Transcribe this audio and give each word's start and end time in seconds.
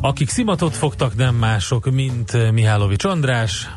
Akik 0.00 0.28
szimatot 0.28 0.76
fogtak, 0.76 1.16
nem 1.16 1.34
mások, 1.34 1.90
mint 1.90 2.52
Mihálovics 2.52 3.04
András, 3.04 3.68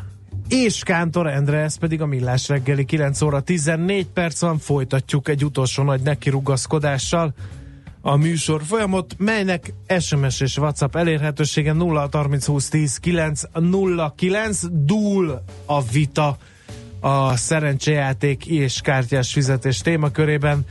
és 0.48 0.82
Kántor 0.82 1.26
Endre, 1.26 1.58
ez 1.58 1.78
pedig 1.78 2.00
a 2.00 2.06
Millás 2.06 2.48
reggeli 2.48 2.84
9 2.84 3.22
óra 3.22 3.40
14 3.40 4.06
perc 4.06 4.40
van, 4.40 4.58
folytatjuk 4.58 5.28
egy 5.28 5.44
utolsó 5.44 5.82
nagy 5.82 6.00
nekirugaszkodással 6.00 7.34
a 8.00 8.16
műsor 8.16 8.62
folyamot, 8.62 9.14
melynek 9.18 9.72
SMS 9.98 10.40
és 10.40 10.56
WhatsApp 10.56 10.96
elérhetősége 10.96 11.72
0 11.72 12.08
30 12.12 12.46
20 12.46 12.68
10 12.68 12.96
9 12.96 13.42
0 13.52 14.12
9 14.16 14.60
dúl 14.70 15.42
a 15.66 15.82
vita 15.82 16.36
a 17.00 17.36
szerencsejáték 17.36 18.46
és 18.46 18.80
kártyás 18.80 19.32
fizetés 19.32 19.80
témakörében. 19.80 20.64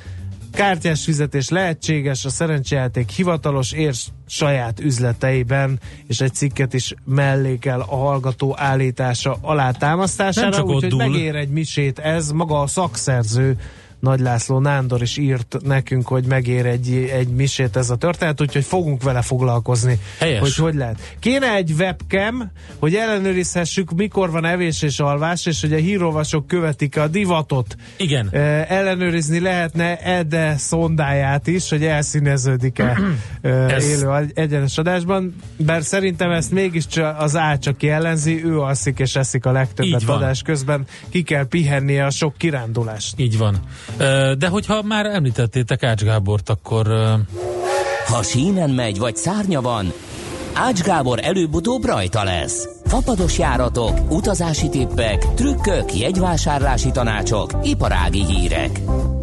Kártyás 0.51 1.03
fizetés 1.03 1.49
lehetséges, 1.49 2.25
a 2.25 2.29
szerencsejáték 2.29 3.09
hivatalos 3.09 3.71
és 3.71 4.05
saját 4.27 4.79
üzleteiben, 4.79 5.79
és 6.07 6.21
egy 6.21 6.33
cikket 6.33 6.73
is 6.73 6.93
mellékel 7.05 7.79
a 7.79 7.95
hallgató 7.95 8.55
állítása 8.57 9.37
alátámasztására, 9.41 10.63
úgyhogy 10.63 10.95
megér 10.95 11.35
egy 11.35 11.49
misét 11.49 11.99
ez, 11.99 12.31
maga 12.31 12.61
a 12.61 12.67
szakszerző 12.67 13.57
nagy 13.99 14.19
László 14.19 14.59
Nándor 14.59 15.01
is 15.01 15.17
írt 15.17 15.57
nekünk, 15.63 16.07
hogy 16.07 16.25
megér 16.25 16.65
egy, 16.65 17.09
egy 17.13 17.27
misét 17.27 17.75
ez 17.75 17.89
a 17.89 17.95
történet, 17.95 18.41
úgyhogy 18.41 18.65
fogunk 18.65 19.03
vele 19.03 19.21
foglalkozni, 19.21 19.99
Helyes. 20.19 20.39
hogy 20.39 20.55
hogy 20.55 20.75
lehet. 20.75 21.15
Kéne 21.19 21.53
egy 21.53 21.71
webcam, 21.77 22.51
hogy 22.79 22.95
ellenőrizhessük, 22.95 23.91
mikor 23.91 24.31
van 24.31 24.45
evés 24.45 24.81
és 24.81 24.99
alvás, 24.99 25.45
és 25.45 25.61
hogy 25.61 25.73
a 25.73 25.77
hírolvasók 25.77 26.47
követik 26.47 26.97
a 26.97 27.07
divatot. 27.07 27.75
Igen. 27.97 28.29
E, 28.31 28.65
ellenőrizni 28.69 29.39
lehetne 29.39 29.97
Ede 29.97 30.57
szondáját 30.57 31.47
is, 31.47 31.69
hogy 31.69 31.83
elszíneződik-e 31.85 32.97
e, 33.41 33.81
élő 33.81 34.31
egyenes 34.33 34.77
adásban, 34.77 35.35
bár 35.57 35.83
szerintem 35.83 36.31
ezt 36.31 36.51
mégis 36.51 36.85
az 37.17 37.35
A 37.35 37.57
csak 37.57 37.83
ellenzi, 37.83 38.45
ő 38.45 38.59
alszik 38.59 38.99
és 38.99 39.15
eszik 39.15 39.45
a 39.45 39.51
legtöbbet 39.51 40.03
adás 40.03 40.41
közben, 40.41 40.85
ki 41.09 41.21
kell 41.21 41.47
pihennie 41.47 42.05
a 42.05 42.09
sok 42.09 42.37
kirándulást. 42.37 43.19
Így 43.19 43.37
van. 43.37 43.59
De 44.37 44.47
hogyha 44.47 44.81
már 44.81 45.05
említettétek 45.05 45.83
Ács 45.83 46.03
Gábort, 46.03 46.49
akkor... 46.49 46.87
Ha 48.07 48.23
sínen 48.23 48.69
megy, 48.69 48.99
vagy 48.99 49.15
szárnya 49.15 49.61
van, 49.61 49.93
Ács 50.53 50.81
Gábor 50.81 51.19
előbb-utóbb 51.21 51.85
rajta 51.85 52.23
lesz. 52.23 52.67
Fapados 52.85 53.37
járatok, 53.37 54.11
utazási 54.11 54.69
tippek, 54.69 55.33
trükkök, 55.33 55.95
jegyvásárlási 55.97 56.91
tanácsok, 56.91 57.51
iparági 57.63 58.25
hírek. 58.25 58.79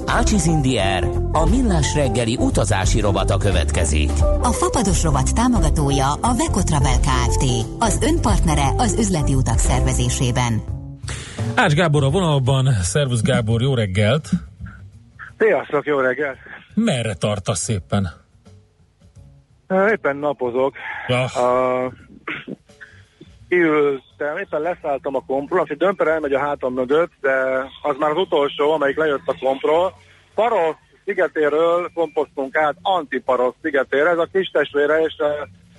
Ácsiz 0.07 0.47
Indier, 0.47 1.09
a 1.33 1.49
millás 1.49 1.95
reggeli 1.95 2.37
utazási 2.41 3.01
robata 3.01 3.37
következik. 3.37 4.11
A 4.43 4.53
Fapados 4.53 5.03
rovat 5.03 5.35
támogatója 5.35 6.13
a 6.13 6.35
Vekotravel 6.37 6.99
Kft. 7.01 7.45
Az 7.79 7.99
önpartnere 8.03 8.73
az 8.77 8.97
üzleti 8.99 9.35
utak 9.35 9.59
szervezésében. 9.59 10.63
Ács 11.55 11.73
Gábor 11.73 12.05
a 12.05 12.11
vonalban. 12.11 12.69
Szervusz 12.83 13.23
Gábor, 13.23 13.63
jó 13.63 13.75
reggelt! 13.75 14.29
Sziasztok, 15.39 15.85
jó 15.87 15.99
reggelt! 15.99 16.39
Merre 16.75 17.15
tartasz 17.15 17.61
szépen? 17.61 18.09
Éppen 19.91 20.17
napozok. 20.17 20.75
Ja. 21.07 21.25
Uh, 21.25 21.93
kiültem, 23.49 24.37
éppen 24.37 24.61
leszálltam 24.61 25.15
a 25.15 25.25
kompról, 25.27 25.61
aki 25.61 25.75
dömper 25.75 26.07
elmegy 26.07 26.33
a 26.33 26.39
hátam 26.39 26.75
mögött, 26.75 27.13
de 27.21 27.31
az 27.83 27.97
már 27.99 28.11
az 28.11 28.17
utolsó, 28.17 28.73
amelyik 28.73 28.97
lejött 28.97 29.27
a 29.27 29.37
kompról. 29.41 29.93
Parosz 30.35 30.77
szigetéről 31.05 31.91
kompoztunk 31.95 32.57
át 32.57 32.77
Antiparosz 32.83 33.55
szigetére, 33.63 34.11
ez 34.11 34.19
a 34.19 34.29
kis 34.33 34.49
testvére, 34.49 35.01
és 35.01 35.15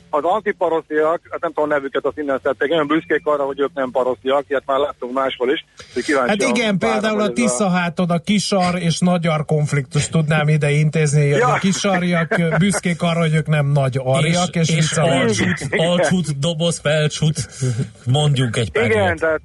az 0.09 0.23
antiparosziak, 0.23 1.21
hát 1.29 1.41
nem 1.41 1.53
tudom 1.53 1.69
a 1.69 1.73
nevüket, 1.73 2.05
azt 2.05 2.17
innen 2.17 2.39
szedték, 2.43 2.71
olyan 2.71 2.87
büszkék 2.87 3.21
arra, 3.23 3.43
hogy 3.43 3.59
ők 3.59 3.73
nem 3.73 3.91
parosziak, 3.91 4.43
ilyet 4.47 4.63
már 4.65 4.77
láttunk 4.77 5.13
máshol 5.13 5.51
is. 5.51 5.65
Hát 6.27 6.43
igen, 6.43 6.77
például 6.77 7.21
a 7.21 7.33
Tiszahátod, 7.33 8.11
a 8.11 8.19
kisar 8.19 8.75
és 8.79 9.01
magyar 9.01 9.45
konfliktus 9.45 10.09
tudnám 10.09 10.47
ide 10.47 10.69
intézni, 10.69 11.25
ja. 11.25 11.47
a 11.47 11.57
kisarjak 11.57 12.57
büszkék 12.57 13.01
arra, 13.01 13.19
hogy 13.19 13.35
ők 13.35 13.47
nem 13.47 13.65
nagy 13.65 13.99
arjak, 14.03 14.55
és, 14.55 14.69
és, 14.69 14.77
és 14.77 14.97
alcsút, 14.97 15.67
alcsút, 15.77 16.39
doboz, 16.39 16.79
felcsút, 16.79 17.47
mondjunk 18.05 18.55
egy 18.55 18.71
pár 18.71 18.85
Igen, 18.85 19.17
tehát 19.17 19.41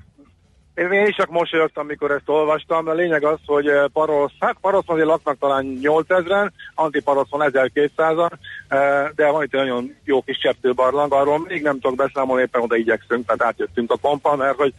én 0.91 1.06
is 1.06 1.16
csak 1.16 1.31
mosolyogtam, 1.31 1.84
amikor 1.84 2.10
ezt 2.10 2.28
olvastam, 2.28 2.84
de 2.84 2.91
a 2.91 2.94
lényeg 2.94 3.25
az, 3.25 3.38
hogy 3.47 3.69
eh, 3.69 3.84
Parosz, 3.93 4.32
hát 4.41 4.56
Parosz 4.60 4.84
azért 4.87 5.06
laknak 5.06 5.38
talán 5.38 5.78
8000-en, 5.82 6.50
Antiparoszon 6.75 7.41
1200-an, 7.44 8.31
eh, 8.69 9.09
de 9.15 9.31
van 9.31 9.42
itt 9.42 9.54
egy 9.54 9.60
nagyon 9.60 9.97
jó 10.04 10.22
kis 10.22 10.38
csepptőbarlang, 10.38 11.12
arról 11.12 11.38
még 11.38 11.62
nem 11.62 11.81
tudok 11.81 11.97
beszámolni, 11.97 12.42
éppen 12.42 12.62
oda 12.62 12.76
igyekszünk, 12.76 13.26
tehát 13.26 13.42
átjöttünk 13.42 13.91
a 13.91 13.97
kompa, 13.97 14.37
mert 14.37 14.56
hogy 14.56 14.75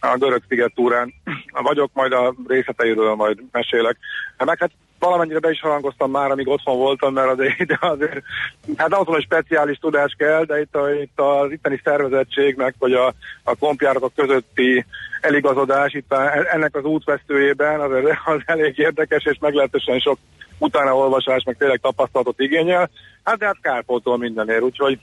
a 0.00 0.16
görög 0.16 0.42
sziget 0.48 0.72
túrán 0.74 1.14
vagyok, 1.52 1.90
majd 1.92 2.12
a 2.12 2.34
részleteiről 2.46 3.14
majd 3.14 3.38
mesélek. 3.52 3.96
Meg 4.38 4.58
hát 4.58 4.70
valamennyire 5.06 5.38
be 5.38 5.50
is 5.50 5.60
harangoztam 5.60 6.10
már, 6.10 6.30
amíg 6.30 6.48
otthon 6.48 6.76
voltam, 6.76 7.12
mert 7.12 7.28
azért, 7.28 7.66
de 7.66 7.78
azért 7.80 8.22
hát 8.76 8.92
ahhoz 8.92 9.06
hogy 9.06 9.22
speciális 9.22 9.78
tudás 9.78 10.14
kell, 10.18 10.44
de 10.44 10.60
itt, 10.60 10.74
a, 10.74 10.94
itt 11.02 11.20
az 11.20 11.50
itteni 11.52 11.80
szervezettség, 11.84 12.56
meg 12.56 12.74
hogy 12.78 12.92
a, 12.92 13.14
a 13.42 13.54
kompjáratok 13.58 14.12
közötti 14.14 14.84
eligazodás 15.20 15.92
itt 15.92 16.12
a, 16.12 16.52
ennek 16.54 16.76
az 16.76 16.84
útvesztőjében 16.84 17.80
az, 17.80 17.90
az 18.34 18.40
elég 18.44 18.78
érdekes, 18.78 19.24
és 19.24 19.38
meglehetősen 19.40 19.98
sok 19.98 20.18
utánaolvasás, 20.58 21.42
meg 21.44 21.56
tényleg 21.56 21.80
tapasztalatot 21.80 22.40
igényel. 22.40 22.90
Hát 23.24 23.38
de 23.38 23.46
hát 23.46 23.56
kárpótol 23.60 24.18
mindenért, 24.18 24.62
úgyhogy 24.62 24.98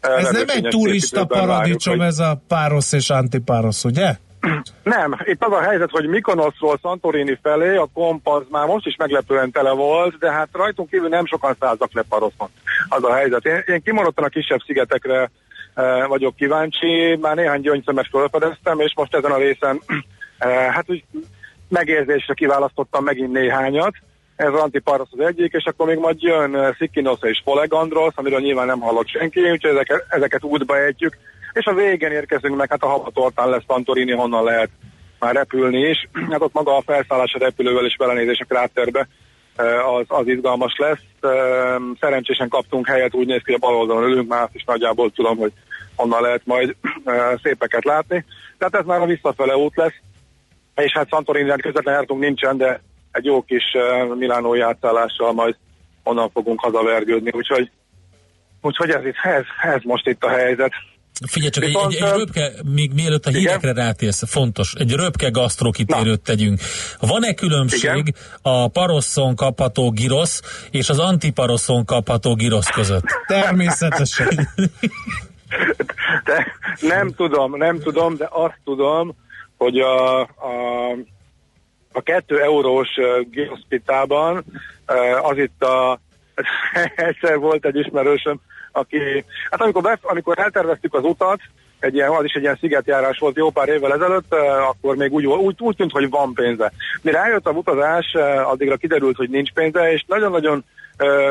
ez 0.00 0.30
nem 0.30 0.48
egy 0.48 0.68
turista 0.68 1.24
paradicsom, 1.24 2.00
ez 2.00 2.18
a 2.18 2.42
párosz 2.48 2.92
és 2.92 3.10
antipárosz, 3.10 3.84
ugye? 3.84 4.14
Nem, 4.82 5.16
itt 5.24 5.44
az 5.44 5.52
a 5.52 5.60
helyzet, 5.60 5.90
hogy 5.90 6.06
Mykonoszról 6.06 6.78
Santorini 6.82 7.38
felé 7.42 7.76
a 7.76 7.88
komp 7.94 8.28
már 8.50 8.66
most 8.66 8.86
is 8.86 8.96
meglepően 8.96 9.50
tele 9.50 9.70
volt, 9.70 10.18
de 10.18 10.30
hát 10.30 10.48
rajtunk 10.52 10.90
kívül 10.90 11.08
nem 11.08 11.26
sokan 11.26 11.56
szálltak 11.60 11.92
le 11.92 12.02
Paroszon. 12.08 12.48
Az 12.88 13.04
a 13.04 13.14
helyzet. 13.14 13.44
Én, 13.44 13.62
én 13.66 13.82
kimaradtan 13.82 14.24
a 14.24 14.28
kisebb 14.28 14.60
szigetekre 14.66 15.30
e, 15.74 16.04
vagyok 16.06 16.36
kíváncsi, 16.36 17.18
már 17.20 17.36
néhány 17.36 17.60
gyöngyszemet 17.60 18.08
felfedeztem, 18.10 18.80
és 18.80 18.92
most 18.96 19.14
ezen 19.14 19.30
a 19.30 19.38
részen 19.38 19.80
e, 20.38 20.48
hát 20.48 20.90
úgy 20.90 21.04
megérzésre 21.68 22.34
kiválasztottam 22.34 23.04
megint 23.04 23.32
néhányat. 23.32 23.94
Ez 24.36 24.52
Antiparos 24.52 25.08
az 25.10 25.26
egyik, 25.26 25.52
és 25.52 25.64
akkor 25.64 25.86
még 25.86 25.98
majd 25.98 26.22
jön 26.22 26.74
Szikinos 26.78 27.18
és 27.22 27.40
Folegandros, 27.44 28.12
amiről 28.14 28.40
nyilván 28.40 28.66
nem 28.66 28.80
hallott 28.80 29.08
senki, 29.08 29.50
úgyhogy 29.50 29.70
ezeket, 29.70 30.06
ezeket 30.08 30.44
útba 30.44 30.78
ejtjük 30.78 31.16
és 31.54 31.64
a 31.66 31.74
végén 31.74 32.10
érkezünk 32.10 32.56
meg, 32.56 32.70
hát 32.70 32.82
a 32.82 32.88
Havatortán 32.88 33.48
lesz 33.48 33.62
Santorini, 33.68 34.12
honnan 34.12 34.44
lehet 34.44 34.70
már 35.18 35.34
repülni 35.34 35.78
is. 35.78 36.08
Hát 36.30 36.40
ott 36.40 36.52
maga 36.52 36.76
a 36.76 36.82
felszállás 36.86 37.34
a 37.34 37.38
repülővel 37.38 37.84
és 37.84 37.96
belenézés 37.96 38.40
a 38.40 38.44
kráterbe 38.44 39.08
az, 39.96 40.04
az 40.06 40.26
izgalmas 40.26 40.74
lesz. 40.76 41.30
Szerencsésen 42.00 42.48
kaptunk 42.48 42.86
helyet, 42.88 43.14
úgy 43.14 43.26
néz 43.26 43.42
ki, 43.44 43.52
a 43.52 43.58
bal 43.58 43.74
oldalon 43.74 44.10
ülünk, 44.10 44.28
már 44.28 44.42
azt 44.42 44.54
is 44.54 44.64
nagyjából 44.64 45.10
tudom, 45.10 45.36
hogy 45.36 45.52
honnan 45.96 46.22
lehet 46.22 46.42
majd 46.44 46.76
szépeket 47.42 47.84
látni. 47.84 48.24
Tehát 48.58 48.74
ez 48.74 48.84
már 48.84 49.00
a 49.00 49.06
visszafele 49.06 49.56
út 49.56 49.76
lesz, 49.76 50.00
és 50.74 50.92
hát 50.92 51.08
Santorini 51.08 51.60
közvetlen 51.60 51.94
jártunk 51.94 52.20
nincsen, 52.20 52.56
de 52.56 52.80
egy 53.12 53.24
jó 53.24 53.42
kis 53.42 53.64
Milánó 54.14 54.54
játszállással 54.54 55.32
majd 55.32 55.56
onnan 56.02 56.30
fogunk 56.30 56.60
hazavergődni, 56.60 57.30
úgyhogy, 57.34 57.70
úgyhogy 58.60 58.90
ez, 58.90 59.04
itt, 59.04 59.16
ez, 59.22 59.44
ez 59.62 59.80
most 59.82 60.08
itt 60.08 60.24
a 60.24 60.28
helyzet. 60.28 60.72
Figyelj 61.26 61.50
csak, 61.50 61.64
egy, 61.64 61.76
egy, 61.88 61.94
egy 61.94 62.16
röpke, 62.16 62.52
még 62.74 62.92
mielőtt 62.92 63.26
a 63.26 63.30
hírekre 63.30 63.70
igen? 63.70 63.84
rátérsz, 63.84 64.22
fontos, 64.26 64.72
egy 64.78 64.92
röpke 64.92 65.28
gasztrokitérőt 65.28 66.20
tegyünk. 66.20 66.60
Van-e 67.00 67.34
különbség 67.34 67.96
igen? 67.96 68.14
a 68.42 68.68
parosszon 68.68 69.36
kapható 69.36 69.90
girosz 69.90 70.66
és 70.70 70.88
az 70.88 70.98
antiparosszon 70.98 71.84
kapható 71.84 72.34
girosz 72.34 72.70
között? 72.70 73.04
Természetesen. 73.26 74.48
De 76.24 76.56
nem 76.80 77.14
tudom, 77.14 77.56
nem 77.56 77.80
tudom, 77.80 78.16
de 78.16 78.28
azt 78.30 78.58
tudom, 78.64 79.14
hogy 79.56 79.78
a, 79.78 80.20
a, 80.20 80.26
a 81.92 82.02
kettő 82.02 82.40
eurós 82.40 82.88
giroszpitában 83.30 84.44
az 85.22 85.38
itt 85.38 85.62
a 85.62 86.00
egyszer 86.96 87.38
volt 87.38 87.66
egy 87.66 87.76
ismerősöm, 87.76 88.40
aki, 88.74 89.24
hát 89.50 89.60
amikor, 89.60 89.82
bef, 89.82 89.98
amikor 90.02 90.38
elterveztük 90.38 90.94
az 90.94 91.04
utat, 91.04 91.40
egy 91.78 91.94
ilyen, 91.94 92.10
az 92.10 92.24
is 92.24 92.32
egy 92.32 92.42
ilyen 92.42 92.58
szigetjárás 92.60 93.18
volt 93.18 93.36
jó 93.36 93.50
pár 93.50 93.68
évvel 93.68 93.92
ezelőtt, 93.92 94.34
akkor 94.68 94.96
még 94.96 95.12
úgy, 95.12 95.26
úgy, 95.26 95.56
úgy 95.58 95.76
tűnt, 95.76 95.92
hogy 95.92 96.10
van 96.10 96.34
pénze. 96.34 96.72
Mire 97.02 97.18
eljött 97.18 97.46
a 97.46 97.50
utazás, 97.50 98.14
addigra 98.44 98.76
kiderült, 98.76 99.16
hogy 99.16 99.30
nincs 99.30 99.52
pénze, 99.52 99.92
és 99.92 100.04
nagyon-nagyon 100.06 100.64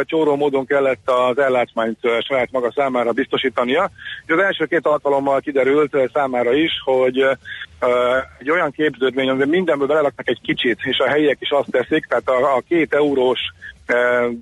csóró 0.01 0.35
módon 0.35 0.65
kellett 0.65 1.09
az 1.09 1.37
ellátmányt 1.37 1.99
saját 2.19 2.51
maga 2.51 2.71
számára 2.75 3.11
biztosítania. 3.11 3.91
És 4.25 4.33
az 4.33 4.39
első 4.39 4.65
két 4.65 4.87
alkalommal 4.87 5.39
kiderült 5.39 5.97
számára 6.13 6.53
is, 6.53 6.71
hogy 6.83 7.25
egy 8.39 8.49
olyan 8.49 8.71
képződmény, 8.71 9.29
amiben 9.29 9.49
mindenből 9.49 9.87
belelaknak 9.87 10.27
egy 10.27 10.41
kicsit, 10.41 10.79
és 10.83 10.97
a 10.97 11.07
helyiek 11.07 11.37
is 11.39 11.49
azt 11.49 11.71
teszik, 11.71 12.05
tehát 12.05 12.29
a, 12.29 12.55
a 12.55 12.63
két 12.67 12.93
eurós 12.93 13.39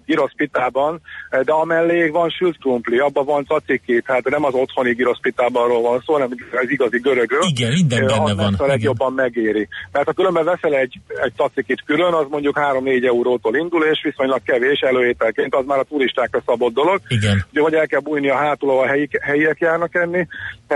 giroszpitában, 0.06 1.02
de 1.30 1.52
amellé 1.52 2.08
van 2.08 2.30
sült 2.30 2.58
krumpli, 2.58 2.98
abban 2.98 3.26
van 3.26 3.46
caciki, 3.46 4.02
tehát 4.02 4.30
nem 4.30 4.44
az 4.44 4.54
otthoni 4.54 4.94
giroszpitában 4.94 5.82
van 5.82 6.04
szó, 6.06 6.14
hanem 6.14 6.30
az 6.52 6.70
igazi 6.70 7.00
görögő. 7.00 7.38
Igen, 7.42 7.72
minden 7.72 8.06
benne 8.06 8.34
van. 8.34 8.56
A 8.58 8.66
legjobban 8.66 9.14
igen. 9.14 9.24
megéri. 9.26 9.68
Mert 9.92 10.06
ha 10.06 10.14
különben 10.14 10.46
veszel 10.46 10.74
egy, 10.76 11.00
egy 11.08 11.34
cacikit 11.36 11.84
külön, 11.86 12.14
az 12.14 12.26
mondjuk 12.30 12.60
3-4 12.60 13.06
eurótól 13.06 13.56
indul, 13.56 13.84
és 13.84 14.02
viszonylag 14.04 14.44
kevés 14.44 14.80
előételként, 14.80 15.56
az 15.56 15.66
már 15.66 15.80
a 15.80 15.84
turistákra 15.84 16.42
szabott 16.46 16.74
dolog. 16.74 17.00
Igen. 17.08 17.46
Ugye, 17.52 17.62
vagy 17.62 17.74
el 17.74 17.88
kell 17.88 18.00
bújni 18.00 18.30
a 18.30 18.36
hátul, 18.36 18.70
a 18.70 18.88
helyi, 18.88 19.10
helyiek 19.22 19.60
járnak 19.60 19.96
enni, 19.96 20.28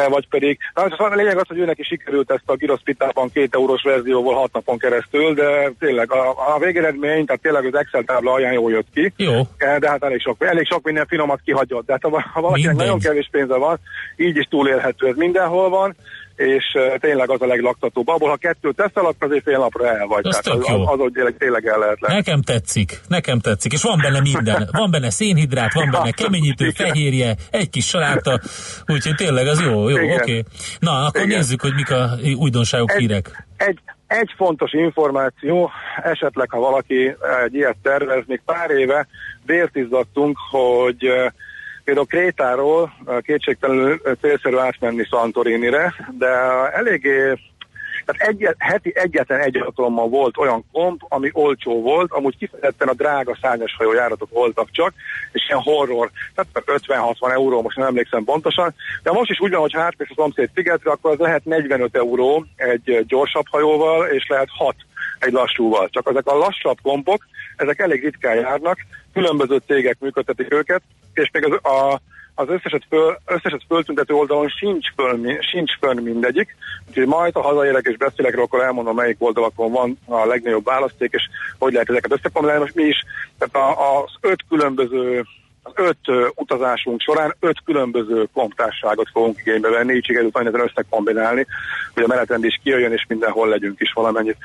vagy 0.10 0.28
pedig, 0.28 0.58
hát 0.74 0.92
a 0.92 1.16
lényeg 1.16 1.38
az, 1.38 1.48
hogy 1.48 1.60
őnek 1.60 1.80
is 1.80 1.88
sikerült 1.88 2.32
ezt 2.32 2.44
a 2.46 2.56
giroszpitában 2.56 3.30
két 3.34 3.56
eurós 3.56 3.82
verzióval 3.84 4.36
hat 4.36 4.54
napon 4.54 4.78
keresztül, 4.78 5.34
de 5.34 5.72
tényleg 5.80 6.12
a, 6.12 6.54
a 6.56 6.60
végeredmény, 6.60 7.26
tehát 7.26 7.42
tényleg 7.42 7.66
az 7.66 7.76
Excel 7.76 8.04
tábla 8.04 8.32
alján 8.32 8.54
jól 8.70 8.72
jött 8.72 9.14
ki. 9.16 9.24
Jó. 9.24 9.42
Eh, 9.58 9.78
de 9.78 9.90
hát 9.90 10.04
elég 10.04 10.22
sok, 10.22 10.44
elég 10.44 10.66
sok 10.66 10.84
minden 10.84 11.06
finomat 11.08 11.40
kihagyott. 11.46 11.86
De 11.86 11.92
hát 11.92 12.02
ha, 12.34 12.42
valakinek 12.42 12.70
Minden. 12.70 12.86
nagyon 12.86 13.00
kevés 13.00 13.28
pénze 13.32 13.56
van, 13.56 13.80
így 14.16 14.38
is 14.38 14.46
túlélhető, 14.50 15.08
ez 15.08 15.16
mindenhol 15.16 15.70
van 15.70 15.96
és 16.36 16.64
uh, 16.74 16.98
tényleg 17.00 17.30
az 17.30 17.42
a 17.42 17.46
leglaktatóbb. 17.46 18.08
Abból, 18.08 18.30
ha 18.30 18.36
kettőt 18.36 18.76
teszel, 18.76 19.06
akkor 19.06 19.28
azért 19.28 19.44
fél 19.44 19.58
napra 19.58 19.88
el 19.88 20.06
vagy. 20.08 20.28
Az, 20.28 20.38
Tehát 20.38 20.60
az, 20.60 20.70
az, 20.70 21.00
az, 21.00 21.00
az, 21.00 21.34
tényleg 21.38 21.66
el 21.66 21.80
lehet 21.80 22.00
lenni. 22.00 22.16
Nekem 22.16 22.42
tetszik, 22.42 23.02
nekem 23.08 23.40
tetszik, 23.40 23.74
és 23.74 23.82
van 23.82 24.00
benne 24.02 24.22
minden. 24.22 24.70
Van 24.72 24.92
benne 24.92 25.10
szénhidrát, 25.10 25.74
van 25.74 25.90
benne 25.92 26.12
keményítő, 26.12 26.70
fehérje, 26.70 27.36
egy 27.52 27.70
kis 27.70 27.86
saláta, 27.86 28.40
úgyhogy 28.86 29.16
tényleg 29.16 29.48
az 29.48 29.62
jó, 29.62 29.90
jó, 29.90 29.96
oké. 29.96 30.14
Okay. 30.14 30.44
Na, 30.80 31.06
akkor 31.06 31.22
Igen. 31.22 31.38
nézzük, 31.38 31.62
hogy 31.62 31.74
mik 31.74 31.92
a 31.92 32.10
újdonságok, 32.38 32.92
egy, 32.92 33.00
hírek. 33.00 33.46
Egy, 33.58 33.80
egy 34.08 34.34
fontos 34.38 34.74
információ, 34.74 35.72
esetleg 36.04 36.50
ha 36.50 36.60
valaki 36.60 37.16
egy 37.46 37.54
ilyet 37.54 37.78
tervez, 37.82 38.24
még 38.28 38.42
pár 38.46 38.70
éve 38.70 39.08
vértizzadtunk, 39.46 40.38
hogy 40.50 41.12
például 41.84 42.06
Krétáról 42.06 42.94
kétségtelenül 43.22 44.02
célszerű 44.22 44.56
átmenni 44.56 45.04
Santorinire, 45.04 45.94
de 46.18 46.28
eléggé 46.74 47.34
tehát 48.06 48.32
egy, 48.32 48.56
heti 48.58 48.92
egyetlen 48.96 49.40
egy 49.40 49.58
alkalommal 49.58 50.10
volt 50.10 50.38
olyan 50.38 50.66
komp, 50.72 51.02
ami 51.08 51.30
olcsó 51.34 51.82
volt, 51.82 52.12
amúgy 52.12 52.38
kifejezetten 52.38 52.88
a 52.88 52.94
drága 52.94 53.38
szárnyas 53.42 53.76
hajójáratok 53.78 54.30
voltak 54.30 54.72
csak, 54.72 54.94
és 55.32 55.46
ilyen 55.48 55.62
horror, 55.62 56.12
tehát 56.36 56.82
50-60 56.88 57.32
euró, 57.32 57.62
most 57.62 57.78
nem 57.78 57.88
emlékszem 57.88 58.24
pontosan, 58.24 58.74
de 59.04 59.12
most 59.12 59.32
is 59.32 59.40
úgy 59.40 59.52
van, 59.52 59.60
hogy 59.60 59.74
ha 59.74 59.82
átmész 59.82 60.10
a 60.10 60.14
szomszéd 60.16 60.50
szigetre, 60.56 60.92
akkor 60.92 61.12
az 61.12 61.18
lehet 61.18 61.46
45 61.46 61.96
euró 61.96 62.46
egy 62.56 63.06
gyorsabb 63.08 63.46
hajóval, 63.50 64.08
és 64.08 64.28
lehet 64.28 64.50
6 64.58 64.76
egy 65.20 65.32
lassúval. 65.32 65.90
Csak 65.90 66.10
ezek 66.10 66.28
a 66.28 66.38
lassabb 66.38 66.78
kompok, 66.82 67.26
ezek 67.56 67.80
elég 67.80 68.04
ritkán 68.04 68.36
járnak, 68.36 68.78
különböző 69.14 69.62
cégek 69.68 69.98
működtetik 70.00 70.54
őket, 70.54 70.82
és 71.14 71.30
még 71.32 71.46
az, 71.46 71.72
a, 71.72 72.02
az 72.36 72.48
összeset, 72.50 72.84
föl, 72.90 73.18
összeset 73.26 73.62
föltüntető 73.68 74.14
oldalon 74.14 74.48
sincs 74.48 74.88
föl, 74.96 75.42
sincs 75.52 75.78
fönn 75.80 76.04
mindegyik, 76.04 76.56
úgyhogy 76.88 77.08
majd 77.08 77.34
ha 77.34 77.42
hazaérek 77.42 77.86
és 77.86 77.98
beszélek, 77.98 78.38
akkor 78.38 78.64
elmondom, 78.64 78.96
melyik 78.96 79.16
oldalakon 79.20 79.72
van 79.72 79.98
a 80.06 80.26
legnagyobb 80.26 80.66
választék, 80.66 81.12
és 81.14 81.24
hogy 81.60 81.74
lehet 81.74 81.90
ezeket 81.90 82.12
összekomolni. 82.12 82.60
Most 82.60 82.76
mi 82.76 82.84
is, 82.84 83.04
tehát 83.38 83.78
az 83.78 84.12
öt 84.22 84.44
különböző 84.50 85.26
az 85.68 85.74
öt 85.76 86.32
utazásunk 86.36 87.02
során 87.02 87.36
öt 87.40 87.58
különböző 87.66 88.28
komptárságot 88.34 89.10
fogunk 89.12 89.40
igénybe 89.40 89.70
venni, 89.70 89.94
így 89.94 90.06
sikerült 90.06 90.38
annyit 90.38 90.54
összekombinálni, 90.54 91.46
hogy 91.94 92.04
a 92.04 92.08
menetrend 92.08 92.44
is 92.44 92.60
kijöjjön, 92.64 92.92
és 92.92 93.06
mindenhol 93.08 93.48
legyünk 93.48 93.80
is 93.80 93.92
valamennyit. 93.94 94.38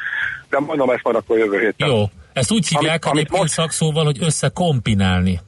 De 0.50 0.58
mondom 0.58 0.90
ezt 0.90 1.02
majd 1.02 1.16
akkor 1.16 1.38
jövő 1.38 1.58
héten. 1.58 1.88
Jó, 1.88 2.04
ezt 2.32 2.52
úgy 2.52 2.69
hívják 2.69 3.04
amit, 3.04 3.28
amit 3.28 3.40
most... 3.40 3.52
szakszóval, 3.52 4.04
hogy 4.04 4.19
összekombinálni, 4.20 5.40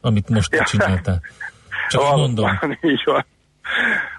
amit 0.00 0.28
most 0.28 0.50
te 0.50 0.64
csináltál. 0.64 1.20
Csak 1.88 2.02
van, 2.02 2.18
mondom. 2.18 2.58
Van, 2.60 2.78
így 2.92 3.02
van. 3.04 3.24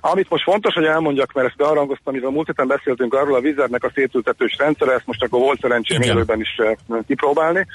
Amit 0.01 0.29
most 0.29 0.43
fontos, 0.43 0.73
hogy 0.73 0.85
elmondjak, 0.85 1.33
mert 1.33 1.47
ezt 1.47 1.57
bearangoztam, 1.57 2.13
mivel 2.13 2.29
múlt 2.29 2.47
héten 2.47 2.67
beszéltünk 2.67 3.13
arról 3.13 3.35
a 3.35 3.39
vizernek 3.39 3.83
a 3.83 3.91
szétültetős 3.93 4.55
rendszere, 4.57 4.93
ezt 4.93 5.05
most 5.05 5.23
akkor 5.23 5.39
volt 5.39 5.59
szerencsém 5.61 6.01
élőben 6.01 6.39
is 6.39 6.59
uh, 6.87 6.99
kipróbálni. 7.07 7.67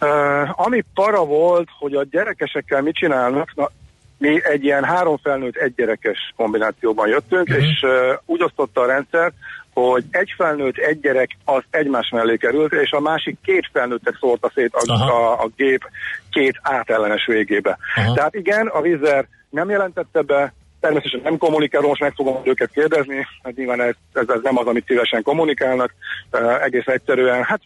Uh, 0.00 0.66
ami 0.66 0.84
para 0.94 1.24
volt, 1.24 1.68
hogy 1.78 1.94
a 1.94 2.04
gyerekesekkel 2.10 2.82
mit 2.82 2.94
csinálnak, 2.94 3.54
na, 3.54 3.70
mi 4.18 4.40
egy 4.44 4.64
ilyen 4.64 4.84
három 4.84 5.16
felnőtt, 5.22 5.56
egy 5.56 5.74
gyerekes 5.74 6.32
kombinációban 6.36 7.08
jöttünk, 7.08 7.48
uh-huh. 7.48 7.64
és 7.64 7.82
uh, 7.82 7.90
úgy 8.24 8.42
osztotta 8.42 8.80
a 8.80 8.86
rendszer, 8.86 9.32
hogy 9.74 10.04
egy 10.10 10.34
felnőtt, 10.36 10.76
egy 10.76 11.00
gyerek 11.00 11.30
az 11.44 11.62
egymás 11.70 12.08
mellé 12.10 12.36
került, 12.36 12.72
és 12.72 12.90
a 12.90 13.00
másik 13.00 13.36
két 13.44 13.68
felnőttet 13.72 14.16
szórta 14.20 14.50
szét 14.54 14.74
a, 14.74 14.92
a, 14.92 15.42
a 15.42 15.50
gép 15.56 15.88
két 16.30 16.58
átellenes 16.62 17.26
végébe. 17.26 17.78
Aha. 17.94 18.14
Tehát 18.14 18.34
igen, 18.34 18.66
a 18.66 18.80
vízer 18.80 19.26
nem 19.50 19.70
jelentette 19.70 20.22
be, 20.22 20.54
természetesen 20.80 21.20
nem 21.22 21.38
kommunikál, 21.38 21.80
most 21.80 22.00
meg 22.00 22.12
fogom 22.14 22.40
őket 22.44 22.70
kérdezni, 22.70 23.26
hát 23.42 23.56
nyilván 23.56 23.80
ez, 23.80 23.94
ez, 24.12 24.28
ez 24.28 24.40
nem 24.42 24.58
az, 24.58 24.66
amit 24.66 24.86
szívesen 24.86 25.22
kommunikálnak, 25.22 25.94
uh, 26.32 26.62
egész 26.62 26.86
egyszerűen, 26.86 27.42
hát 27.42 27.60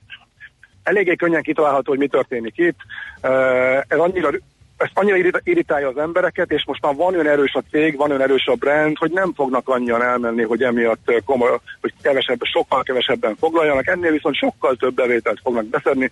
eléggé 0.83 1.15
könnyen 1.17 1.43
kitalálható, 1.43 1.91
hogy 1.91 1.99
mi 1.99 2.09
történik 2.09 2.59
itt. 2.59 2.79
Uh, 3.23 3.77
ez 3.77 3.99
annyira 3.99 4.31
ezt 4.79 4.93
annyira 4.95 5.41
irritálja 5.43 5.89
az 5.89 5.99
embereket, 5.99 6.51
és 6.51 6.65
most 6.67 6.83
már 6.83 6.95
van 6.95 7.15
olyan 7.15 7.27
erős 7.27 7.55
a 7.55 7.63
cég, 7.71 7.97
van 7.97 8.09
olyan 8.09 8.23
erős 8.23 8.47
a 8.47 8.55
brand, 8.55 8.97
hogy 8.99 9.11
nem 9.11 9.33
fognak 9.35 9.69
annyian 9.69 10.03
elmenni, 10.03 10.43
hogy 10.43 10.63
emiatt 10.63 11.23
komoly, 11.25 11.59
hogy 11.81 11.93
kevesebb, 12.03 12.39
sokkal 12.43 12.83
kevesebben 12.83 13.37
foglaljanak, 13.37 13.87
ennél 13.87 14.11
viszont 14.11 14.37
sokkal 14.37 14.77
több 14.77 14.95
bevételt 14.95 15.41
fognak 15.43 15.65
beszedni. 15.65 16.11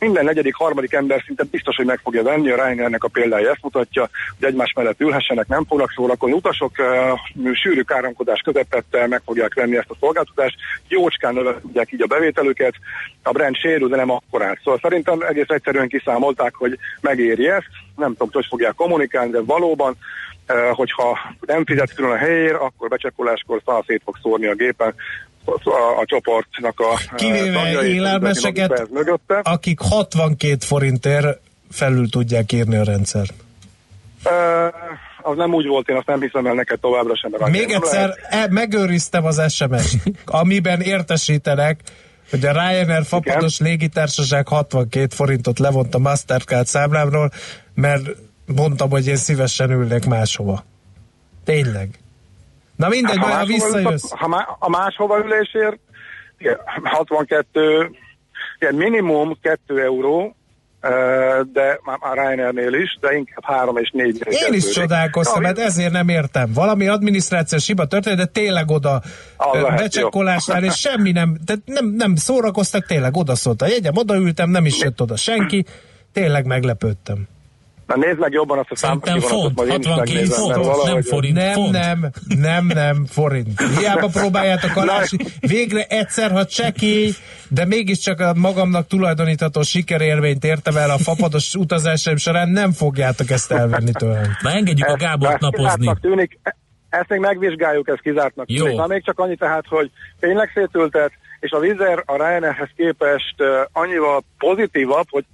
Minden 0.00 0.24
negyedik, 0.24 0.54
harmadik 0.54 0.92
ember 0.92 1.22
szinte 1.26 1.44
biztos, 1.50 1.76
hogy 1.76 1.86
meg 1.86 2.00
fogja 2.02 2.22
venni, 2.22 2.50
a 2.50 2.54
Ryanairnek 2.54 3.04
a 3.04 3.08
példája 3.08 3.50
ezt 3.50 3.62
mutatja, 3.62 4.08
hogy 4.38 4.48
egymás 4.48 4.72
mellett 4.72 5.00
ülhessenek, 5.00 5.46
nem 5.48 5.64
fognak 5.64 5.92
szórakolni. 5.96 6.34
Utasok 6.34 6.72
uh, 6.78 7.54
sűrű 7.54 7.80
káromkodás 7.80 8.40
közepette 8.40 9.06
meg 9.06 9.22
fogják 9.24 9.54
venni 9.54 9.76
ezt 9.76 9.90
a 9.90 9.96
szolgáltatást, 10.00 10.56
jócskán 10.88 11.34
növelják 11.34 11.92
így 11.92 12.02
a 12.02 12.06
bevételüket, 12.06 12.74
a 13.22 13.32
brand 13.32 13.56
sérül, 13.56 13.88
de 13.88 13.96
nem 13.96 14.10
akkorát. 14.10 14.58
Szóval 14.64 14.80
szerintem 14.82 15.20
egész 15.20 15.48
egyszerűen 15.48 15.88
kiszámolták, 15.88 16.54
hogy 16.54 16.78
megéri 17.00 17.48
ezt, 17.48 17.68
nem 17.96 18.10
tudom, 18.10 18.28
hogy 18.32 18.46
fogják 18.48 18.74
kommunikálni, 18.74 19.30
de 19.30 19.40
valóban 19.40 19.96
hogyha 20.72 21.18
nem 21.40 21.64
fizet 21.64 21.94
külön 21.94 22.10
a 22.10 22.16
helyér, 22.16 22.54
akkor 22.54 22.88
becsekkoláskor 22.88 23.60
szal 23.64 23.84
szét 23.86 24.02
fog 24.04 24.16
szórni 24.22 24.46
a 24.46 24.54
gépen 24.54 24.94
a, 25.44 26.00
a 26.00 26.04
csoportnak 26.04 26.80
a 26.80 27.14
Kivéve 27.14 27.86
élelmeseket, 27.86 28.88
akik 29.42 29.80
62 29.80 30.56
forintért 30.60 31.40
felül 31.70 32.08
tudják 32.08 32.52
írni 32.52 32.76
a 32.76 32.84
rendszer. 32.84 33.26
Uh, 34.24 34.74
az 35.22 35.36
nem 35.36 35.54
úgy 35.54 35.66
volt, 35.66 35.88
én 35.88 35.96
azt 35.96 36.06
nem 36.06 36.20
hiszem 36.20 36.46
el 36.46 36.54
neked 36.54 36.80
továbbra 36.80 37.16
sem. 37.16 37.50
Még 37.50 37.70
egyszer, 37.70 38.14
e, 38.28 38.46
megőriztem 38.50 39.24
az 39.24 39.52
SMS-t, 39.52 40.02
amiben 40.24 40.80
értesítenek, 40.80 41.80
hogy 42.30 42.44
a 42.44 42.52
Ryanair 42.52 43.04
fapados 43.04 43.60
Igen. 43.60 43.70
légitársaság 43.72 44.48
62 44.48 45.06
forintot 45.14 45.58
levont 45.58 45.94
a 45.94 45.98
Mastercard 45.98 46.66
számlámról, 46.66 47.30
mert 47.74 48.02
mondtam, 48.46 48.90
hogy 48.90 49.06
én 49.06 49.16
szívesen 49.16 49.70
ülnék 49.70 50.06
máshova. 50.06 50.64
Tényleg. 51.44 51.98
Na 52.80 52.88
mindegy, 52.88 53.18
hát, 53.18 53.34
ha 53.34 53.44
visszajössz. 53.44 54.10
Ha 54.10 54.28
má, 54.28 54.56
a 54.58 54.68
máshova 54.68 55.18
ülésért 55.18 55.78
62, 56.82 57.90
igen, 58.58 58.74
minimum 58.74 59.36
2 59.42 59.82
euró, 59.82 60.34
de 61.52 61.80
már 61.84 62.16
Ryanairnél 62.16 62.74
is, 62.74 62.98
de 63.00 63.16
inkább 63.16 63.44
3 63.44 63.76
és 63.76 63.90
4 63.92 64.26
Én 64.46 64.52
is 64.52 64.68
csodálkoztam, 64.68 65.42
mert 65.42 65.58
ezért 65.58 65.92
nem 65.92 66.08
értem. 66.08 66.52
Valami 66.52 66.88
adminisztrációs 66.88 67.66
hiba 67.66 67.86
történt, 67.86 68.16
de 68.16 68.26
tényleg 68.26 68.70
oda 68.70 69.02
becsekkolásnál, 69.76 70.64
és 70.64 70.74
semmi 70.74 71.12
nem, 71.12 71.36
tehát 71.44 71.62
nem, 71.64 71.86
nem 71.86 72.14
szórakoztak, 72.16 72.86
tényleg 72.86 73.16
odaszólt 73.16 73.62
a 73.62 73.66
jegyem, 73.66 73.96
odaültem, 73.96 74.50
nem 74.50 74.66
is 74.66 74.82
jött 74.82 75.00
oda 75.00 75.16
senki, 75.16 75.64
tényleg 76.12 76.46
meglepődtem. 76.46 77.28
Na 77.90 77.96
nézd 77.96 78.18
meg 78.18 78.32
jobban 78.32 78.58
azt 78.58 78.70
a 78.70 78.76
számot, 78.76 79.08
font, 79.08 79.58
62 79.58 80.24
font, 80.24 80.84
nem 80.84 81.02
forint, 81.02 81.34
nem, 81.34 81.52
font. 81.52 81.70
nem, 81.70 82.10
nem, 82.38 82.66
nem, 82.66 83.06
forint. 83.06 83.62
Hiába 83.78 84.08
próbáljátok 84.20 84.76
alási, 84.76 85.16
végre 85.40 85.84
egyszer, 85.88 86.30
ha 86.30 86.46
csekély, 86.46 87.10
de 87.48 87.64
mégiscsak 87.64 88.20
a 88.20 88.34
magamnak 88.34 88.86
tulajdonítható 88.86 89.62
sikerélményt 89.62 90.44
értem 90.44 90.76
el 90.76 90.90
a 90.90 90.98
fapados 90.98 91.54
utazásaim 91.54 92.16
során, 92.16 92.48
nem 92.48 92.72
fogjátok 92.72 93.30
ezt 93.30 93.52
elvenni 93.52 93.92
tőlem. 93.92 94.36
Na 94.42 94.50
engedjük 94.50 94.88
a 94.88 94.96
Gábort 94.96 95.40
napozni. 95.40 95.92
Tűnik, 96.00 96.38
ezt 96.88 97.08
még 97.08 97.20
megvizsgáljuk, 97.20 97.88
ez 97.88 97.98
kizártnak. 98.02 98.50
Jó. 98.50 98.76
Na 98.76 98.86
még 98.86 99.04
csak 99.04 99.18
annyi 99.18 99.36
tehát, 99.36 99.64
hogy 99.68 99.90
tényleg 100.20 100.50
szétültet, 100.54 101.12
és 101.40 101.50
a 101.50 101.58
Vizer 101.58 102.02
a 102.06 102.16
Ryanairhez 102.16 102.70
képest 102.76 103.34
uh, 103.38 103.46
annyival 103.72 104.22
pozitívabb, 104.38 105.06
hogy 105.10 105.24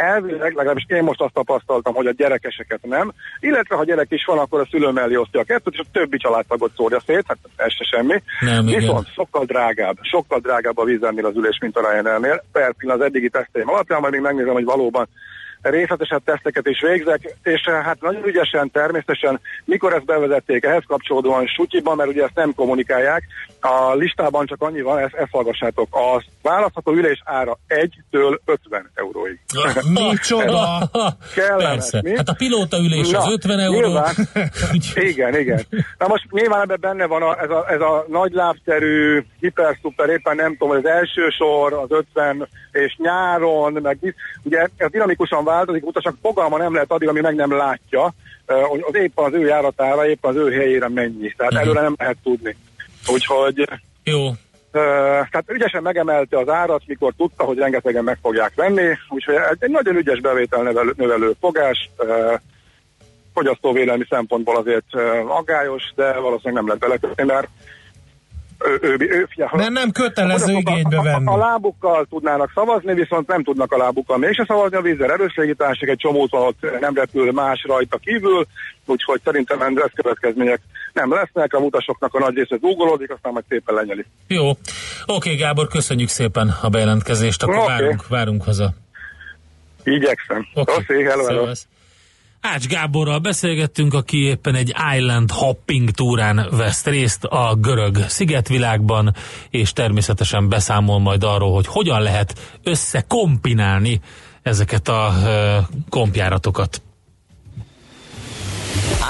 elvileg, 0.00 0.54
legalábbis 0.54 0.84
én 0.88 1.02
most 1.02 1.20
azt 1.20 1.32
tapasztaltam, 1.32 1.94
hogy 1.94 2.06
a 2.06 2.12
gyerekeseket 2.12 2.80
nem, 2.82 3.12
illetve 3.40 3.76
ha 3.76 3.84
gyerek 3.84 4.10
is 4.10 4.24
van, 4.24 4.38
akkor 4.38 4.60
a 4.60 4.66
szülő 4.70 4.88
mellé 4.90 5.16
osztja 5.16 5.40
a 5.40 5.44
kettőt, 5.44 5.74
és 5.74 5.78
a 5.78 5.90
többi 5.92 6.16
családtagot 6.16 6.72
szórja 6.76 7.00
szét, 7.06 7.24
hát 7.26 7.38
ez 7.56 7.72
se 7.72 7.84
semmi. 7.84 8.22
Nem, 8.40 8.66
igen. 8.66 8.80
Viszont 8.80 9.12
sokkal 9.12 9.44
drágább, 9.44 9.96
sokkal 10.00 10.38
drágább 10.38 10.78
a 10.78 10.84
vízernél 10.84 11.26
az 11.26 11.36
ülés, 11.36 11.58
mint 11.60 11.76
a 11.76 11.90
Ryanairnél. 11.90 12.44
Per 12.52 12.74
pillanat 12.74 13.00
az 13.00 13.06
eddigi 13.06 13.28
teszteim 13.28 13.68
alapján, 13.68 14.00
majd 14.00 14.12
még 14.12 14.22
megnézem, 14.22 14.52
hogy 14.52 14.64
valóban 14.64 15.08
részletesebb 15.62 16.24
teszteket 16.24 16.66
is 16.66 16.80
végzek, 16.80 17.36
és 17.42 17.62
eh, 17.64 17.84
hát 17.84 18.00
nagyon 18.00 18.26
ügyesen 18.26 18.70
természetesen, 18.70 19.40
mikor 19.64 19.92
ezt 19.92 20.04
bevezették, 20.04 20.64
ehhez 20.64 20.82
kapcsolódóan 20.86 21.46
sutyiban, 21.46 21.96
mert 21.96 22.08
ugye 22.08 22.22
ezt 22.22 22.34
nem 22.34 22.54
kommunikálják, 22.54 23.22
a 23.60 23.94
listában 23.94 24.46
csak 24.46 24.62
annyi 24.62 24.80
van, 24.80 24.98
ezt, 24.98 25.14
ezt 25.14 25.30
hallgassátok, 25.30 25.94
a 25.94 26.22
választható 26.42 26.92
ülés 26.92 27.22
ára 27.24 27.58
1-től 27.68 28.38
50 28.44 28.90
euróig. 28.94 29.38
Micsoda! 29.88 30.90
Kellemes, 31.34 31.90
mi? 32.02 32.16
Hát 32.16 32.28
a 32.28 32.34
pilóta 32.34 32.78
ülés 32.78 33.12
az 33.12 33.24
Na, 33.24 33.32
50 33.32 33.58
euró. 33.58 33.86
nyilván. 33.86 34.14
Igen, 35.10 35.38
igen. 35.38 35.66
Na 35.98 36.06
most 36.06 36.24
nyilván 36.30 36.60
ebben 36.60 36.78
benne 36.80 37.06
van 37.06 37.22
a, 37.22 37.42
ez, 37.42 37.50
a, 37.50 37.66
ez 37.68 37.80
a 37.80 38.04
nagy 38.08 38.32
lábterű, 38.32 39.24
hiperszuper, 39.40 40.08
éppen 40.08 40.36
nem 40.36 40.56
tudom, 40.56 40.76
az 40.76 40.86
első 40.86 41.28
sor, 41.28 41.72
az 41.72 41.90
50 41.90 42.48
és 42.72 42.96
nyáron, 42.98 43.72
meg 43.72 44.14
ugye 44.42 44.66
ez 44.76 44.90
dinamikusan 44.90 45.44
változik, 45.50 45.86
utasnak 45.86 46.16
fogalma 46.22 46.58
nem 46.58 46.72
lehet 46.74 46.90
addig, 46.90 47.08
ami 47.08 47.20
meg 47.20 47.34
nem 47.34 47.56
látja, 47.56 48.14
hogy 48.46 48.84
az 48.88 48.94
éppen 48.94 49.24
az 49.24 49.32
ő 49.32 49.46
járatára, 49.46 50.06
éppen 50.08 50.30
az 50.30 50.36
ő 50.36 50.52
helyére 50.52 50.88
mennyi. 50.88 51.32
Tehát 51.36 51.52
Mhm. 51.52 51.62
előre 51.62 51.80
nem 51.80 51.94
lehet 51.98 52.16
tudni. 52.22 52.56
Úgyhogy 53.12 53.68
Jó. 54.04 54.26
Uh, 54.72 54.82
tehát 55.30 55.44
ügyesen 55.48 55.82
megemelte 55.82 56.38
az 56.38 56.48
árat, 56.48 56.82
mikor 56.86 57.12
tudta, 57.16 57.44
hogy 57.44 57.58
rengetegen 57.58 58.04
meg 58.04 58.18
fogják 58.22 58.52
venni, 58.54 58.88
úgyhogy 59.08 59.34
egy, 59.34 59.56
egy 59.58 59.70
nagyon 59.70 59.96
ügyes 59.96 60.20
bevétel 60.20 60.62
növelő, 60.62 60.92
növelő 60.96 61.32
fogás, 61.40 61.90
uh, 61.98 62.32
fogyasztóvédelmi 63.34 64.04
szempontból 64.08 64.56
azért 64.56 64.84
uh, 64.92 65.36
aggályos, 65.36 65.82
de 65.94 66.12
valószínűleg 66.12 66.54
nem 66.54 66.66
lehet 66.66 66.80
belekötni, 66.80 67.24
mert 67.24 67.48
ő, 68.64 68.78
ő, 68.80 68.96
ő, 68.98 69.26
figyelj, 69.30 69.50
Mert 69.52 69.70
nem 69.70 69.90
kötelező 69.90 70.54
a 70.54 70.58
igénybe 70.58 70.96
a, 70.96 71.00
a, 71.00 71.02
venni. 71.02 71.26
a 71.26 71.36
lábukkal 71.36 72.06
tudnának 72.10 72.50
szavazni, 72.54 72.94
viszont 72.94 73.26
nem 73.26 73.42
tudnak 73.42 73.72
a 73.72 73.76
lábukkal 73.76 74.18
mégse 74.18 74.44
szavazni, 74.48 74.76
a 74.76 74.80
vízzel 74.80 75.12
erősségításig 75.12 75.88
egy 75.88 75.96
csomót 75.96 76.32
ott 76.32 76.80
nem 76.80 76.94
repül 76.94 77.32
más 77.32 77.64
rajta 77.66 77.96
kívül, 77.96 78.46
úgyhogy 78.86 79.20
szerintem 79.24 79.60
ez 79.62 79.90
következmények 79.94 80.60
nem 80.92 81.12
lesznek, 81.12 81.54
a 81.54 81.58
utasoknak 81.58 82.14
a 82.14 82.18
nagy 82.18 82.34
része 82.34 82.56
zúgolódik, 82.60 83.10
aztán 83.10 83.32
majd 83.32 83.44
szépen 83.48 83.74
lenyeli. 83.74 84.04
Jó. 84.26 84.50
Oké, 85.06 85.34
Gábor, 85.34 85.68
köszönjük 85.68 86.08
szépen 86.08 86.54
a 86.62 86.68
bejelentkezést, 86.68 87.42
akkor 87.42 87.56
Oké. 87.56 87.66
várunk, 87.66 88.08
várunk 88.08 88.42
haza. 88.42 88.74
Igyekszem. 89.84 90.46
Oké, 90.54 90.72
Okay. 90.72 91.02
hello, 91.04 91.24
hello. 91.24 91.52
Ács 92.40 92.66
Gáborral 92.66 93.18
beszélgettünk, 93.18 93.94
aki 93.94 94.18
éppen 94.18 94.54
egy 94.54 94.74
island 94.96 95.30
hopping 95.30 95.90
túrán 95.90 96.48
vesz 96.50 96.84
részt 96.84 97.24
a 97.24 97.54
görög 97.54 98.04
szigetvilágban, 98.08 99.14
és 99.50 99.72
természetesen 99.72 100.48
beszámol 100.48 100.98
majd 100.98 101.24
arról, 101.24 101.54
hogy 101.54 101.66
hogyan 101.66 102.02
lehet 102.02 102.58
összekombinálni 102.62 104.00
ezeket 104.42 104.88
a 104.88 105.12
kompjáratokat. 105.88 106.82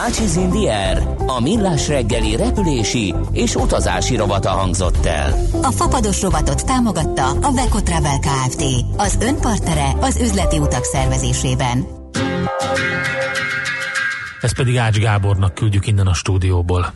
Ácsiz 0.07 0.37
Indier, 0.37 1.03
a 1.27 1.41
millás 1.41 1.89
reggeli 1.89 2.37
repülési 2.37 3.15
és 3.33 3.55
utazási 3.55 4.17
rovata 4.17 4.51
hangzott 4.51 5.07
el. 5.07 5.39
A 5.63 5.71
fapados 5.71 6.23
rovatot 6.23 6.67
támogatta 6.67 7.27
a 7.27 7.53
Beko 7.55 7.81
Travel 7.81 8.19
Kft. 8.19 8.65
Az 8.97 9.19
önpartnere 9.21 9.93
az 10.01 10.21
üzleti 10.21 10.59
utak 10.59 10.85
szervezésében. 10.85 12.00
Ezt 14.41 14.55
pedig 14.55 14.77
Ács 14.77 14.99
Gábornak 14.99 15.55
küldjük 15.55 15.87
innen 15.87 16.07
a 16.07 16.15
stúdióból. 16.15 16.93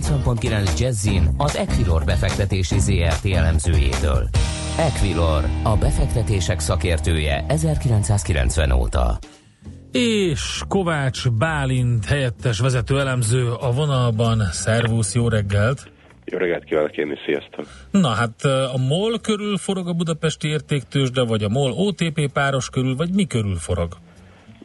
90.9 0.00 0.78
Jazzin 0.78 1.28
az 1.36 1.56
Equilor 1.56 2.04
befektetési 2.04 2.78
ZRT 2.78 3.24
elemzőjétől. 3.24 4.28
Equilor, 4.78 5.44
a 5.62 5.76
befektetések 5.76 6.60
szakértője 6.60 7.44
1990 7.48 8.70
óta. 8.70 9.18
És 9.92 10.62
Kovács 10.68 11.30
Bálint 11.30 12.04
helyettes 12.04 12.60
vezető 12.60 12.98
elemző 12.98 13.52
a 13.60 13.70
vonalban. 13.70 14.38
Szervusz, 14.50 15.14
jó 15.14 15.28
reggelt! 15.28 15.90
Jó 16.24 16.38
reggelt 16.38 16.64
kívánok 16.64 16.96
én 16.96 17.10
is, 17.12 17.18
sziasztok! 17.24 17.66
Na 17.90 18.08
hát 18.08 18.44
a 18.44 18.78
MOL 18.88 19.20
körül 19.20 19.56
forog 19.56 19.88
a 19.88 19.92
budapesti 19.92 20.48
értéktősde, 20.48 21.24
vagy 21.24 21.42
a 21.42 21.48
MOL 21.48 21.72
OTP 21.72 22.32
páros 22.32 22.70
körül, 22.70 22.96
vagy 22.96 23.14
mi 23.14 23.26
körül 23.26 23.56
forog? 23.56 23.92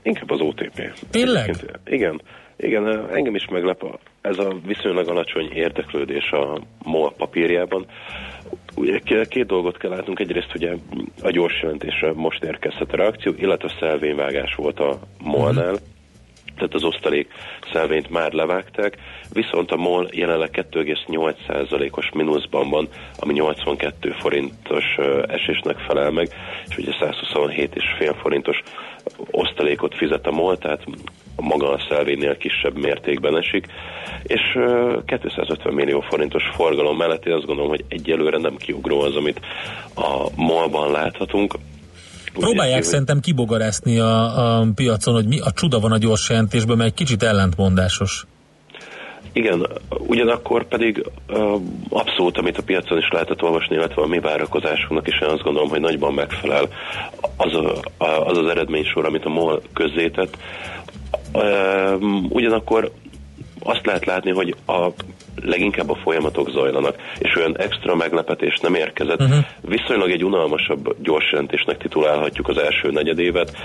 Inkább 0.04 0.30
az 0.30 0.40
OTP. 0.40 0.82
Tényleg? 1.10 1.50
Egyébként, 1.50 1.80
Igen. 1.86 2.22
Igen, 2.58 3.08
engem 3.12 3.36
is 3.36 3.48
meglep 3.52 3.84
a- 3.84 4.00
ez 4.22 4.38
a 4.38 4.56
viszonylag 4.66 5.08
alacsony 5.08 5.52
érdeklődés 5.54 6.32
a 6.32 6.60
MOL 6.84 7.14
papírjában. 7.14 7.86
Ugye 8.76 9.00
két 9.30 9.46
dolgot 9.46 9.78
kell 9.78 9.90
látnunk. 9.90 10.20
Egyrészt 10.20 10.56
ugye 10.56 10.74
a 11.24 11.30
gyors 11.30 11.62
jelentésre 11.62 12.14
most 12.14 12.44
érkezhet 12.44 12.94
a 12.94 12.96
reakció, 12.96 13.34
illetve 13.38 13.72
szelvényvágás 13.80 14.56
volt 14.56 14.80
a 14.80 15.00
MOL-nál. 15.24 15.76
Tehát 16.56 16.74
az 16.74 16.84
osztalék 16.84 17.28
szelvényt 17.72 18.10
már 18.10 18.32
levágták, 18.32 18.98
viszont 19.34 19.72
a 19.72 19.76
MOL 19.76 20.08
jelenleg 20.12 20.50
2,8%-os 20.72 22.10
mínuszban 22.14 22.70
van, 22.70 22.88
ami 23.20 23.34
82 23.34 24.12
forintos 24.12 24.84
esésnek 25.28 25.78
felel 25.78 26.12
meg, 26.12 26.30
és 26.68 26.78
ugye 26.78 26.92
127,5 27.00 28.16
forintos 28.22 28.62
osztalékot 29.32 29.96
fizet 29.96 30.28
a 30.28 30.32
MOL, 30.32 30.58
tehát 30.58 30.84
maga 31.36 31.72
a 31.72 31.86
szelvénynél 31.90 32.38
kisebb 32.38 32.78
mértékben 32.78 33.38
esik, 33.38 33.68
és 34.24 34.42
ö, 34.56 34.98
250 35.06 35.74
millió 35.74 36.00
forintos 36.10 36.44
forgalom 36.56 36.98
mellett 36.98 37.26
én 37.26 37.34
azt 37.34 37.46
gondolom, 37.46 37.70
hogy 37.70 37.86
egyelőre 37.88 38.38
nem 38.38 38.56
kiugró 38.56 39.02
az, 39.02 39.16
amit 39.16 39.40
a 39.96 40.28
MOL-ban 40.36 40.92
láthatunk. 40.92 41.56
Próbálják 42.34 42.84
szerintem 42.84 43.20
kibogarászni 43.20 43.98
a, 43.98 44.60
a 44.60 44.68
piacon, 44.76 45.14
hogy 45.14 45.28
mi 45.28 45.40
a 45.40 45.52
csuda 45.52 45.80
van 45.80 45.92
a 45.92 45.98
gyors 45.98 46.30
jelentésben, 46.30 46.78
mert 46.78 46.90
egy 46.90 46.96
kicsit 46.96 47.24
ellentmondásos. 47.24 48.26
Igen, 49.34 49.68
ugyanakkor 49.90 50.68
pedig 50.68 51.06
abszolút, 51.90 52.38
amit 52.38 52.58
a 52.58 52.64
piacon 52.64 52.98
is 52.98 53.10
lehetett 53.12 53.44
olvasni, 53.44 53.76
illetve 53.76 54.02
a 54.02 54.08
mi 54.08 54.20
várakozásunknak 54.20 55.08
is, 55.08 55.20
én 55.22 55.28
azt 55.28 55.44
gondolom, 55.44 55.70
hogy 55.70 55.80
nagyban 55.80 56.14
megfelel 56.14 56.68
az 57.38 57.56
a, 57.56 57.74
az, 57.98 58.38
az 58.38 58.48
eredménysor, 58.48 59.06
amit 59.06 59.26
a 59.26 59.30
MOL 59.30 59.62
közzétett. 59.74 60.38
Ugyanakkor 62.30 62.92
azt 63.64 63.86
lehet 63.86 64.06
látni, 64.06 64.32
hogy 64.32 64.56
a 64.68 64.88
leginkább 65.44 65.90
a 65.90 65.96
folyamatok 65.96 66.50
zajlanak, 66.50 66.96
és 67.20 67.36
olyan 67.36 67.58
extra 67.58 67.96
meglepetés 67.96 68.60
nem 68.62 68.76
érkezett. 68.76 69.22
Uh-huh. 69.22 69.46
Viszonylag 69.62 70.12
egy 70.12 70.24
unalmasabb 70.24 70.96
gyors 71.04 71.32
jelentésnek 71.32 71.78
titulálhatjuk 71.78 72.48
az 72.48 72.58
első 72.58 72.92
negyedévet. 72.92 73.58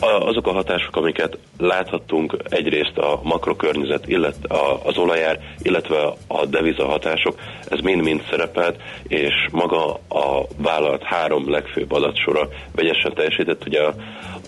Azok 0.00 0.46
a 0.46 0.52
hatások, 0.52 0.96
amiket 0.96 1.38
láthattunk 1.58 2.36
egyrészt 2.48 2.98
a 2.98 3.20
makrokörnyezet, 3.22 4.08
illet, 4.08 4.44
a, 4.44 4.80
az 4.84 4.96
olajár, 4.96 5.38
illetve 5.62 6.12
a 6.26 6.46
deviza 6.46 6.86
hatások, 6.86 7.38
ez 7.68 7.80
mind-mind 7.80 8.22
szerepelt, 8.30 8.76
és 9.08 9.34
maga 9.52 9.92
a 10.08 10.46
vállalat 10.56 11.02
három 11.02 11.50
legfőbb 11.50 11.92
adatsora 11.92 12.48
vegyesen 12.74 13.14
teljesített, 13.14 13.66
ugye 13.66 13.82
a, 13.82 13.94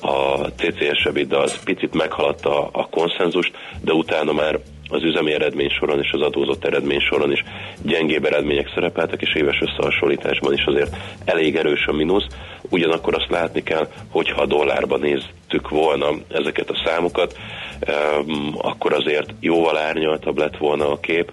a 0.01 0.49
TCS 0.57 1.05
EBITDA 1.05 1.39
az 1.39 1.63
picit 1.65 1.95
meghaladta 1.95 2.69
a 2.73 2.89
konszenzust, 2.91 3.53
de 3.81 3.93
utána 3.93 4.33
már 4.33 4.59
az 4.91 5.03
üzemi 5.03 5.33
eredmény 5.33 5.69
soron 5.69 5.99
és 6.03 6.11
az 6.13 6.21
adózott 6.21 6.65
eredmény 6.65 7.01
soron 7.01 7.33
is 7.33 7.45
gyengébb 7.83 8.25
eredmények 8.25 8.71
szerepeltek, 8.75 9.21
és 9.21 9.35
éves 9.35 9.61
összehasonlításban 9.61 10.53
is 10.53 10.65
azért 10.65 10.97
elég 11.25 11.57
erős 11.57 11.87
a 11.87 11.93
mínusz. 11.93 12.27
Ugyanakkor 12.69 13.15
azt 13.15 13.31
látni 13.31 13.63
kell, 13.63 13.89
hogyha 14.11 14.43
a 14.43 14.47
dollárban 14.47 15.01
néztük 15.01 15.69
volna 15.69 16.07
ezeket 16.29 16.71
a 16.71 16.83
számokat, 16.85 17.39
em, 17.81 18.55
akkor 18.59 18.93
azért 18.93 19.35
jóval 19.41 19.77
árnyaltabb 19.77 20.39
lett 20.39 20.57
volna 20.57 20.91
a 20.91 21.01
kép, 21.01 21.33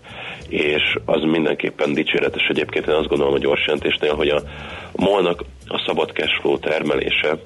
és 0.49 0.97
az 1.05 1.21
mindenképpen 1.21 1.93
dicséretes 1.93 2.47
egyébként. 2.47 2.87
Én 2.87 2.93
azt 2.93 3.07
gondolom 3.07 3.33
a 3.33 3.37
gyors 3.37 3.65
jelentésnél, 3.65 4.15
hogy 4.15 4.29
a 4.29 4.41
molnak 4.95 5.43
a 5.67 5.83
szabad 5.85 6.11
cashflow 6.11 6.59
termelése 6.59 7.39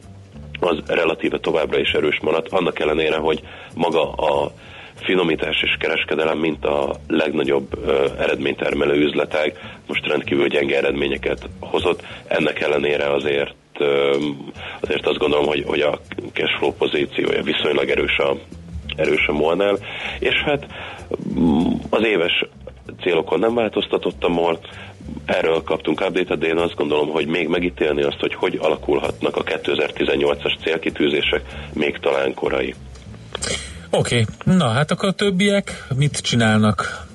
az 0.60 0.78
relatíve 0.88 1.40
továbbra 1.40 1.80
is 1.80 1.92
erős 1.92 2.20
maradt, 2.22 2.48
annak 2.50 2.80
ellenére, 2.80 3.18
hogy 3.18 3.42
maga 3.76 4.12
a 4.12 4.52
finomítás 5.04 5.62
és 5.62 5.76
kereskedelem, 5.80 6.38
mint 6.38 6.66
a 6.66 6.96
legnagyobb 7.08 7.90
eredménytermelő 8.20 9.04
üzletág, 9.04 9.54
most 9.88 10.08
rendkívül 10.08 10.48
gyenge 10.48 10.78
eredményeket 10.78 11.50
hozott. 11.60 12.04
Ennek 12.28 12.62
ellenére 12.62 13.12
azért 13.12 13.54
azért 14.80 15.08
azt 15.08 15.18
gondolom, 15.18 15.46
hogy, 15.46 15.64
hogy 15.68 15.82
a 15.82 16.00
cashflow 16.34 16.72
pozíciója 16.72 17.44
viszonylag 17.44 17.90
erős 17.90 18.18
a, 18.18 18.36
erős 18.96 19.28
a 19.28 19.32
molnál, 19.32 19.78
és 20.20 20.36
hát 20.46 20.66
mm, 21.40 21.72
az 21.90 22.04
éves 22.04 22.46
célokon 23.02 23.40
nem 23.40 23.54
változtatott 23.54 24.24
a 24.24 24.30
MOL, 24.30 24.60
erről 25.26 25.64
kaptunk 25.64 26.02
update 26.02 26.36
de 26.36 26.48
én 26.48 26.58
azt 26.58 26.76
gondolom, 26.76 27.10
hogy 27.10 27.28
még 27.28 27.48
megítélni 27.48 28.04
azt, 28.04 28.20
hogy 28.20 28.34
hogy 28.34 28.58
alakulhatnak 28.62 29.36
a 29.36 29.44
2018-as 29.44 30.64
célkitűzések, 30.64 31.42
még 31.74 31.98
talán 31.98 32.34
korai. 32.34 32.76
Oké, 33.94 34.22
okay. 34.22 34.56
na 34.58 34.68
hát 34.68 34.92
akkor 34.92 35.10
a 35.10 35.12
többiek 35.12 35.88
mit 35.96 36.22
csinálnak? 36.22 37.06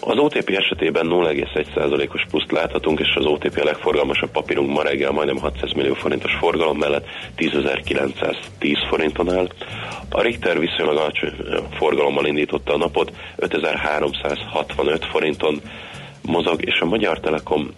Az 0.00 0.18
OTP 0.18 0.48
esetében 0.48 1.06
0,1%-os 1.10 2.26
pluszt 2.30 2.50
láthatunk, 2.50 3.00
és 3.00 3.14
az 3.14 3.24
OTP 3.24 3.58
a 3.60 3.64
legforgalmasabb 3.64 4.30
papírunk 4.30 4.70
ma 4.70 4.82
reggel 4.82 5.10
majdnem 5.10 5.38
600 5.38 5.72
millió 5.72 5.94
forintos 5.94 6.34
forgalom 6.34 6.78
mellett 6.78 7.06
10.910 7.36 8.86
forinton 8.88 9.30
áll. 9.30 9.48
A 10.08 10.20
Richter 10.20 10.58
viszonylag 10.58 10.96
alacsony 10.96 11.32
forgalommal 11.76 12.26
indította 12.26 12.74
a 12.74 12.76
napot, 12.76 13.12
5365 13.36 15.04
forinton 15.04 15.60
mozog, 16.22 16.64
és 16.64 16.80
a 16.80 16.84
Magyar 16.84 17.20
Telekom 17.20 17.70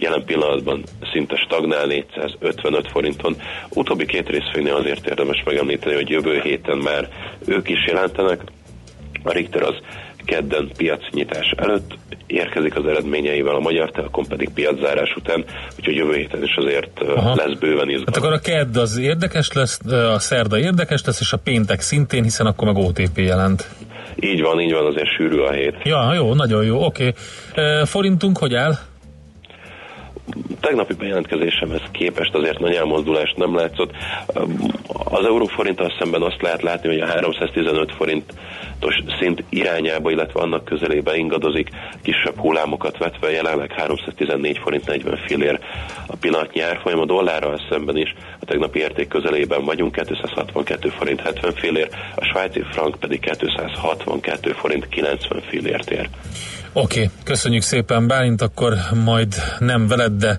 jelen 0.00 0.24
pillanatban 0.24 0.82
szinte 1.12 1.36
stagnál 1.36 1.86
455 1.86 2.88
forinton. 2.90 3.36
Utóbbi 3.74 4.06
két 4.06 4.28
részfőnél 4.28 4.74
azért 4.74 5.06
érdemes 5.06 5.42
megemlíteni, 5.44 5.94
hogy 5.94 6.08
jövő 6.08 6.40
héten 6.40 6.78
már 6.78 7.08
ők 7.46 7.68
is 7.68 7.86
jelentenek. 7.86 8.40
A 9.22 9.32
Richter 9.32 9.62
az 9.62 9.74
kedden 10.24 10.70
piacnyitás 10.76 11.52
előtt 11.56 11.98
érkezik 12.26 12.76
az 12.76 12.86
eredményeivel, 12.86 13.54
a 13.54 13.60
Magyar 13.60 13.90
Telekom 13.90 14.26
pedig 14.26 14.50
piaczárás 14.54 15.14
után, 15.16 15.44
úgyhogy 15.78 15.94
jövő 15.94 16.14
héten 16.14 16.42
is 16.42 16.54
azért 16.56 17.00
Aha. 17.00 17.34
Lesz 17.34 17.58
bőven 17.58 17.78
Hát 17.78 17.88
izgalmas. 17.88 18.16
akkor 18.16 18.32
a 18.32 18.38
kedd 18.38 18.78
az 18.78 18.96
érdekes 18.98 19.52
lesz, 19.52 19.80
a 19.86 20.18
szerda 20.18 20.58
érdekes 20.58 21.04
lesz, 21.04 21.20
és 21.20 21.32
a 21.32 21.36
péntek 21.36 21.80
szintén, 21.80 22.22
hiszen 22.22 22.46
akkor 22.46 22.66
meg 22.72 22.76
OTP 22.76 23.18
jelent. 23.18 23.68
Így 24.20 24.40
van, 24.40 24.60
így 24.60 24.72
van, 24.72 24.86
azért 24.86 25.08
sűrű 25.16 25.38
a 25.38 25.50
hét. 25.52 25.74
Ja, 25.82 26.14
jó, 26.14 26.34
nagyon 26.34 26.64
jó, 26.64 26.84
oké. 26.84 27.14
Okay. 27.54 27.84
Forintunk 27.84 28.38
hogy 28.38 28.54
áll? 28.54 28.78
Tegnapi 30.60 30.94
bejelentkezésemhez 30.94 31.82
képest 31.90 32.34
azért 32.34 32.58
nagy 32.58 32.74
elmozdulást 32.74 33.36
nem 33.36 33.54
látszott. 33.54 33.90
Az 35.04 35.24
euróforinttal 35.24 35.92
szemben 35.98 36.22
azt 36.22 36.42
lehet 36.42 36.62
látni, 36.62 36.88
hogy 36.88 37.00
a 37.00 37.06
315 37.06 37.92
forintos 37.92 39.02
szint 39.20 39.44
irányába, 39.48 40.10
illetve 40.10 40.40
annak 40.40 40.64
közelébe 40.64 41.16
ingadozik, 41.16 41.68
kisebb 42.02 42.36
hullámokat 42.36 42.98
vetve, 42.98 43.30
jelenleg 43.30 43.72
314 43.72 44.58
forint 44.58 44.86
40 44.86 45.16
fillér 45.26 45.58
a 46.06 46.16
pillanatnyi 46.16 46.60
árfolyam, 46.60 47.00
a 47.00 47.04
dollárral 47.04 47.60
szemben 47.70 47.96
is 47.96 48.14
a 48.40 48.44
tegnapi 48.44 48.78
érték 48.78 49.08
közelében 49.08 49.64
vagyunk, 49.64 49.92
262 49.92 50.88
forint 50.88 51.20
70 51.20 51.52
fillér, 51.52 51.88
a 52.14 52.24
svájci 52.24 52.62
frank 52.70 52.98
pedig 52.98 53.20
262 53.20 54.52
forint 54.52 54.88
90 54.88 55.42
fillért 55.48 55.90
ér. 55.90 56.08
Oké, 56.72 57.02
okay, 57.02 57.10
köszönjük 57.24 57.62
szépen 57.62 58.06
Bálint, 58.06 58.42
akkor 58.42 58.74
majd 59.04 59.34
nem 59.58 59.88
veled, 59.88 60.12
de 60.12 60.38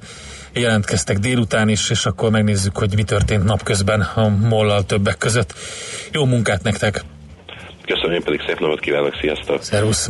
jelentkeztek 0.54 1.17
délután 1.17 1.70
is, 1.70 1.89
és 1.89 2.06
akkor 2.06 2.32
megnézzük, 2.32 2.78
hogy 2.78 2.96
mi 2.96 3.04
történt 3.04 3.44
napközben 3.44 4.02
a 4.02 4.28
mollal 4.28 4.86
többek 4.86 5.17
között. 5.17 5.54
Jó 6.12 6.26
munkát 6.26 6.63
nektek! 6.63 7.04
Köszönöm, 7.86 8.12
én 8.12 8.24
pedig 8.24 8.41
szép 8.48 8.60
napot 8.60 8.80
kívánok, 8.80 9.17
sziasztok! 9.22 9.63
Szervusz! 9.63 10.10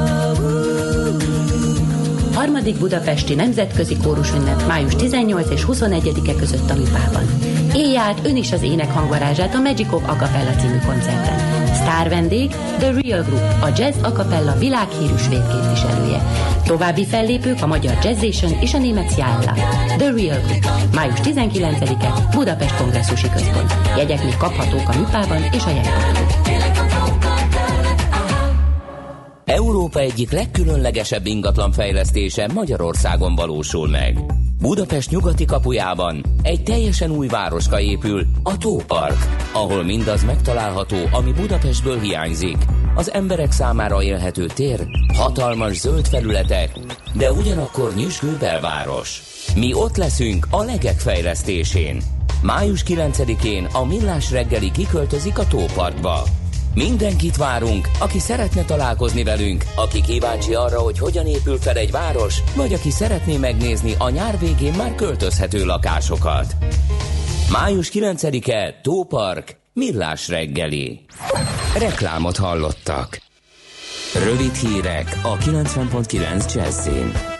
harmadik 2.41 2.77
budapesti 2.77 3.35
nemzetközi 3.35 3.97
kórusünnep 4.03 4.67
május 4.67 4.95
18 4.95 5.49
és 5.49 5.65
21-e 5.67 6.35
között 6.35 6.69
a 6.69 6.73
Műpában. 6.73 7.23
Élj 7.73 7.97
át 7.97 8.19
ön 8.23 8.35
is 8.35 8.51
az 8.51 8.61
ének 8.61 8.91
hangvarázsát 8.91 9.55
a 9.55 9.59
Magic 9.59 9.93
of 9.93 10.09
Acapella 10.09 10.51
című 10.51 10.77
koncerten. 10.85 11.65
Sztár 11.73 12.09
vendég 12.09 12.49
The 12.77 12.91
Real 13.01 13.23
Group, 13.23 13.63
a 13.63 13.67
jazz 13.75 13.95
acapella 14.03 14.57
világhírű 14.57 15.15
svéd 15.17 15.43
képviselője. 15.47 16.21
További 16.65 17.05
fellépők 17.05 17.61
a 17.61 17.67
magyar 17.67 17.97
Jazzation 18.03 18.57
és 18.61 18.73
a 18.73 18.77
német 18.77 19.15
Jalla. 19.17 19.53
The 19.97 20.11
Real 20.15 20.39
Group, 20.47 20.67
május 20.93 21.19
19-e 21.23 22.13
Budapest 22.35 22.75
Kongresszusi 22.75 23.29
Központ. 23.29 23.73
Jegyek 23.97 24.23
még 24.23 24.37
kaphatók 24.37 24.89
a 24.89 24.97
Műpában 24.97 25.43
és 25.51 25.63
a 25.65 25.69
jegybanton. 25.69 26.90
Európa 29.51 29.99
egyik 29.99 30.31
legkülönlegesebb 30.31 31.25
ingatlan 31.25 31.71
fejlesztése 31.71 32.49
Magyarországon 32.53 33.35
valósul 33.35 33.87
meg. 33.87 34.19
Budapest 34.61 35.09
nyugati 35.09 35.45
kapujában 35.45 36.23
egy 36.41 36.63
teljesen 36.63 37.11
új 37.11 37.27
városka 37.27 37.79
épül, 37.79 38.25
a 38.43 38.57
Tópark, 38.57 39.17
ahol 39.53 39.83
mindaz 39.83 40.23
megtalálható, 40.23 40.97
ami 41.11 41.31
Budapestből 41.31 41.99
hiányzik. 41.99 42.57
Az 42.95 43.11
emberek 43.11 43.51
számára 43.51 44.03
élhető 44.03 44.45
tér, 44.45 44.87
hatalmas 45.13 45.79
zöld 45.79 46.07
felületek, 46.07 46.79
de 47.13 47.31
ugyanakkor 47.31 47.93
nyüzsgő 47.95 48.37
belváros. 48.39 49.21
Mi 49.55 49.73
ott 49.73 49.97
leszünk 49.97 50.47
a 50.49 50.63
legek 50.63 50.99
fejlesztésén. 50.99 52.01
Május 52.41 52.83
9-én 52.87 53.65
a 53.73 53.85
Millás 53.85 54.31
reggeli 54.31 54.71
kiköltözik 54.71 55.39
a 55.39 55.47
Tóparkba. 55.47 56.23
Mindenkit 56.73 57.37
várunk, 57.37 57.87
aki 57.99 58.19
szeretne 58.19 58.63
találkozni 58.65 59.23
velünk, 59.23 59.63
aki 59.75 60.01
kíváncsi 60.01 60.53
arra, 60.53 60.79
hogy 60.79 60.99
hogyan 60.99 61.27
épül 61.27 61.57
fel 61.57 61.75
egy 61.75 61.91
város, 61.91 62.41
vagy 62.55 62.73
aki 62.73 62.91
szeretné 62.91 63.37
megnézni 63.37 63.95
a 63.97 64.09
nyár 64.09 64.39
végén 64.39 64.73
már 64.73 64.95
költözhető 64.95 65.65
lakásokat. 65.65 66.55
Május 67.51 67.91
9-e, 67.93 68.79
Tópark, 68.81 69.59
Millás 69.73 70.27
reggeli. 70.27 71.05
Reklámot 71.77 72.37
hallottak. 72.37 73.21
Rövid 74.23 74.55
hírek 74.55 75.19
a 75.23 75.37
90.9 75.37 76.53
Jazzin. 76.53 77.30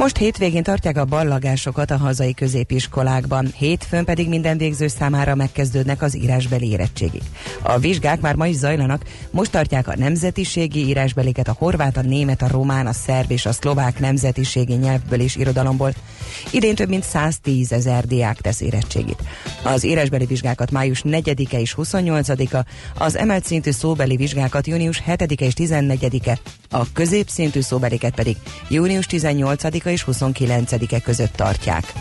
Most 0.00 0.16
hétvégén 0.16 0.62
tartják 0.62 0.96
a 0.96 1.04
ballagásokat 1.04 1.90
a 1.90 1.96
hazai 1.96 2.34
középiskolákban, 2.34 3.52
hétfőn 3.56 4.04
pedig 4.04 4.28
minden 4.28 4.56
végző 4.56 4.88
számára 4.88 5.34
megkezdődnek 5.34 6.02
az 6.02 6.16
írásbeli 6.16 6.70
érettségik. 6.70 7.22
A 7.62 7.78
vizsgák 7.78 8.20
már 8.20 8.34
ma 8.34 8.46
is 8.46 8.56
zajlanak, 8.56 9.04
most 9.30 9.50
tartják 9.50 9.88
a 9.88 9.96
nemzetiségi 9.96 10.86
írásbeliket 10.86 11.48
a 11.48 11.56
horvát, 11.58 11.96
a 11.96 12.02
német, 12.02 12.42
a 12.42 12.48
román, 12.48 12.86
a 12.86 12.92
szerb 12.92 13.30
és 13.30 13.46
a 13.46 13.52
szlovák 13.52 13.98
nemzetiségi 13.98 14.74
nyelvből 14.74 15.20
és 15.20 15.36
irodalomból. 15.36 15.92
Idén 16.50 16.74
több 16.74 16.88
mint 16.88 17.04
110 17.04 17.72
ezer 17.72 18.04
diák 18.04 18.40
tesz 18.40 18.60
érettségit. 18.60 19.22
Az 19.62 19.84
írásbeli 19.84 20.24
vizsgákat 20.24 20.70
május 20.70 21.02
4-e 21.04 21.60
és 21.60 21.74
28-a, 21.78 22.64
az 22.98 23.16
emelt 23.16 23.44
szintű 23.44 23.70
szóbeli 23.70 24.16
vizsgákat 24.16 24.66
június 24.66 25.02
7-e 25.06 25.44
és 25.44 25.52
14-e, 25.56 26.38
a 26.70 26.92
középszintű 26.92 27.60
szóbeliket 27.60 28.14
pedig 28.14 28.36
június 28.68 29.06
18-a 29.10 29.88
és 29.90 30.04
29-e 30.06 31.00
között 31.00 31.32
tartják. 31.32 31.92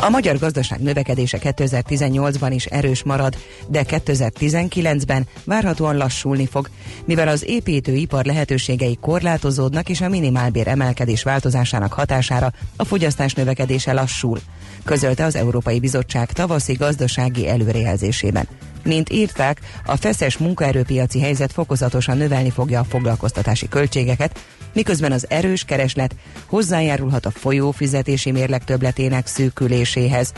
A 0.00 0.08
magyar 0.08 0.38
gazdaság 0.38 0.80
növekedése 0.80 1.38
2018-ban 1.42 2.50
is 2.54 2.66
erős 2.66 3.02
marad, 3.02 3.36
de 3.68 3.84
2019-ben 3.88 5.26
várhatóan 5.44 5.96
lassulni 5.96 6.46
fog, 6.46 6.70
mivel 7.04 7.28
az 7.28 7.44
építőipar 7.46 8.24
lehetőségei 8.24 8.98
korlátozódnak 9.00 9.88
és 9.88 10.00
a 10.00 10.08
minimálbér 10.08 10.68
emelkedés 10.68 11.22
változásának 11.22 11.92
hatására 11.92 12.52
a 12.76 12.84
fogyasztás 12.84 13.34
növekedése 13.34 13.92
lassul, 13.92 14.38
közölte 14.84 15.24
az 15.24 15.36
Európai 15.36 15.80
Bizottság 15.80 16.32
tavaszi 16.32 16.72
gazdasági 16.72 17.48
előrejelzésében. 17.48 18.48
Mint 18.84 19.12
írták, 19.12 19.60
a 19.84 19.96
feszes 19.96 20.36
munkaerőpiaci 20.36 21.20
helyzet 21.20 21.52
fokozatosan 21.52 22.16
növelni 22.16 22.50
fogja 22.50 22.80
a 22.80 22.84
foglalkoztatási 22.84 23.68
költségeket, 23.68 24.40
miközben 24.72 25.12
az 25.12 25.26
erős 25.28 25.64
kereslet 25.64 26.14
hozzájárulhat 26.46 27.26
a 27.26 27.30
folyó 27.30 27.70
fizetési 27.70 28.30
mérleg 28.30 28.64
többletének 28.64 29.26
szűküléséhez. 29.26 30.32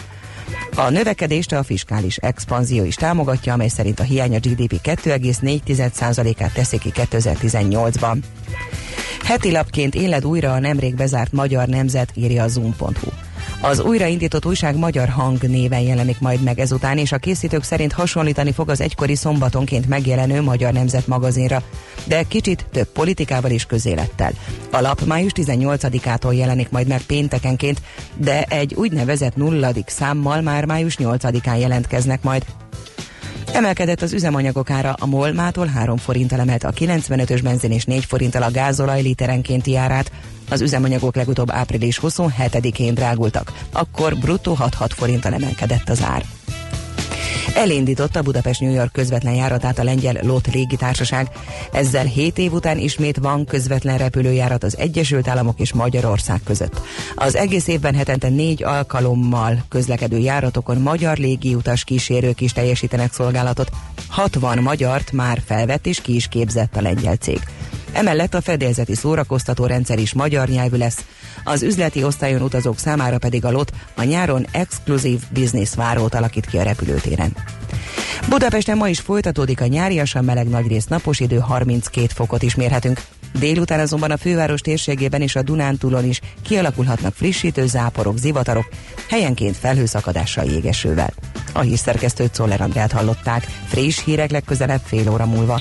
A 0.76 0.90
növekedést 0.90 1.52
a 1.52 1.62
fiskális 1.62 2.16
expanzió 2.16 2.84
is 2.84 2.94
támogatja, 2.94 3.52
amely 3.52 3.68
szerint 3.68 4.00
a 4.00 4.02
hiány 4.02 4.34
a 4.34 4.38
GDP 4.38 4.80
2,4%-át 4.82 6.52
teszi 6.52 6.78
ki 6.78 6.92
2018-ban. 6.94 8.16
Heti 9.24 9.50
lapként 9.50 9.94
éled 9.94 10.24
újra 10.24 10.52
a 10.52 10.58
nemrég 10.58 10.94
bezárt 10.94 11.32
Magyar 11.32 11.68
Nemzet, 11.68 12.12
írja 12.14 12.42
a 12.42 12.48
zoom.hu. 12.48 13.31
Az 13.60 13.80
újraindított 13.80 14.46
újság 14.46 14.76
Magyar 14.76 15.08
Hang 15.08 15.42
néven 15.42 15.80
jelenik 15.80 16.20
majd 16.20 16.42
meg 16.42 16.58
ezután, 16.58 16.98
és 16.98 17.12
a 17.12 17.18
készítők 17.18 17.62
szerint 17.62 17.92
hasonlítani 17.92 18.52
fog 18.52 18.68
az 18.68 18.80
egykori 18.80 19.14
szombatonként 19.14 19.88
megjelenő 19.88 20.42
Magyar 20.42 20.72
Nemzet 20.72 21.06
magazinra, 21.06 21.62
de 22.04 22.22
kicsit 22.22 22.66
több 22.72 22.88
politikával 22.88 23.50
és 23.50 23.66
közélettel. 23.66 24.32
A 24.70 24.80
lap 24.80 25.04
május 25.04 25.32
18-ától 25.34 26.36
jelenik 26.36 26.70
majd 26.70 26.86
meg 26.86 27.02
péntekenként, 27.02 27.82
de 28.16 28.42
egy 28.42 28.74
úgynevezett 28.74 29.36
nulladik 29.36 29.88
számmal 29.88 30.40
már 30.40 30.64
május 30.64 30.96
8-án 31.00 31.60
jelentkeznek 31.60 32.22
majd. 32.22 32.44
Emelkedett 33.52 34.02
az 34.02 34.12
üzemanyagok 34.12 34.70
ára, 34.70 34.94
a 34.98 35.06
MOL 35.06 35.32
mától 35.32 35.66
3 35.66 35.96
forinttal 35.96 36.40
emelt 36.40 36.64
a 36.64 36.70
95-ös 36.70 37.40
benzin 37.42 37.72
és 37.72 37.84
4 37.84 38.04
forinttal 38.04 38.42
a 38.42 38.50
gázolaj 38.50 39.02
literenkénti 39.02 39.76
árát. 39.76 40.12
Az 40.50 40.60
üzemanyagok 40.60 41.16
legutóbb 41.16 41.50
április 41.50 42.00
27-én 42.02 42.94
drágultak, 42.94 43.52
akkor 43.72 44.16
bruttó 44.16 44.56
6-6 44.60 44.90
forinttal 44.94 45.32
emelkedett 45.32 45.88
az 45.88 46.02
ár. 46.02 46.24
Elindította 47.54 48.22
Budapest-New 48.22 48.72
York 48.72 48.92
közvetlen 48.92 49.34
járatát 49.34 49.78
a 49.78 49.84
lengyel 49.84 50.16
LOT 50.22 50.46
légitársaság. 50.52 51.28
Ezzel 51.72 52.04
7 52.04 52.38
év 52.38 52.52
után 52.52 52.78
ismét 52.78 53.16
van 53.16 53.44
közvetlen 53.44 53.98
repülőjárat 53.98 54.64
az 54.64 54.76
Egyesült 54.78 55.28
Államok 55.28 55.60
és 55.60 55.72
Magyarország 55.72 56.40
között. 56.44 56.80
Az 57.14 57.36
egész 57.36 57.66
évben 57.66 57.94
hetente 57.94 58.28
négy 58.28 58.62
alkalommal 58.62 59.64
közlekedő 59.68 60.18
járatokon 60.18 60.80
magyar 60.80 61.16
légiutas 61.16 61.84
kísérők 61.84 62.40
is 62.40 62.52
teljesítenek 62.52 63.12
szolgálatot. 63.12 63.70
60 64.08 64.58
magyart 64.58 65.12
már 65.12 65.42
felvett 65.46 65.86
és 65.86 66.00
ki 66.00 66.14
is 66.14 66.28
képzett 66.28 66.76
a 66.76 66.80
lengyel 66.80 67.16
cég. 67.16 67.40
Emellett 67.92 68.34
a 68.34 68.40
fedélzeti 68.40 68.94
szórakoztató 68.94 69.66
rendszer 69.66 69.98
is 69.98 70.12
magyar 70.12 70.48
nyelvű 70.48 70.76
lesz, 70.76 71.04
az 71.44 71.62
üzleti 71.62 72.04
osztályon 72.04 72.42
utazók 72.42 72.78
számára 72.78 73.18
pedig 73.18 73.44
a 73.44 73.50
LOT 73.50 73.72
a 73.94 74.02
nyáron 74.02 74.46
exkluzív 74.52 75.20
bizniszvárót 75.30 76.14
alakít 76.14 76.46
ki 76.46 76.58
a 76.58 76.62
repülőtéren. 76.62 77.36
Budapesten 78.28 78.76
ma 78.76 78.88
is 78.88 79.00
folytatódik 79.00 79.60
a 79.60 79.66
nyáriasan 79.66 80.24
meleg 80.24 80.48
nagyrészt 80.48 80.88
napos 80.88 81.20
idő, 81.20 81.38
32 81.38 82.06
fokot 82.14 82.42
is 82.42 82.54
mérhetünk. 82.54 83.00
Délután 83.38 83.80
azonban 83.80 84.10
a 84.10 84.16
főváros 84.16 84.60
térségében 84.60 85.22
és 85.22 85.36
a 85.36 85.42
Dunántúlon 85.42 86.04
is 86.04 86.20
kialakulhatnak 86.42 87.14
frissítő 87.14 87.66
záporok, 87.66 88.18
zivatarok, 88.18 88.68
helyenként 89.08 89.56
felhőszakadással 89.56 90.44
jégesővel. 90.44 91.12
A 91.52 91.60
hírszerkesztőt 91.60 92.34
Szoller 92.34 92.60
Andrát 92.60 92.92
hallották, 92.92 93.46
friss 93.66 94.04
hírek 94.04 94.30
legközelebb 94.30 94.80
fél 94.84 95.10
óra 95.10 95.26
múlva. 95.26 95.60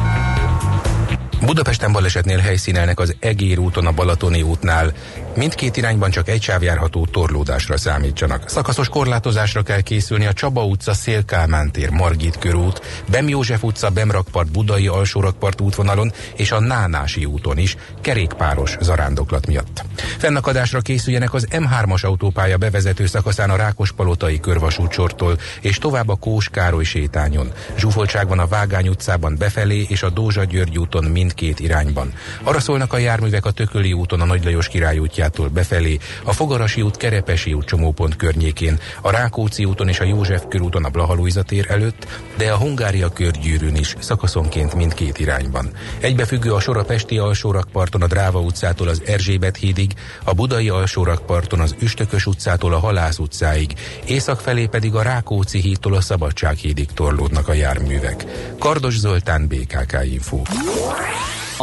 Budapesten 1.45 1.91
balesetnél 1.91 2.37
helyszínelnek 2.37 2.99
az 2.99 3.15
Egér 3.19 3.59
úton 3.59 3.85
a 3.85 3.91
Balatoni 3.91 4.41
útnál. 4.41 4.93
Mindkét 5.35 5.77
irányban 5.77 6.09
csak 6.09 6.29
egy 6.29 6.41
sáv 6.41 6.63
járható 6.63 7.05
torlódásra 7.05 7.77
számítsanak. 7.77 8.49
Szakaszos 8.49 8.89
korlátozásra 8.89 9.61
kell 9.61 9.81
készülni 9.81 10.25
a 10.25 10.33
Csaba 10.33 10.65
utca, 10.65 10.93
Szélkálmán 10.93 11.71
tér, 11.71 11.89
Margit 11.89 12.37
körút, 12.37 13.03
Bem 13.09 13.27
József 13.27 13.63
utca, 13.63 13.89
Bemrakpart, 13.89 14.51
Budai 14.51 14.87
alsórakpart 14.87 15.61
útvonalon 15.61 16.11
és 16.35 16.51
a 16.51 16.59
Nánási 16.59 17.25
úton 17.25 17.57
is, 17.57 17.77
kerékpáros 18.01 18.77
zarándoklat 18.79 19.47
miatt. 19.47 19.83
Fennakadásra 20.17 20.79
készüljenek 20.79 21.33
az 21.33 21.47
M3-as 21.51 22.05
autópálya 22.05 22.57
bevezető 22.57 23.05
szakaszán 23.05 23.49
a 23.49 23.55
Rákospalotai 23.55 24.39
körvasútsortól 24.39 25.37
és 25.61 25.77
tovább 25.77 26.09
a 26.09 26.15
Kós 26.15 26.49
Károly 26.49 26.83
sétányon. 26.83 27.51
Zsúfoltság 27.77 28.27
van 28.27 28.39
a 28.39 28.47
Vágány 28.47 28.87
utcában 28.87 29.35
befelé 29.37 29.85
és 29.89 30.03
a 30.03 30.09
Dózsa 30.09 30.43
György 30.43 30.77
úton 30.77 31.03
mind 31.03 31.30
mindkét 31.35 31.59
irányban. 31.59 32.13
Arra 32.43 32.59
szólnak 32.59 32.93
a 32.93 32.97
járművek 32.97 33.45
a 33.45 33.51
Tököli 33.51 33.93
úton 33.93 34.21
a 34.21 34.25
Nagy 34.25 34.43
Lajos 34.43 34.67
király 34.67 34.97
útjától 34.97 35.47
befelé, 35.47 35.97
a 36.23 36.33
Fogarasi 36.33 36.81
út 36.81 36.97
Kerepesi 36.97 37.53
út 37.53 37.65
csomópont 37.65 38.15
környékén, 38.15 38.79
a 39.01 39.11
Rákóczi 39.11 39.65
úton 39.65 39.87
és 39.87 39.99
a 39.99 40.03
József 40.03 40.43
körúton 40.49 40.85
a 40.85 40.89
Blahalújza 40.89 41.43
tér 41.43 41.65
előtt, 41.69 42.07
de 42.37 42.51
a 42.51 42.57
Hungária 42.57 43.09
körgyűrűn 43.09 43.75
is 43.75 43.95
szakaszonként 43.99 44.75
mindkét 44.75 45.19
irányban. 45.19 45.69
Egybefüggő 45.99 46.53
a 46.53 46.59
sor 46.59 46.77
a 46.77 46.83
Pesti 46.83 47.17
alsórakparton 47.17 48.01
a 48.01 48.07
Dráva 48.07 48.39
utcától 48.39 48.87
az 48.87 49.01
Erzsébet 49.05 49.57
hídig, 49.57 49.91
a 50.23 50.33
Budai 50.33 50.69
alsórakparton 50.69 51.59
az 51.59 51.75
Üstökös 51.79 52.25
utcától 52.25 52.73
a 52.73 52.79
Halász 52.79 53.17
utcáig, 53.17 53.73
észak 54.05 54.39
felé 54.39 54.65
pedig 54.65 54.95
a 54.95 55.01
Rákóczi 55.01 55.59
hídtól 55.59 55.93
a 55.93 56.01
Szabadság 56.01 56.55
hídig 56.55 56.87
torlódnak 56.93 57.47
a 57.47 57.53
járművek. 57.53 58.25
Kardos 58.59 58.97
Zoltán, 58.97 59.47
BKK 59.47 59.97
Info. 60.03 60.41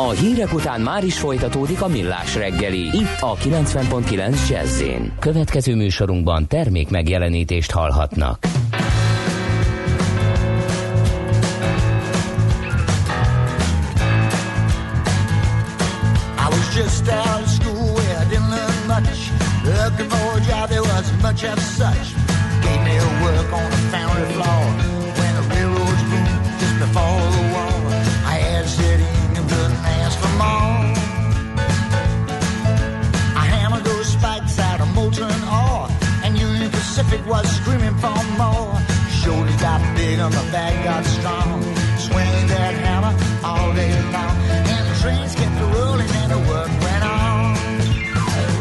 A 0.06 0.10
hírek 0.10 0.54
után 0.54 0.80
már 0.80 1.04
is 1.04 1.18
folytatódik 1.18 1.82
a 1.82 1.88
millás 1.88 2.34
reggeli, 2.34 2.78
itt 2.78 3.20
a 3.20 3.34
90.9 3.34 4.48
jazz 4.48 4.82
Következő 5.18 5.74
műsorunkban 5.74 6.46
termék 6.46 6.90
megjelenítést 6.90 7.70
hallhatnak. 7.70 8.38
I 8.44 8.50
was 16.50 16.76
just 16.76 17.08
out 17.08 17.42
of 17.42 17.48
school 17.48 17.98
I 17.98 18.24
didn't 18.28 18.50
learn 18.50 18.86
much. 18.86 19.30
Looking 19.64 20.10
for 20.10 20.38
a 20.38 20.40
job, 20.48 20.68
there 20.68 20.82
wasn't 20.82 21.22
much 21.22 21.42
of 21.44 21.58
such. 21.58 22.06
Gave 22.62 22.82
me 22.82 22.96
a 22.96 23.22
work 23.24 23.52
on 23.52 23.70
the 23.70 23.80
foundry 23.90 24.32
floor. 24.32 24.57
Pacific 37.08 37.26
was 37.26 37.48
screaming 37.56 37.96
for 37.96 38.20
more. 38.36 38.76
Shoulders 39.08 39.56
got 39.62 39.80
big 39.96 40.18
and 40.18 40.30
the 40.30 40.52
back 40.52 40.84
got 40.84 41.02
strong. 41.06 41.62
Swinging 41.96 42.46
that 42.48 42.74
hammer 42.84 43.16
all 43.42 43.72
day 43.72 43.92
long, 44.12 44.36
and 44.68 44.84
the 44.86 45.00
trains 45.00 45.34
kept 45.34 45.58
rolling 45.72 46.10
and 46.20 46.32
the 46.32 46.38
work 46.50 46.68
went 46.84 47.04
on. 47.04 47.56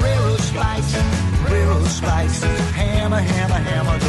Railroad 0.02 0.40
spikes, 0.40 0.96
railroad 1.52 1.88
spikes, 1.88 2.42
hammer, 2.72 3.20
hammer, 3.20 3.60
hammer 3.70 4.07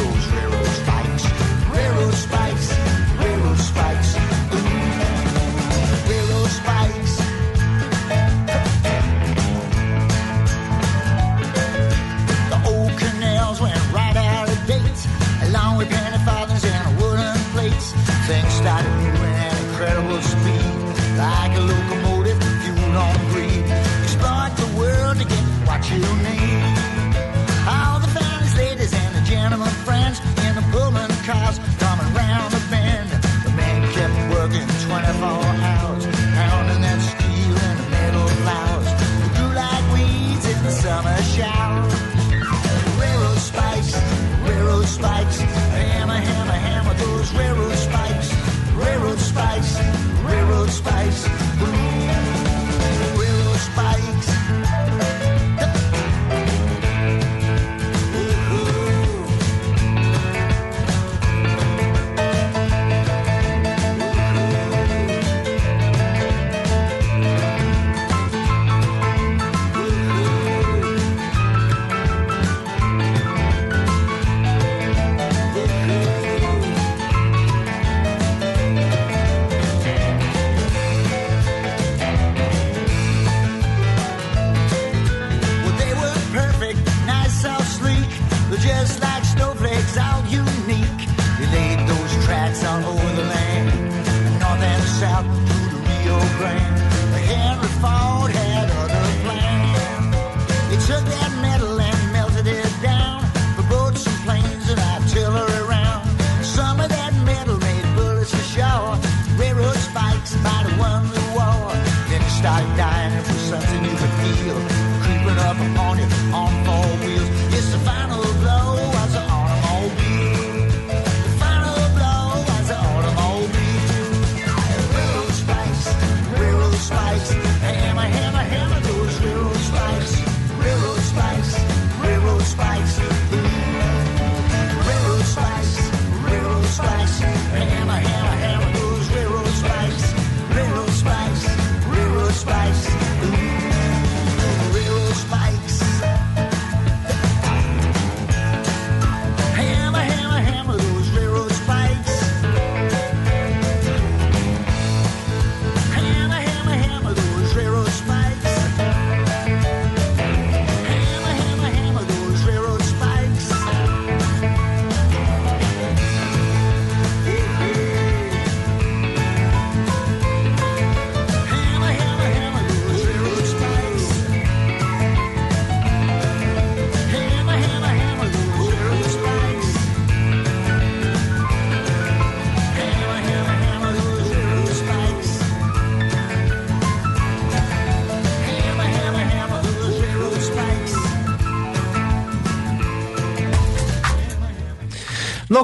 things 18.29 18.61
that 18.61 18.78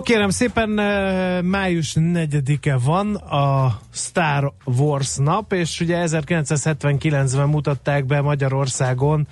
kérem 0.06 0.30
szépen, 0.30 0.80
eh, 0.80 1.42
május 1.42 1.96
4-e 2.00 2.78
van 2.78 3.16
a 3.16 3.80
Star 3.92 4.54
Wars 4.66 5.16
nap, 5.16 5.54
és 5.54 5.80
ugye 5.80 5.98
1979-ben 6.08 7.50
mutatták 7.50 8.06
be 8.06 8.22
Magyarországon 8.22 9.28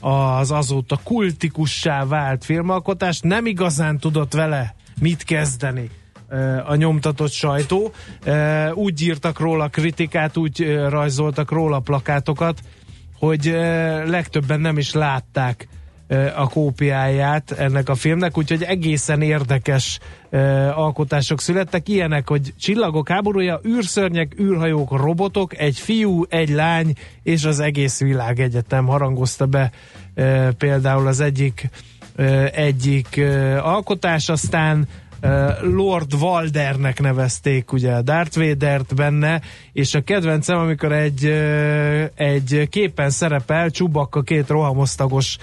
az 0.00 0.50
azóta 0.50 0.98
kultikussá 1.04 2.04
vált 2.04 2.44
filmalkotást, 2.44 3.22
nem 3.22 3.46
igazán 3.46 3.98
tudott 3.98 4.32
vele 4.32 4.74
mit 5.00 5.22
kezdeni 5.22 5.90
e, 6.28 6.64
a 6.66 6.74
nyomtatott 6.74 7.30
sajtó. 7.30 7.92
E, 8.24 8.74
úgy 8.74 9.02
írtak 9.02 9.38
róla 9.38 9.68
kritikát, 9.68 10.36
úgy 10.36 10.76
rajzoltak 10.88 11.50
róla 11.50 11.80
plakátokat, 11.80 12.60
hogy 13.18 13.44
legtöbben 14.06 14.60
nem 14.60 14.78
is 14.78 14.92
látták 14.92 15.68
a 16.36 16.48
kópiáját 16.48 17.50
ennek 17.50 17.88
a 17.88 17.94
filmnek, 17.94 18.38
úgyhogy 18.38 18.62
egészen 18.62 19.22
érdekes 19.22 19.98
alkotások 20.74 21.40
születtek, 21.40 21.88
ilyenek, 21.88 22.28
hogy 22.28 22.54
csillagok 22.58 23.08
háborúja, 23.08 23.60
űrszörnyek, 23.66 24.40
űrhajók, 24.40 24.96
robotok, 24.96 25.58
egy 25.58 25.78
fiú, 25.78 26.24
egy 26.28 26.48
lány, 26.48 26.94
és 27.22 27.44
az 27.44 27.60
egész 27.60 28.00
világ 28.00 28.40
egyetem 28.40 28.86
harangozta 28.86 29.46
be 29.46 29.70
például 30.58 31.06
az 31.06 31.20
egyik 31.20 31.70
egyik 32.52 33.20
alkotás, 33.62 34.28
aztán 34.28 34.88
Lord 35.60 36.18
Valdernek 36.18 37.00
nevezték 37.00 37.72
ugye 37.72 38.02
Darth 38.02 38.38
Vader-t 38.38 38.94
benne, 38.94 39.40
és 39.72 39.94
a 39.94 40.00
kedvencem, 40.00 40.58
amikor 40.58 40.92
egy, 40.92 41.24
egy 42.14 42.68
képen 42.70 43.10
szerepel 43.10 43.70
Csubakka 43.70 44.22
két 44.22 44.48
rohamosztagos 44.48 45.36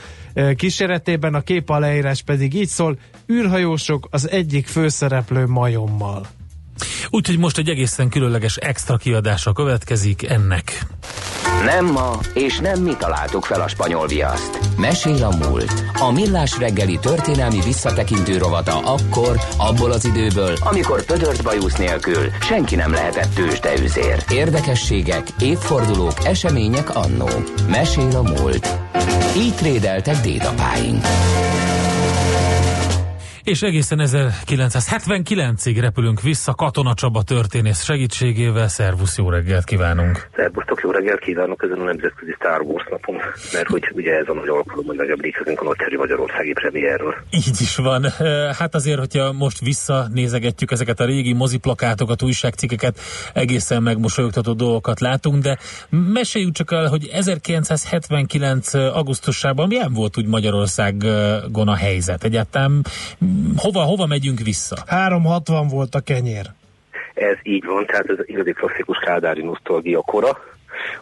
kíséretében, 0.55 1.33
a 1.33 1.41
kép 1.41 1.69
aláírás 1.69 2.21
pedig 2.21 2.53
így 2.53 2.67
szól, 2.67 2.97
űrhajósok 3.31 4.07
az 4.11 4.29
egyik 4.29 4.67
főszereplő 4.67 5.45
majommal. 5.45 6.25
Úgyhogy 7.09 7.37
most 7.37 7.57
egy 7.57 7.69
egészen 7.69 8.09
különleges 8.09 8.55
extra 8.55 8.97
kiadása 8.97 9.53
következik 9.53 10.29
ennek. 10.29 10.85
Nem 11.65 11.85
ma, 11.85 12.19
és 12.33 12.59
nem 12.59 12.81
mi 12.81 12.95
találtuk 12.97 13.45
fel 13.45 13.61
a 13.61 13.67
spanyol 13.67 14.07
viaszt. 14.07 14.59
Mesél 14.77 15.23
a 15.23 15.47
múlt. 15.47 15.83
A 15.93 16.11
millás 16.11 16.57
reggeli 16.57 16.99
történelmi 17.01 17.61
visszatekintő 17.61 18.37
rovata 18.37 18.77
akkor, 18.77 19.39
abból 19.57 19.91
az 19.91 20.05
időből, 20.05 20.53
amikor 20.59 21.05
pödört 21.05 21.43
bajusz 21.43 21.75
nélkül 21.75 22.29
senki 22.41 22.75
nem 22.75 22.91
lehetett 22.91 23.33
tőzsde 23.33 23.73
üzér. 23.81 24.23
Érdekességek, 24.29 25.27
évfordulók, 25.39 26.25
események 26.25 26.95
annó. 26.95 27.29
Mesél 27.69 28.15
a 28.15 28.21
múlt. 28.21 28.77
Így 29.37 29.55
trédeltek 29.55 30.21
dédapáink. 30.21 31.05
És 33.49 33.61
egészen 33.61 33.99
1979-ig 34.01 35.77
repülünk 35.79 36.21
vissza 36.21 36.53
Katona 36.53 36.93
Csaba 36.93 37.23
történész 37.23 37.83
segítségével. 37.83 38.67
Szervusz, 38.67 39.17
jó 39.17 39.29
reggelt 39.29 39.63
kívánunk! 39.63 40.27
Szervusztok, 40.35 40.81
jó 40.83 40.91
reggelt 40.91 41.19
kívánok 41.19 41.63
ezen 41.63 41.79
a 41.79 41.83
Nemzetközi 41.83 42.31
Star 42.31 42.61
Wars 42.61 42.85
napon, 42.89 43.15
mert 43.53 43.67
hogy 43.67 43.91
ugye 43.93 44.11
ez 44.11 44.27
a 44.27 44.33
nagy 44.33 44.47
alkalom, 44.47 44.85
hogy 44.85 44.97
megemlékezünk 44.97 45.61
a 45.61 45.63
nagyszerű 45.63 45.97
magyarországi 45.97 46.53
premierről. 46.53 47.15
Így 47.29 47.57
is 47.59 47.75
van. 47.75 48.05
Hát 48.57 48.75
azért, 48.75 48.99
hogyha 48.99 49.33
most 49.33 49.59
visszanézegetjük 49.59 50.71
ezeket 50.71 50.99
a 50.99 51.05
régi 51.05 51.33
moziplakátokat, 51.33 52.21
újságcikkeket, 52.23 52.99
egészen 53.33 53.83
megmosolyogtató 53.83 54.53
dolgokat 54.53 54.99
látunk, 54.99 55.43
de 55.43 55.57
meséljük 55.89 56.53
csak 56.53 56.71
el, 56.71 56.87
hogy 56.87 57.09
1979. 57.13 58.73
augusztusában 58.73 59.67
milyen 59.67 59.93
volt 59.93 60.17
úgy 60.17 60.27
Magyarországon 60.27 61.67
a 61.67 61.75
helyzet? 61.75 62.23
Egyáltalán 62.23 62.85
hova, 63.57 63.81
hova 63.81 64.05
megyünk 64.05 64.39
vissza? 64.39 64.75
360 64.87 65.67
volt 65.67 65.95
a 65.95 65.99
kenyér. 65.99 66.45
Ez 67.13 67.37
így 67.43 67.65
van, 67.65 67.85
tehát 67.85 68.09
ez 68.09 68.17
igazi 68.25 68.51
klasszikus 68.51 68.97
kádári 68.97 69.41
nosztalgia 69.41 70.01
kora, 70.01 70.39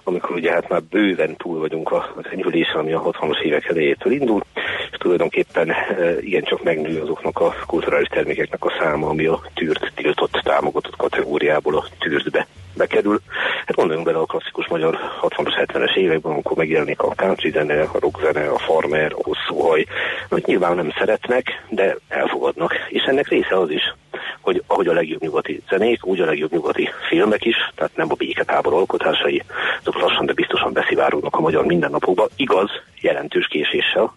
amikor 0.03 0.31
ugye 0.35 0.51
hát 0.51 0.69
már 0.69 0.83
bőven 0.83 1.35
túl 1.35 1.59
vagyunk 1.59 1.91
az 1.91 2.25
enyhülésen, 2.31 2.79
ami 2.79 2.93
a 2.93 3.01
60-as 3.01 3.41
évek 3.41 3.65
elejétől 3.65 4.13
indul, 4.13 4.43
és 4.91 4.97
tulajdonképpen 4.97 5.69
e, 5.69 5.75
igencsak 6.19 6.63
megnő 6.63 7.01
azoknak 7.01 7.39
a 7.39 7.55
kulturális 7.67 8.07
termékeknek 8.07 8.65
a 8.65 8.73
száma, 8.79 9.09
ami 9.09 9.25
a 9.25 9.41
tűrt 9.53 9.91
tiltott, 9.95 10.41
támogatott 10.43 10.95
kategóriából 10.95 11.75
a 11.75 11.85
tűrtbe 11.99 12.47
bekerül. 12.77 13.19
Hát 13.65 13.75
gondoljunk 13.75 14.07
bele 14.07 14.17
a 14.17 14.25
klasszikus 14.25 14.67
magyar 14.67 14.99
60-as, 15.21 15.65
70-es 15.65 15.95
években, 15.95 16.31
amikor 16.31 16.57
megjelenik 16.57 17.01
a 17.01 17.13
country 17.15 17.49
zene, 17.49 17.81
a 17.81 17.99
rock 17.99 18.19
zene, 18.21 18.47
a 18.49 18.57
farmer, 18.57 19.13
a 19.13 19.21
hosszú 19.23 19.67
haj, 19.67 19.85
amit 20.29 20.45
nyilván 20.45 20.75
nem 20.75 20.93
szeretnek, 20.97 21.63
de 21.69 21.97
elfogadnak. 22.07 22.73
És 22.89 23.03
ennek 23.03 23.27
része 23.27 23.59
az 23.59 23.69
is, 23.69 23.93
hogy 24.41 24.63
ahogy 24.67 24.87
a 24.87 24.93
legjobb 24.93 25.21
nyugati 25.21 25.61
zenék, 25.69 26.05
úgy 26.05 26.19
a 26.19 26.25
legjobb 26.25 26.51
nyugati 26.51 26.89
filmek 27.09 27.45
is, 27.45 27.55
tehát 27.75 27.95
nem 27.95 28.07
a 28.09 28.15
béketábor 28.15 28.73
alkotásai, 28.73 29.43
azok 29.79 30.01
lassan, 30.01 30.25
de 30.25 30.33
biztosan 30.33 30.73
beszivárognak 30.73 31.35
a 31.35 31.41
magyar 31.41 31.65
mindennapokba, 31.65 32.27
igaz, 32.35 32.69
jelentős 33.01 33.47
késéssel. 33.47 34.15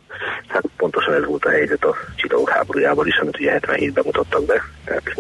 Hát 0.49 0.65
pontosan 0.77 1.15
ez 1.15 1.25
volt 1.27 1.45
a 1.45 1.51
helyzet 1.51 1.85
a 1.85 1.97
csillagok 2.17 2.51
háborújával 2.51 3.07
is, 3.07 3.17
amit 3.17 3.39
ugye 3.39 3.59
77-ben 3.61 4.05
mutattak 4.05 4.45
be. 4.45 4.63
Tehát 4.85 5.15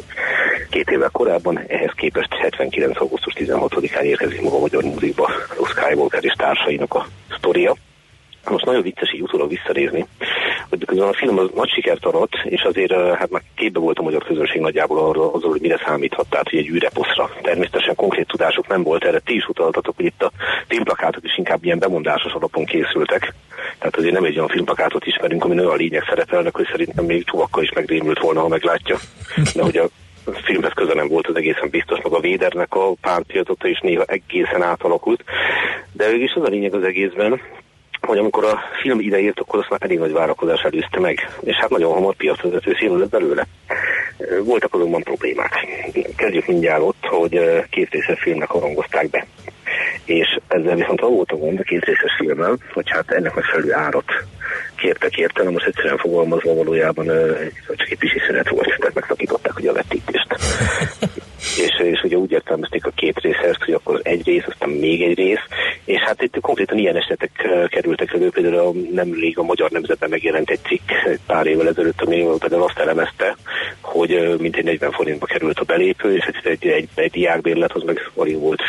két 0.70 0.90
évvel 0.90 1.10
korábban, 1.10 1.58
ehhez 1.66 1.92
képest 1.96 2.34
79. 2.34 3.00
augusztus 3.00 3.32
16-án 3.36 4.02
érkezik 4.02 4.40
maga 4.40 4.56
a 4.56 4.60
magyar 4.60 4.82
muzikba 4.82 5.30
Luke 5.56 5.70
Skywalker 5.70 6.24
és 6.24 6.32
társainak 6.32 6.94
a 6.94 7.06
sztoria. 7.36 7.76
Most 8.48 8.64
nagyon 8.64 8.82
vicces 8.82 9.12
így 9.12 9.20
utólag 9.20 9.48
visszanézni, 9.48 10.06
hogy 10.68 10.84
közben 10.84 11.08
a 11.08 11.12
film 11.12 11.38
az 11.38 11.48
nagy 11.54 11.68
sikert 11.68 12.04
arat, 12.04 12.28
és 12.44 12.62
azért 12.62 12.92
hát 12.92 13.30
már 13.30 13.42
képbe 13.56 13.78
volt 13.78 13.98
a 13.98 14.02
magyar 14.02 14.24
közönség 14.24 14.60
nagyjából 14.60 14.98
arról, 14.98 15.30
azról, 15.34 15.50
hogy 15.50 15.60
mire 15.60 15.80
számíthat, 15.84 16.26
tehát 16.28 16.48
hogy 16.48 16.58
egy 16.58 16.68
űreposzra. 16.68 17.30
Természetesen 17.42 17.94
konkrét 17.94 18.26
tudásuk 18.26 18.68
nem 18.68 18.82
volt 18.82 19.04
erre, 19.04 19.18
ti 19.18 19.34
is 19.34 19.48
utaltatok, 19.48 19.96
hogy 19.96 20.04
itt 20.04 20.22
a 20.22 20.30
filmplakátok 20.68 21.24
is 21.24 21.38
inkább 21.38 21.64
ilyen 21.64 21.78
bemondásos 21.78 22.32
alapon 22.32 22.64
készültek. 22.64 23.34
Tehát 23.78 23.96
azért 23.96 24.14
nem 24.14 24.24
egy 24.24 24.36
olyan 24.36 24.48
filmplakátot 24.48 25.06
ismerünk, 25.06 25.44
ami 25.44 25.58
olyan 25.58 25.76
lények 25.76 26.04
szerepelnek, 26.08 26.56
hogy 26.56 26.68
szerintem 26.70 27.04
még 27.04 27.24
Csuvakka 27.24 27.62
is 27.62 27.72
megrémült 27.72 28.18
volna, 28.18 28.40
ha 28.40 28.48
meglátja. 28.48 28.96
De 29.54 29.62
hogy 29.62 29.76
a 29.76 29.88
filmhez 30.32 30.72
köze 30.72 30.94
nem 30.94 31.08
volt 31.08 31.26
az 31.26 31.36
egészen 31.36 31.70
biztos, 31.70 31.98
meg 32.02 32.12
a 32.12 32.20
Védernek 32.20 32.74
a 32.74 32.92
pántjátota 33.00 33.68
is 33.68 33.78
néha 33.80 34.04
egészen 34.04 34.62
átalakult. 34.62 35.24
De 35.92 36.14
is 36.14 36.32
az 36.32 36.42
a 36.44 36.48
lényeg 36.48 36.74
az 36.74 36.82
egészben, 36.82 37.40
hogy 38.10 38.18
amikor 38.18 38.44
a 38.44 38.60
film 38.82 39.00
ideért, 39.00 39.40
akkor 39.40 39.58
azt 39.58 39.70
már 39.70 39.82
elég 39.82 39.98
nagy 39.98 40.12
várakozás 40.12 40.62
előzte 40.62 41.00
meg, 41.00 41.30
és 41.40 41.56
hát 41.56 41.70
nagyon 41.70 41.92
hamar 41.92 42.14
piacvezető 42.14 42.72
film 42.72 42.98
lett 42.98 43.08
belőle. 43.08 43.46
Voltak 44.44 44.74
azonban 44.74 45.02
problémák. 45.02 45.52
Kezdjük 46.16 46.46
mindjárt 46.46 46.82
ott, 46.82 47.04
hogy 47.04 47.40
két 47.70 47.90
részes 47.90 48.20
filmnek 48.20 48.48
harangozták 48.48 49.10
be. 49.10 49.26
És 50.04 50.38
ezzel 50.48 50.74
viszont 50.74 51.00
volt 51.00 51.30
a 51.30 51.36
gond 51.36 51.58
a 51.58 51.62
két 51.62 51.84
részes 51.84 52.12
filmmel, 52.18 52.56
hogy 52.72 52.90
hát 52.90 53.10
ennek 53.10 53.34
megfelelő 53.34 53.72
árat 53.72 54.12
kértek 54.76 55.16
érte, 55.16 55.50
most 55.50 55.66
egyszerűen 55.66 55.98
fogalmazva 55.98 56.54
valójában 56.54 57.06
csak 57.66 57.90
egy 57.90 57.98
pisi 57.98 58.18
szünet 58.26 58.48
volt, 58.48 58.74
tehát 58.78 58.94
megszakították 58.94 59.56
ugye 59.58 59.70
a 59.70 59.72
vetítést. 59.72 60.36
És, 61.58 61.80
és 61.92 62.02
ugye 62.02 62.16
úgy 62.16 62.32
értelmezték 62.32 62.86
a 62.86 62.92
két 62.94 63.18
részest, 63.20 63.64
hogy 63.64 63.74
akkor 63.74 64.00
egy 64.02 64.26
rész, 64.26 64.44
aztán 64.46 64.68
még 64.68 65.02
egy 65.02 65.14
rész, 65.14 65.44
és 65.84 66.00
hát 66.00 66.22
itt 66.22 66.40
konkrétan 66.40 66.78
ilyen 66.78 66.96
esetek 66.96 67.48
kerültek 67.68 68.12
elő, 68.12 68.30
például 68.30 68.66
a, 68.66 68.72
nemrég 68.92 69.38
a 69.38 69.42
Magyar 69.42 69.70
Nemzetben 69.70 70.10
megjelent 70.10 70.50
egy 70.50 70.60
cikk 70.62 70.90
egy 71.04 71.20
pár 71.26 71.46
évvel 71.46 71.68
ezelőtt, 71.68 72.00
ami 72.00 72.24
például 72.38 72.62
azt 72.62 72.78
elemezte, 72.78 73.36
hogy 73.80 74.36
mintegy 74.38 74.64
40 74.64 74.90
forintba 74.90 75.26
került 75.26 75.58
a 75.58 75.64
belépő, 75.64 76.14
és 76.14 76.24
egy, 76.24 76.50
egy, 76.50 76.66
egy, 76.66 76.88
egy 76.94 77.10
diákbérlet, 77.10 77.84
meg 77.84 78.10
alig 78.14 78.38
volt 78.38 78.62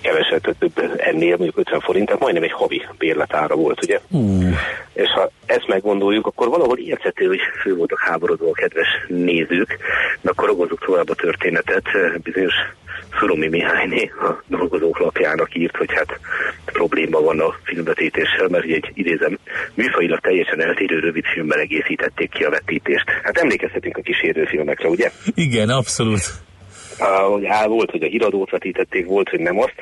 keveset, 0.00 0.56
több 0.58 0.92
ennél, 0.96 1.36
mondjuk 1.36 1.58
50 1.58 1.80
forint, 1.80 2.06
tehát 2.06 2.20
majdnem 2.20 2.42
egy 2.42 2.52
havi 2.52 2.86
bérletára 2.98 3.54
volt, 3.54 3.82
ugye? 3.82 4.00
Uh. 4.10 4.54
És 4.92 5.08
ha 5.08 5.30
ezt 5.46 5.66
meggondoljuk, 5.66 6.26
akkor 6.26 6.48
valahol 6.48 6.78
érthető, 6.78 7.26
hogy 7.26 7.40
fő 7.62 7.74
voltak 7.74 7.98
háborodó 8.00 8.50
a 8.50 8.52
kedves 8.52 8.88
nézők, 9.08 9.78
de 10.20 10.30
akkor 10.30 10.48
ragozzuk 10.48 10.84
tovább 10.84 11.08
a 11.08 11.14
történetet. 11.14 11.84
Bizonyos 12.22 12.54
Szuromi 13.18 13.48
Mihályné 13.48 14.10
a 14.20 14.42
dolgozók 14.46 14.98
lapjának 14.98 15.54
írt, 15.54 15.76
hogy 15.76 15.92
hát 15.92 16.18
probléma 16.64 17.20
van 17.20 17.40
a 17.40 17.54
filmvetítéssel, 17.62 18.48
mert 18.48 18.64
egy 18.64 18.90
idézem, 18.94 19.38
műfajilag 19.74 20.20
teljesen 20.20 20.62
eltérő 20.62 20.98
rövid 20.98 21.24
filmmel 21.24 21.58
egészítették 21.58 22.30
ki 22.30 22.44
a 22.44 22.50
vetítést. 22.50 23.10
Hát 23.22 23.38
emlékezhetünk 23.38 23.96
a 23.96 24.00
kísérőfilmekre, 24.00 24.88
ugye? 24.88 25.10
Igen, 25.34 25.68
abszolút. 25.68 26.45
Uh, 27.00 27.50
á, 27.50 27.66
volt, 27.66 27.90
hogy 27.90 28.02
a 28.02 28.06
híradót 28.06 28.50
vetítették, 28.50 29.06
volt, 29.06 29.28
hogy 29.28 29.40
nem 29.40 29.58
azt. 29.58 29.74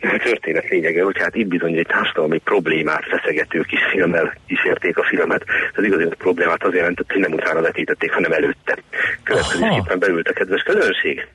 De 0.00 0.08
a 0.08 0.18
történet 0.18 0.68
lényege, 0.68 1.02
hogy 1.02 1.18
hát 1.18 1.34
itt 1.34 1.46
bizony 1.46 1.76
egy 1.76 1.86
társadalmi 1.86 2.38
problémát 2.38 3.04
feszegető 3.04 3.60
kis 3.60 3.80
filmmel 3.90 4.34
kísérték 4.46 4.98
a 4.98 5.02
filmet. 5.02 5.44
Ez 5.76 5.84
igazi 5.84 6.06
problémát 6.18 6.62
azért 6.62 6.78
jelentett, 6.80 7.12
hogy 7.12 7.20
nem 7.20 7.32
utána 7.32 7.60
vetítették, 7.60 8.12
hanem 8.12 8.32
előtte. 8.32 8.78
Következőképpen 9.22 9.98
beült 9.98 10.28
a 10.28 10.32
kedves 10.32 10.62
közönség 10.62 11.26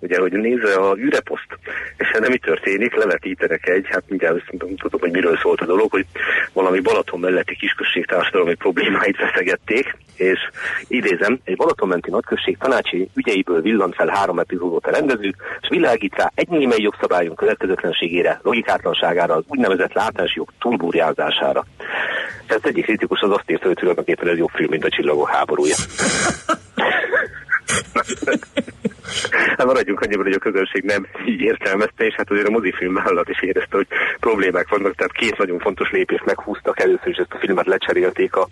ugye, 0.00 0.18
hogy 0.18 0.32
nézze 0.32 0.74
a 0.74 0.96
űreposzt, 0.96 1.58
és 1.96 2.10
nem 2.12 2.30
mi 2.30 2.38
történik, 2.38 2.94
levetítenek 2.94 3.68
egy, 3.68 3.86
hát 3.88 4.02
mindjárt 4.08 4.50
nem 4.50 4.76
tudom, 4.76 5.00
hogy 5.00 5.10
miről 5.10 5.38
szólt 5.42 5.60
a 5.60 5.66
dolog, 5.66 5.90
hogy 5.90 6.06
valami 6.52 6.80
Balaton 6.80 7.20
melletti 7.20 7.56
kisközség 7.56 8.06
társadalmi 8.06 8.54
problémáit 8.54 9.16
feszegették, 9.16 9.96
és 10.16 10.38
idézem, 10.88 11.38
egy 11.44 11.56
Balatonmenti 11.56 12.10
nagyközség 12.10 12.56
tanácsi 12.56 13.08
ügyeiből 13.14 13.60
villant 13.60 13.94
fel 13.94 14.08
három 14.08 14.38
epizódot 14.38 14.86
a 14.86 14.90
rendező, 14.90 15.34
és 15.60 15.68
világít 15.68 16.16
rá 16.16 16.32
egy 16.34 16.48
némely 16.48 16.80
jogszabályunk 16.80 17.36
következetlenségére, 17.36 18.40
logikátlanságára, 18.42 19.34
az 19.34 19.44
úgynevezett 19.46 19.92
látásjog 19.92 20.52
túlburjázására. 20.60 21.64
Tehát 22.46 22.66
egyik 22.66 22.84
kritikus 22.84 23.20
az 23.20 23.30
azt 23.30 23.50
írta, 23.50 23.66
hogy 23.66 23.76
tulajdonképpen 23.76 24.28
ez 24.28 24.36
jobb 24.36 24.50
film, 24.54 24.70
mint 24.70 24.84
a 24.84 24.88
csillagok 24.88 25.28
háborúja. 25.28 25.74
hát 29.56 29.64
maradjunk 29.64 30.00
annyiban, 30.00 30.24
hogy 30.24 30.32
a 30.32 30.38
közönség 30.38 30.82
nem 30.82 31.06
így 31.26 31.40
értelmezte, 31.40 32.04
és 32.04 32.14
hát 32.14 32.30
azért 32.30 32.46
a 32.46 32.50
mozifilm 32.50 32.94
vállalat 32.94 33.28
is 33.28 33.42
érezte, 33.42 33.76
hogy 33.76 33.86
problémák 34.20 34.68
vannak, 34.68 34.94
tehát 34.94 35.12
két 35.12 35.38
nagyon 35.38 35.58
fontos 35.58 35.90
lépést 35.90 36.24
meghúztak. 36.24 36.80
Először 36.80 37.08
is 37.08 37.16
ezt 37.16 37.32
a 37.32 37.38
filmet 37.38 37.66
lecserélték 37.66 38.36
a, 38.36 38.48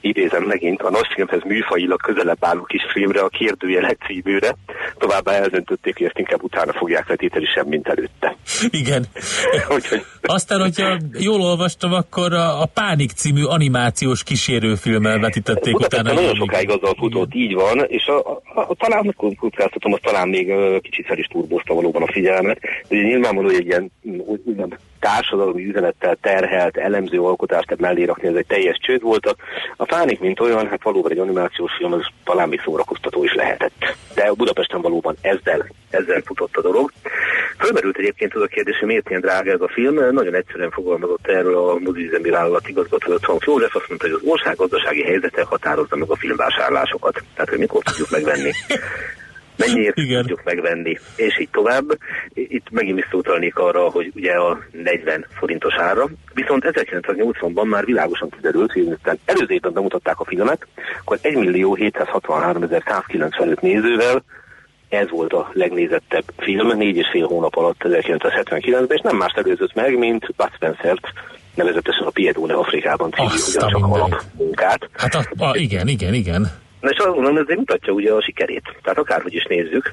idézem 0.00 0.42
megint, 0.42 0.82
a 0.82 0.90
nagyfilmhez 0.90 1.42
műfajilag 1.44 2.00
közelebb 2.00 2.38
álló 2.40 2.62
kis 2.62 2.82
filmre, 2.92 3.20
a 3.20 3.28
kérdőjelet 3.28 3.98
címűre. 4.06 4.56
Továbbá 4.98 5.32
eldöntötték, 5.32 5.96
hogy 5.96 6.06
ezt 6.06 6.18
inkább 6.18 6.42
utána 6.42 6.72
fogják 6.72 7.06
vetítelni 7.06 7.46
sem, 7.54 7.66
mint 7.66 7.88
előtte. 7.88 8.36
Igen. 8.70 9.04
Úgyhogy 9.76 10.04
Aztán, 10.22 10.60
hogyha 10.60 10.98
jól 11.18 11.40
olvastam, 11.40 11.92
akkor 11.92 12.32
a, 12.32 12.62
a 12.62 12.66
Pánik 12.74 13.10
című 13.10 13.42
animációs 13.42 14.22
kísérőfilmmel 14.22 15.18
vetítették 15.18 15.72
Budapesten 15.72 16.06
utána. 16.06 16.20
nagyon 16.20 16.36
sokáig 16.36 16.70
azzal 16.70 16.94
futott, 16.98 17.34
így 17.34 17.54
van, 17.54 17.84
és 17.86 18.06
a, 18.06 18.18
a, 18.18 18.40
a, 18.60 18.74
talán 18.78 19.14
kockáztatom, 19.16 19.92
az 20.02 20.10
talán 20.10 20.28
még 20.28 20.52
kicsit 20.80 21.06
fel 21.06 21.18
is 21.18 21.26
turbozta 21.26 21.74
valóban 21.74 22.02
a 22.02 22.12
figyelmet, 22.12 22.58
de 22.88 22.96
nyilvánvaló, 22.96 23.46
hogy 23.46 23.56
egy 23.56 23.66
ilyen 23.66 23.90
úgy- 24.02 24.40
úgymond 24.44 24.76
társadalmi 25.00 25.64
üzenettel 25.64 26.16
terhelt 26.20 26.76
elemző 26.76 27.20
alkotást 27.20 27.76
mellé 27.76 28.04
rakni, 28.04 28.28
ez 28.28 28.34
egy 28.34 28.46
teljes 28.46 28.78
csőd 28.80 29.02
volt. 29.02 29.26
A, 29.26 29.36
a 29.76 29.84
Pánik, 29.84 30.20
mint 30.20 30.40
olyan, 30.40 30.68
hát 30.68 30.82
valóban 30.82 31.10
egy 31.10 31.18
animációs 31.18 31.72
film, 31.78 31.92
az 31.92 32.06
talán 32.24 32.48
még 32.48 32.60
szórakoztató 32.60 33.24
is 33.24 33.34
lehetett. 33.34 33.96
De 34.14 34.32
Budapesten 34.32 34.80
valóban 34.80 35.16
ezzel, 35.20 35.66
ezzel 35.90 36.22
futott 36.24 36.56
a 36.56 36.62
dolog. 36.62 36.92
Fölmerült 37.58 37.96
egyébként 37.96 38.34
az 38.34 38.42
a 38.42 38.46
kérdés, 38.46 38.78
hogy 38.78 38.88
miért 38.88 39.08
ilyen 39.08 39.20
drága 39.20 39.50
ez 39.50 39.60
a 39.60 39.68
film. 39.68 39.94
Nagyon 39.94 40.34
egyszerűen 40.34 40.70
fogalmazott 40.70 41.26
erről 41.26 41.56
a 41.56 41.78
mozizemi 41.78 42.30
vállalat 42.30 42.68
igazgató 42.68 43.16
Tom 43.16 43.36
József, 43.46 43.74
azt 43.74 43.88
mondta, 43.88 44.06
hogy 44.06 44.18
az 44.22 44.28
ország 44.30 44.56
gazdasági 44.56 45.02
helyzete 45.02 45.42
határozza 45.42 45.96
meg 45.96 46.10
a 46.10 46.16
filmvásárlásokat. 46.16 47.22
Tehát, 47.34 47.48
hogy 47.48 47.58
mikor 47.58 47.82
tudjuk 47.82 48.10
megvenni. 48.10 48.50
Mennyiért 49.58 49.96
Igen. 49.96 50.20
tudjuk 50.20 50.44
megvenni, 50.44 50.98
és 51.16 51.38
így 51.40 51.48
tovább. 51.50 51.98
Itt 52.34 52.70
megint 52.70 53.02
visszautalnék 53.02 53.56
arra, 53.56 53.90
hogy 53.90 54.12
ugye 54.14 54.32
a 54.32 54.58
40 54.82 55.26
forintos 55.38 55.74
ára, 55.74 56.08
viszont 56.34 56.64
1980-ban 56.66 57.68
már 57.68 57.84
világosan 57.84 58.30
kiderült, 58.30 58.72
hogy 58.72 58.84
miután 58.84 59.18
előző 59.24 59.54
évben 59.54 59.72
bemutatták 59.72 60.20
a 60.20 60.24
filmet, 60.24 60.66
akkor 61.00 61.18
1 61.20 61.36
millió 61.36 61.74
763 61.74 62.68
195 62.68 63.60
nézővel 63.60 64.24
ez 64.88 65.10
volt 65.10 65.32
a 65.32 65.50
legnézettebb 65.52 66.24
film, 66.36 66.76
négy 66.76 66.96
és 66.96 67.08
fél 67.12 67.26
hónap 67.26 67.56
alatt 67.56 67.80
1979-ben, 67.84 68.86
és 68.88 69.00
nem 69.00 69.16
más 69.16 69.32
előzött 69.34 69.74
meg, 69.74 69.98
mint 69.98 70.34
Bud 70.36 70.50
Spencer-t, 70.54 71.06
nevezetesen 71.54 72.06
a 72.06 72.10
Piedone 72.10 72.54
Afrikában 72.54 73.10
című 73.10 73.28
ugyancsak 73.48 73.84
alapmunkát. 73.84 74.88
Hát 74.92 75.14
a, 75.14 75.24
a, 75.44 75.56
igen, 75.56 75.88
igen, 75.88 76.14
igen. 76.14 76.50
Na 76.80 76.90
és 76.90 76.98
azt 76.98 77.14
gondolom, 77.14 77.36
ez 77.36 77.56
mutatja 77.56 77.92
ugye 77.92 78.12
a 78.12 78.22
sikerét. 78.22 78.62
Tehát 78.82 78.98
akárhogy 78.98 79.34
is 79.34 79.44
nézzük, 79.44 79.92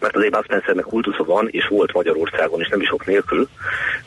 mert 0.00 0.16
azért 0.16 0.32
Bud 0.32 0.44
Spencernek 0.44 0.84
kultusza 0.84 1.24
van, 1.24 1.48
és 1.50 1.66
volt 1.68 1.92
Magyarországon, 1.92 2.60
és 2.60 2.68
nem 2.68 2.80
is 2.80 2.88
sok 2.88 3.06
nélkül. 3.06 3.48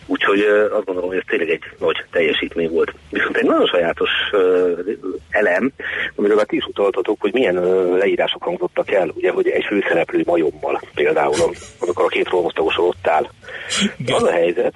Úgyhogy 0.05 0.39
azt 0.71 0.85
gondolom, 0.85 1.09
hogy 1.09 1.17
ez 1.17 1.23
tényleg 1.27 1.49
egy 1.49 1.63
nagy 1.79 2.03
teljesítmény 2.11 2.69
volt. 2.69 2.93
Viszont 3.09 3.37
egy 3.37 3.45
nagyon 3.45 3.67
sajátos 3.67 4.09
elem, 5.29 5.71
amiről 6.15 6.35
már 6.35 6.45
ti 6.45 6.55
is 6.55 6.65
utaltatok, 6.65 7.21
hogy 7.21 7.33
milyen 7.33 7.55
leírások 7.97 8.43
hangzottak 8.43 8.91
el, 8.91 9.11
ugye, 9.15 9.31
hogy 9.31 9.47
egy 9.47 9.65
főszereplő 9.65 10.21
majommal 10.25 10.81
például, 10.95 11.35
amikor 11.79 12.05
a 12.05 12.07
két 12.07 12.29
romosztagosról 12.29 12.87
ott 12.87 13.07
áll. 13.07 13.27
Az 14.07 14.23
a 14.23 14.31
helyzet, 14.31 14.73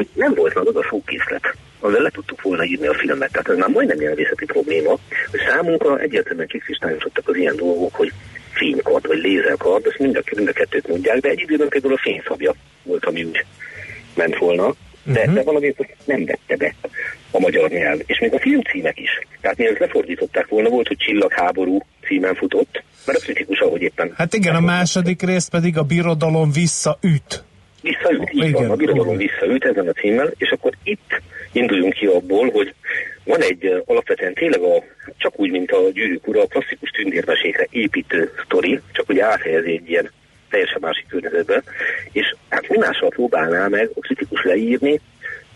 hogy 0.00 0.08
nem 0.14 0.34
volt 0.34 0.54
meg 0.54 0.66
az 0.66 0.76
a 0.76 0.86
szókészlet, 0.90 1.54
amivel 1.80 2.02
le 2.02 2.10
tudtuk 2.10 2.42
volna 2.42 2.64
írni 2.64 2.86
a 2.86 2.94
filmet. 2.94 3.32
Tehát 3.32 3.48
ez 3.48 3.56
már 3.56 3.68
majdnem 3.68 3.98
nyelvészeti 3.98 4.44
probléma, 4.44 4.98
hogy 5.30 5.40
számunkra 5.48 5.98
egyértelműen 5.98 6.48
kikristályosodtak 6.48 7.28
az 7.28 7.36
ilyen 7.36 7.56
dolgok, 7.56 7.94
hogy 7.94 8.12
fénykard 8.52 9.06
vagy 9.06 9.18
lézerkard, 9.18 9.86
ezt 9.86 9.98
mind 9.98 10.16
a, 10.16 10.22
mind 10.36 10.48
a 10.48 10.52
kettőt 10.52 10.88
mondják, 10.88 11.18
de 11.20 11.28
egy 11.28 11.40
időben 11.40 11.68
például 11.68 11.94
a 11.94 12.00
fényszabja 12.02 12.54
volt, 12.82 13.04
ami 13.04 13.24
úgy 13.24 13.44
ment 14.14 14.38
volna, 14.38 14.74
de, 15.02 15.26
de 15.26 15.42
valamiért 15.42 15.78
nem 16.04 16.24
vette 16.24 16.56
be 16.56 16.74
a 17.30 17.38
magyar 17.38 17.70
nyelv. 17.70 17.98
És 18.06 18.18
még 18.18 18.34
a 18.34 18.38
filmcímek 18.38 18.98
is. 18.98 19.10
Tehát 19.40 19.56
mielőtt 19.56 19.78
lefordították 19.78 20.48
volna, 20.48 20.68
volt, 20.68 20.86
hogy 20.86 20.96
Csillagháború 20.96 21.78
címen 22.06 22.34
futott, 22.34 22.82
mert 23.06 23.18
a 23.18 23.22
kritikus, 23.22 23.58
ahogy 23.58 23.82
éppen 23.82 24.12
Hát 24.16 24.34
igen, 24.34 24.54
a 24.54 24.60
második 24.60 25.22
rész 25.22 25.48
pedig 25.48 25.78
a 25.78 25.82
birodalom 25.82 26.52
visszaüt. 26.52 27.44
Visszaüt, 27.80 28.32
így 28.32 28.52
van, 28.52 28.70
a 28.70 28.76
birodalom 28.76 29.16
visszaüt 29.16 29.64
ezen 29.64 29.88
a 29.88 29.92
címmel, 29.92 30.32
és 30.36 30.50
akkor 30.50 30.72
itt 30.82 31.20
induljunk 31.52 31.92
ki 31.92 32.06
abból, 32.06 32.50
hogy 32.50 32.74
van 33.24 33.42
egy 33.42 33.82
alapvetően 33.84 34.34
tényleg 34.34 34.62
a, 34.62 34.82
csak 35.16 35.40
úgy, 35.40 35.50
mint 35.50 35.70
a 35.70 35.90
gyűrűk 35.92 36.28
ura, 36.28 36.42
a 36.42 36.46
klasszikus 36.46 36.90
tündérmesékre 36.90 37.66
építő 37.70 38.32
sztori, 38.44 38.80
csak 38.92 39.08
ugye 39.08 39.24
áthelyezi 39.24 39.70
egy 39.70 39.88
ilyen 39.88 40.10
teljesen 40.50 40.78
másik 40.80 41.06
környezetbe, 41.08 41.62
és 42.12 42.34
hát 42.48 42.68
mi 42.68 42.78
mással 42.78 43.08
próbálná 43.08 43.68
meg 43.68 43.90
a 43.94 44.00
kritikus 44.00 44.44
leírni, 44.44 45.00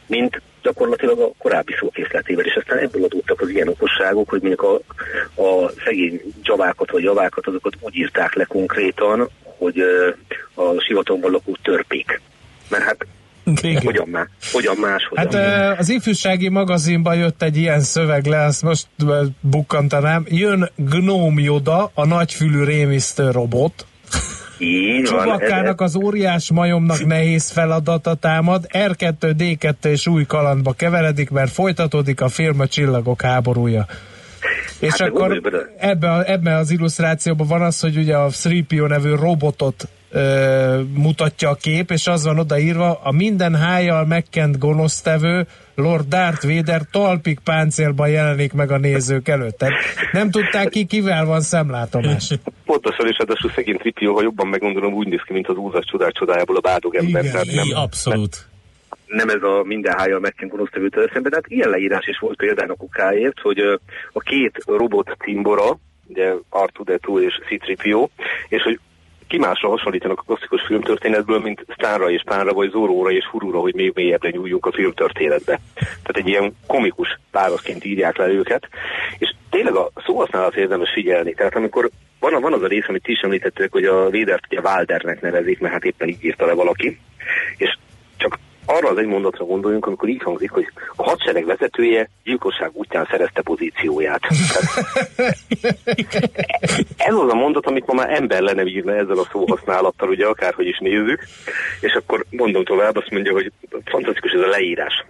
mint 0.07 0.41
gyakorlatilag 0.63 1.21
a 1.21 1.33
korábbi 1.39 1.75
szókészletével, 1.79 2.45
és 2.45 2.55
aztán 2.55 2.79
ebből 2.79 3.05
adódtak 3.05 3.41
az 3.41 3.49
ilyen 3.49 3.69
okosságok, 3.69 4.29
hogy 4.29 4.41
mondjuk 4.41 4.63
a, 4.63 4.75
a 5.43 5.71
szegény 5.85 6.21
javákat 6.43 6.91
vagy 6.91 7.03
javákat, 7.03 7.47
azokat 7.47 7.75
úgy 7.81 7.97
írták 7.97 8.35
le 8.35 8.45
konkrétan, 8.45 9.29
hogy 9.59 9.79
a 10.55 10.81
sivatagban 10.87 11.31
lakó 11.31 11.57
törpék. 11.63 12.21
Mert 12.69 12.85
hát 12.85 13.07
hogyan, 13.85 14.09
más, 14.09 14.29
hogyan 14.53 14.77
más, 14.77 15.07
hogyan 15.09 15.25
Hát 15.25 15.35
ö, 15.35 15.79
az 15.79 15.89
ifjúsági 15.89 16.49
magazinban 16.49 17.17
jött 17.17 17.43
egy 17.43 17.57
ilyen 17.57 17.81
szöveg 17.81 18.27
le, 18.27 18.45
azt 18.45 18.63
most 18.63 18.87
bukkantanám. 19.41 20.25
Jön 20.29 20.71
Gnome 20.77 21.41
Yoda, 21.41 21.91
a 21.95 22.07
nagyfülű 22.07 22.65
rémisztő 22.65 23.31
robot. 23.31 23.87
Csubakkának 25.05 25.81
az 25.81 25.97
óriás 25.97 26.51
majomnak 26.51 27.07
nehéz 27.07 27.51
feladata 27.51 28.15
támad, 28.15 28.67
R2, 28.73 29.35
D2 29.39 29.85
és 29.85 30.07
új 30.07 30.25
kalandba 30.25 30.73
keveredik, 30.73 31.31
mert 31.31 31.51
folytatódik 31.51 32.21
a 32.21 32.29
film 32.29 32.61
a 32.61 32.67
csillagok 32.67 33.23
háborúja. 33.23 33.87
És 34.79 34.91
Hát, 34.99 35.09
akkor 35.09 35.41
ebben 35.77 36.11
a, 36.11 36.31
ebbe 36.31 36.57
az 36.57 36.71
illusztrációban 36.71 37.47
van 37.47 37.63
az, 37.63 37.81
hogy 37.81 37.97
ugye 37.97 38.17
a 38.17 38.29
3PO 38.29 38.89
nevű 38.89 39.15
robotot 39.15 39.89
ö, 40.11 40.81
mutatja 40.95 41.49
a 41.49 41.55
kép, 41.55 41.91
és 41.91 42.07
az 42.07 42.25
van 42.25 42.39
odaírva, 42.39 43.01
a 43.03 43.13
minden 43.13 43.55
hájjal 43.55 44.07
megkent 44.07 44.59
gonosztevő 44.59 45.47
Lord 45.75 46.09
Darth 46.09 46.47
Vader 46.47 46.83
talpig 46.91 47.39
páncélban 47.41 48.09
jelenik 48.09 48.53
meg 48.53 48.71
a 48.71 48.79
nézők 48.79 49.29
előtt. 49.29 49.59
Tehát 49.59 49.75
nem 50.13 50.31
tudták 50.31 50.69
ki, 50.69 50.85
kivel 50.85 51.25
van 51.25 51.41
szemlátomás. 51.41 52.31
Pontosan, 52.65 53.07
és 53.07 53.17
ráadásul 53.19 53.51
szegény 53.55 53.77
Tripio, 53.77 54.15
ha 54.15 54.23
jobban 54.23 54.47
meggondolom, 54.47 54.93
úgy 54.93 55.09
néz 55.09 55.21
ki, 55.27 55.33
mint 55.33 55.49
az 55.49 55.57
úzas 55.57 55.85
csodák 55.85 56.13
csodájából 56.13 56.57
a 56.57 56.61
bádog 56.61 56.95
ember. 56.95 57.23
tehát 57.23 57.47
nem, 57.47 57.69
abszolút. 57.75 58.47
Nem 59.15 59.29
ez 59.29 59.43
a 59.43 59.63
minden 59.65 59.99
hájjal 59.99 60.21
megként 60.21 60.51
gonosztevőtől 60.51 61.11
szemben, 61.13 61.31
tehát 61.31 61.49
ilyen 61.49 61.71
leírás 61.71 62.07
is 62.07 62.19
volt 62.19 62.37
például 62.37 62.75
okáért, 62.79 63.41
hogy 63.41 63.61
ö, 63.61 63.75
a 64.13 64.21
két 64.21 64.63
robot 64.67 65.17
cimbora, 65.19 65.79
ugye 66.07 66.33
R2D2 66.51 67.21
és 67.21 67.41
C-3PO, 67.49 68.09
és 68.49 68.63
hogy 68.63 68.81
ki 69.27 69.39
másra 69.39 69.69
hasonlítanak 69.69 70.19
a 70.19 70.23
klasszikus 70.27 70.63
filmtörténetből, 70.67 71.39
mint 71.39 71.65
Sztánra 71.77 72.11
és 72.11 72.23
Pánra, 72.25 72.53
vagy 72.53 72.71
Zoróra 72.71 73.11
és 73.11 73.27
Furúra, 73.31 73.59
hogy 73.59 73.75
még 73.75 73.93
mélyebbre 73.95 74.31
nyúljunk 74.31 74.67
a 74.67 74.73
filmtörténetbe. 74.73 75.61
Tehát 75.75 76.17
egy 76.17 76.29
ilyen 76.29 76.57
komikus 76.67 77.19
párosként 77.31 77.85
írják 77.85 78.17
le 78.17 78.27
őket, 78.27 78.69
és 79.19 79.35
tényleg 79.51 79.75
a 79.75 79.91
szóhasználat 80.07 80.57
érdemes 80.57 80.91
figyelni. 80.95 81.35
Tehát 81.35 81.55
amikor 81.55 81.91
van, 82.21 82.41
van 82.41 82.53
az 82.53 82.63
a 82.63 82.67
rész, 82.67 82.89
amit 82.89 83.03
ti 83.03 83.13
is 83.13 83.21
említettek, 83.21 83.73
hogy 83.73 83.85
a 83.85 84.09
Védert 84.09 84.47
ugye 84.51 84.61
Waldernek 84.61 85.21
nevezik, 85.21 85.61
mert 85.61 85.73
hát 85.73 85.85
éppen 85.85 86.09
így 86.09 86.25
írta 86.25 86.47
le 86.47 86.53
valaki, 86.53 86.99
és 87.57 87.79
csak 88.17 88.39
arra 88.67 88.89
az 88.89 88.99
egy 88.99 89.07
mondatra 89.07 89.45
gondoljunk, 89.45 89.87
amikor 89.87 90.09
így 90.09 90.23
hangzik, 90.23 90.51
hogy 90.51 90.67
a 90.97 91.03
hadsereg 91.03 91.45
vezetője 91.45 92.09
gyilkosság 92.25 92.71
útján 92.73 93.07
szerezte 93.11 93.43
pozícióját. 93.43 94.21
Tehát 94.21 94.87
ez 97.09 97.15
az 97.15 97.31
a 97.31 97.35
mondat, 97.35 97.67
amit 97.67 97.87
ma 97.87 97.95
már 97.95 98.11
ember 98.11 98.41
le 98.41 98.53
nem 98.53 98.67
írna 98.67 98.95
ezzel 98.95 99.19
a 99.19 99.29
szóhasználattal, 99.33 100.09
ugye 100.09 100.27
akárhogy 100.27 100.67
is 100.67 100.79
nézzük, 100.79 101.25
és 101.81 101.93
akkor 101.93 102.25
mondom 102.31 102.65
tovább, 102.65 102.97
azt 102.97 103.11
mondja, 103.11 103.33
hogy 103.33 103.53
fantasztikus 103.85 104.33
ez 104.33 104.41
a 104.41 104.49
leírás. 104.49 105.05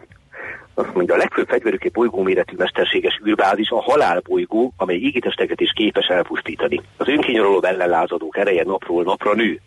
Azt 0.74 0.94
mondja, 0.94 1.14
a 1.14 1.18
legfőbb 1.18 1.48
fegyverükép 1.48 1.92
bolygóméretű 1.92 2.56
mesterséges 2.56 3.20
űrbázis 3.26 3.68
a 3.68 3.82
halálbolygó, 3.82 4.72
amely 4.76 4.96
égitesteket 4.96 5.60
is 5.60 5.72
képes 5.74 6.06
elpusztítani. 6.06 6.80
Az 6.96 7.08
önkényaroló 7.08 7.64
ellenlázadók 7.64 8.36
ereje 8.36 8.62
napról 8.64 9.02
napra 9.02 9.34
nő. 9.34 9.60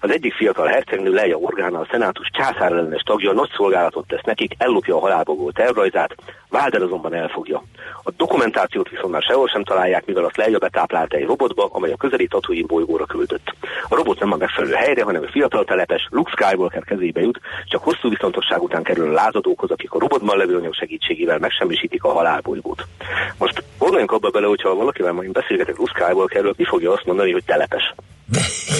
Az 0.00 0.10
egyik 0.10 0.34
fiatal 0.34 0.66
hercegnő 0.66 1.12
Leia 1.12 1.36
Organa, 1.36 1.78
a 1.78 1.88
szenátus 1.90 2.30
császárellenes 2.32 3.02
tagja 3.02 3.32
nagy 3.32 3.50
szolgálatot 3.56 4.06
tesz 4.06 4.24
nekik, 4.24 4.54
ellopja 4.58 4.96
a 4.96 5.00
halálbolygó 5.00 5.50
tervrajzát, 5.50 6.14
Walder 6.50 6.82
azonban 6.82 7.14
elfogja. 7.14 7.62
A 8.02 8.10
dokumentációt 8.16 8.88
viszont 8.88 9.12
már 9.12 9.22
sehol 9.22 9.48
sem 9.48 9.64
találják, 9.64 10.06
mivel 10.06 10.24
azt 10.24 10.36
Leia 10.36 10.58
betáplálta 10.58 11.16
egy 11.16 11.26
robotba, 11.26 11.68
amely 11.72 11.92
a 11.92 11.96
közeli 11.96 12.26
Tatooine 12.26 12.66
bolygóra 12.66 13.04
küldött. 13.04 13.54
A 13.88 13.94
robot 13.94 14.20
nem 14.20 14.32
a 14.32 14.36
megfelelő 14.36 14.74
helyre, 14.74 15.02
hanem 15.02 15.22
a 15.22 15.30
fiatal 15.30 15.64
telepes 15.64 16.08
Luke 16.10 16.30
Skywalker 16.30 16.84
kezébe 16.84 17.20
jut, 17.20 17.40
csak 17.66 17.82
hosszú 17.82 18.08
viszontosság 18.08 18.62
után 18.62 18.82
kerül 18.82 19.08
a 19.08 19.12
lázadókhoz, 19.12 19.70
akik 19.70 19.92
a 19.92 19.98
robotban 19.98 20.36
levő 20.36 20.56
anyag 20.56 20.74
segítségével 20.74 21.38
megsemmisítik 21.38 22.04
a 22.04 22.12
halálbolygót. 22.12 22.86
Most 23.38 23.62
Gondoljunk 23.82 24.12
abba 24.12 24.30
bele, 24.30 24.46
hogyha 24.46 24.74
valakivel 24.74 25.12
majd 25.12 25.32
beszélgetek 25.32 25.76
ruszkából 25.76 26.26
kerül, 26.26 26.54
ki 26.54 26.64
fogja 26.64 26.92
azt 26.92 27.04
mondani, 27.04 27.32
hogy 27.32 27.44
telepes. 27.44 27.94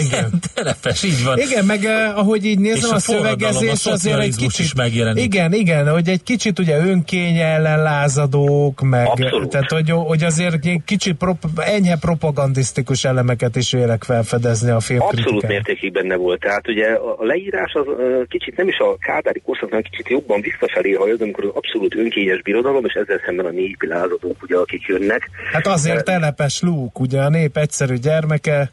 Igen, 0.07 0.31
telepes, 0.55 0.82
így 1.03 1.25
van. 1.25 1.39
Igen, 1.39 1.65
meg 1.65 1.85
eh, 1.85 2.19
ahogy 2.19 2.45
így 2.45 2.59
nézem 2.59 2.79
És 2.85 2.91
a, 2.91 2.95
a 2.95 2.99
szövegezés, 2.99 3.87
a 3.87 3.91
azért 3.91 4.19
egy 4.19 4.37
kicsit... 4.37 4.65
is 4.65 4.75
megjelenik. 4.75 5.25
Igen, 5.25 5.53
igen, 5.53 5.91
hogy 5.91 6.09
egy 6.09 6.23
kicsit 6.23 6.59
ugye 6.59 6.79
önkény 6.79 7.37
ellen 7.37 7.83
lázadók, 7.83 8.81
meg 8.81 9.07
Abszolút. 9.07 9.49
tehát 9.51 9.71
hogy, 9.71 9.91
hogy 9.91 10.23
azért 10.23 10.65
egy 10.65 10.81
kicsit 10.85 11.15
prop, 11.17 11.39
enyhe 11.57 11.97
propagandisztikus 11.97 13.05
elemeket 13.05 13.57
is 13.57 13.73
vélek 13.73 14.05
felfedezni 14.05 14.71
a 14.71 14.75
Abszolút 14.75 15.03
filmkritikán. 15.11 15.51
mértékig 15.51 15.93
benne 15.93 16.17
volt. 16.17 16.41
Tehát 16.41 16.69
ugye 16.69 16.87
a 17.19 17.25
leírás 17.25 17.73
az 17.73 17.87
kicsit 18.29 18.57
nem 18.57 18.69
is 18.69 18.79
a 18.79 18.97
kádári 18.99 19.43
korszaknál, 19.45 19.83
kicsit 19.83 20.09
jobban 20.09 20.41
visszafelé 20.41 20.93
hajaz, 20.93 21.21
amikor 21.21 21.45
az 21.45 21.51
abszolút 21.55 21.95
önkényes 21.97 22.43
birodalom, 22.43 22.85
és 22.85 22.93
ezzel 22.93 23.21
szemben 23.27 23.47
a 23.47 23.51
népi 23.51 23.87
lázadók, 23.87 24.43
ugye, 24.43 24.57
akik 24.57 24.87
jönnek. 24.87 25.31
Hát 25.53 25.67
azért 25.67 26.05
telepes 26.05 26.61
lúk, 26.61 27.01
ugye 27.01 27.21
a 27.21 27.29
nép 27.29 27.57
egyszerű 27.57 27.95
gyermeke, 27.95 28.71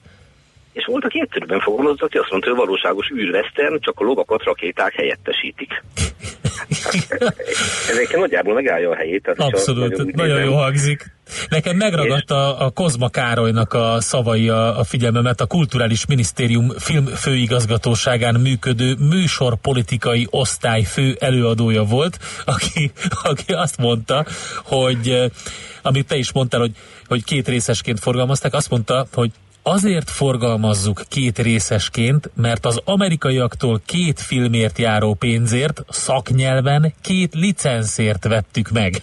És 0.80 0.86
volt, 0.86 1.06
aki 1.06 1.20
egyszerűen 1.22 1.60
fogalmazott, 1.60 2.16
azt 2.16 2.32
mondta, 2.32 2.50
hogy 2.50 2.58
valóságos 2.58 3.10
űrvesztern, 3.16 3.80
csak 3.80 4.00
a 4.00 4.04
lovakat 4.04 4.44
rakéták 4.44 4.94
helyettesítik. 4.94 5.84
Ezekkel 7.92 8.20
nagyjából 8.20 8.54
megállja 8.54 8.90
a 8.90 8.96
helyét. 8.96 9.24
Tehát 9.24 9.40
Abszolút, 9.40 9.98
nagyon 10.16 10.38
nézem- 10.38 10.44
jó 10.44 10.56
hangzik. 10.56 11.06
Nekem 11.50 11.76
megragadt 11.78 12.32
a, 12.32 12.66
a 12.66 12.70
Kozma 12.70 13.10
Károlynak 13.10 13.74
a 13.74 13.96
szavai 14.00 14.50
a, 14.50 14.80
a 14.80 14.84
figyelmemet, 14.84 15.42
a 15.42 15.46
Kulturális 15.46 16.06
Minisztérium 16.06 16.70
filmfőigazgatóságán 16.70 18.36
működő 18.36 18.96
műsorpolitikai 19.10 20.28
osztály 20.30 20.84
fő 20.84 21.16
előadója 21.20 21.84
volt, 21.84 22.18
aki, 22.46 22.92
aki 23.24 23.54
azt 23.54 23.78
mondta, 23.78 24.26
hogy 24.64 25.10
eh, 25.10 25.26
amit 25.82 26.08
te 26.08 26.16
is 26.16 26.32
mondtál, 26.32 26.60
hogy, 26.60 26.72
hogy 27.08 27.24
két 27.24 27.48
részesként 27.48 28.00
forgalmazták, 28.00 28.54
azt 28.54 28.70
mondta, 28.70 29.08
hogy 29.14 29.32
Azért 29.72 30.10
forgalmazzuk 30.10 31.02
két 31.10 31.38
részesként, 31.38 32.30
mert 32.36 32.66
az 32.66 32.82
amerikaiaktól 32.86 33.82
két 33.86 34.20
filmért 34.20 34.78
járó 34.78 35.14
pénzért, 35.14 35.82
szaknyelven 35.90 36.94
két 37.02 37.34
licenszért 37.34 38.28
vettük 38.28 38.70
meg. 38.70 38.94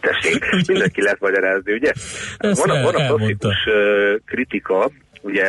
Tessék, 0.00 0.44
mindenki 0.66 1.02
lehet 1.02 1.20
magyarázni, 1.20 1.72
ugye? 1.72 1.92
Ezt 2.36 2.66
van, 2.66 2.76
el- 2.76 2.82
van 2.82 2.94
a 2.94 3.06
klasszikus 3.06 3.56
kritika, 4.24 4.90
ugye 5.20 5.44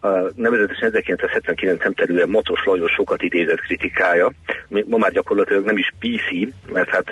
a 0.00 0.08
nevezetesen 0.34 0.88
1979 0.88 1.82
szemterűen 1.82 2.28
Matos 2.28 2.64
Lajos 2.64 2.92
sokat 2.92 3.22
idézett 3.22 3.60
kritikája, 3.60 4.32
ma 4.68 4.96
már 4.96 5.12
gyakorlatilag 5.12 5.64
nem 5.64 5.76
is 5.76 5.92
PC, 5.98 6.54
mert 6.72 6.88
hát 6.88 7.08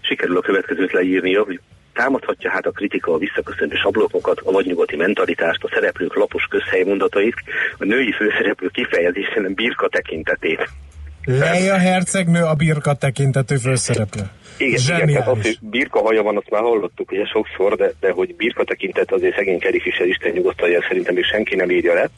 sikerül 0.00 0.36
a 0.36 0.40
következőt 0.40 0.92
leírnia, 0.92 1.42
hogy 1.42 1.60
támadhatja 1.96 2.50
hát 2.50 2.66
a 2.66 2.70
kritika 2.70 3.12
a 3.12 3.18
visszaköszönő 3.18 3.74
sablokokat, 3.74 4.40
a 4.40 4.50
vadnyugati 4.50 4.96
mentalitást, 4.96 5.64
a 5.64 5.70
szereplők 5.74 6.14
lapos 6.14 6.44
közhelymondatait, 6.44 7.36
a 7.78 7.84
női 7.84 8.12
főszereplő 8.12 8.68
kifejezésen 8.68 9.54
birka 9.54 9.88
tekintetét. 9.88 10.68
Leia 11.26 11.76
hercegnő 11.76 12.42
a 12.42 12.54
birka 12.54 12.94
tekintetű 12.94 13.56
főszereplő. 13.56 14.22
Igen, 14.58 14.80
igen, 14.84 15.06
tehát 15.06 15.28
az, 15.28 15.42
hogy 15.42 15.58
birka 15.60 16.00
haja 16.00 16.22
van, 16.22 16.36
azt 16.36 16.50
már 16.50 16.62
hallottuk 16.62 17.10
ugye 17.10 17.24
sokszor, 17.24 17.76
de, 17.76 17.92
de 18.00 18.10
hogy 18.10 18.34
birka 18.34 18.64
tekintet 18.64 19.12
azért 19.12 19.36
szegény 19.36 19.58
Carrie 19.58 19.80
Fisher 19.80 20.06
Isten 20.06 20.32
nyugodtan, 20.32 20.84
szerintem 20.88 21.14
még 21.14 21.24
senki 21.24 21.54
nem 21.54 21.70
írja 21.70 21.94
le. 21.94 22.08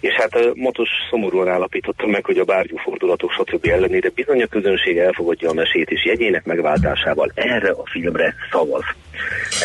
És 0.00 0.12
hát 0.12 0.54
Matos 0.54 0.88
szomorúan 1.10 1.48
állapította 1.48 2.06
meg, 2.06 2.24
hogy 2.24 2.38
a 2.38 2.44
bárgyú 2.44 2.76
fordulatok 2.76 3.30
stb. 3.32 3.66
ellenére 3.66 4.08
bizony 4.14 4.42
a 4.42 4.46
közönség 4.46 4.98
elfogadja 4.98 5.50
a 5.50 5.52
mesét, 5.52 5.90
és 5.90 6.04
jegyének 6.04 6.44
megváltásával 6.44 7.30
erre 7.34 7.70
a 7.70 7.82
filmre 7.84 8.34
szavaz. 8.50 8.84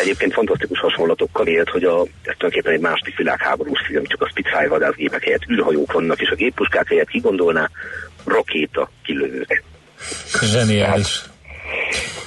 Egyébként 0.00 0.32
fantasztikus 0.32 0.78
hasonlatokkal 0.78 1.46
élt, 1.46 1.68
hogy 1.68 1.84
a, 1.84 2.00
ez 2.00 2.34
tulajdonképpen 2.38 2.72
egy 2.72 2.80
második 2.80 3.16
világháborús 3.16 3.80
film, 3.86 4.04
csak 4.04 4.22
a 4.22 4.28
Spitfire 4.28 4.68
vadászgépek 4.68 5.24
helyett 5.24 5.50
űrhajók 5.50 5.92
vannak, 5.92 6.20
és 6.20 6.28
a 6.28 6.34
géppuskák 6.34 6.88
helyett 6.88 7.08
kigondolná 7.08 7.70
rakéta 8.24 8.90
kilövők. 9.02 9.62
Zseniális. 10.42 11.22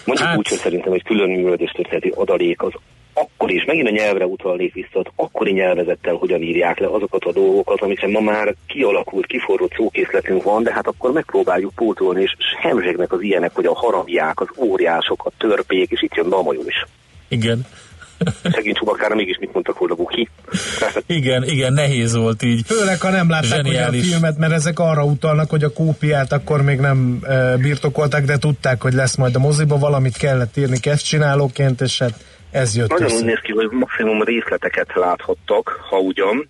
Mondjuk 0.05 0.17
Hát- 0.17 0.27
hát... 0.27 0.37
úgy, 0.37 0.47
hogy 0.47 0.57
szerintem 0.57 0.93
egy 0.93 1.03
külön 1.03 1.29
művelődés 1.29 1.71
történeti 1.71 2.11
adalék 2.15 2.61
az 2.61 2.73
akkor 3.13 3.51
is, 3.51 3.65
megint 3.65 3.87
a 3.87 3.91
nyelvre 3.91 4.25
utalnék 4.25 4.73
vissza, 4.73 4.89
hogy 4.91 5.11
akkori 5.15 5.51
nyelvezettel 5.51 6.13
hogyan 6.13 6.41
írják 6.41 6.79
le 6.79 6.87
azokat 6.87 7.23
a 7.23 7.31
dolgokat, 7.31 7.81
amikre 7.81 8.07
ma 8.07 8.19
már 8.19 8.55
kialakult, 8.67 9.25
kiforrott 9.25 9.73
szókészletünk 9.75 10.43
van, 10.43 10.63
de 10.63 10.73
hát 10.73 10.87
akkor 10.87 11.11
megpróbáljuk 11.11 11.73
pótolni, 11.75 12.21
és 12.21 12.31
hemzsegnek 12.59 13.11
az 13.11 13.21
ilyenek, 13.21 13.53
hogy 13.53 13.65
a 13.65 13.75
haramiák, 13.75 14.41
az 14.41 14.47
óriások, 14.57 15.25
a 15.25 15.31
törpék, 15.37 15.91
és 15.91 16.01
itt 16.01 16.15
jön 16.15 16.27
majom 16.27 16.67
is. 16.67 16.85
Igen. 17.27 17.65
Szegény 18.43 18.73
csubakára 18.73 19.15
mégis 19.15 19.37
mit 19.39 19.53
mondtak 19.53 19.77
volna 19.77 19.95
Buki. 19.95 20.29
Igen, 21.05 21.43
igen, 21.43 21.73
nehéz 21.73 22.15
volt 22.15 22.43
így. 22.43 22.61
Főleg, 22.65 23.01
ha 23.01 23.09
nem 23.09 23.29
látták 23.29 23.59
ugye 23.59 23.59
a 23.59 23.63
Zseniális. 23.63 24.09
filmet, 24.09 24.37
mert 24.37 24.53
ezek 24.53 24.79
arra 24.79 25.03
utalnak, 25.03 25.49
hogy 25.49 25.63
a 25.63 25.73
kópiát 25.73 26.31
akkor 26.31 26.61
még 26.61 26.79
nem 26.79 27.19
e, 27.23 27.57
birtokolták, 27.57 28.25
de 28.25 28.37
tudták, 28.37 28.81
hogy 28.81 28.93
lesz 28.93 29.15
majd 29.15 29.35
a 29.35 29.39
moziba, 29.39 29.77
valamit 29.77 30.17
kellett 30.17 30.57
írni 30.57 30.79
kezdcsinálóként, 30.79 31.81
és 31.81 31.97
hát 31.99 32.13
ez 32.51 32.75
jött 32.75 32.89
Nagyon 32.89 33.05
össze. 33.05 33.15
úgy 33.15 33.25
néz 33.25 33.39
ki, 33.43 33.51
hogy 33.51 33.67
maximum 33.71 34.23
részleteket 34.23 34.87
láthattak, 34.95 35.79
ha 35.89 35.97
ugyan, 35.97 36.49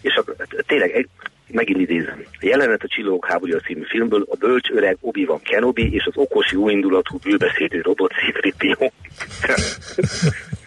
és 0.00 0.14
a, 0.14 0.24
tényleg 0.66 0.90
egy, 0.90 1.08
megint 1.46 1.80
idézem. 1.80 2.24
A 2.32 2.46
jelenet 2.46 2.82
a 2.82 2.86
Csillagok 2.88 3.26
háborúja 3.26 3.60
című 3.60 3.82
filmből 3.88 4.26
a 4.30 4.36
bölcs 4.36 4.70
öreg 4.70 4.96
Obi-Wan 5.00 5.40
Kenobi 5.42 5.94
és 5.94 6.04
az 6.06 6.12
okos 6.16 6.52
jóindulatú 6.52 7.18
bőbeszédő 7.22 7.80
robot 7.80 8.12
C-3PO. 8.12 8.90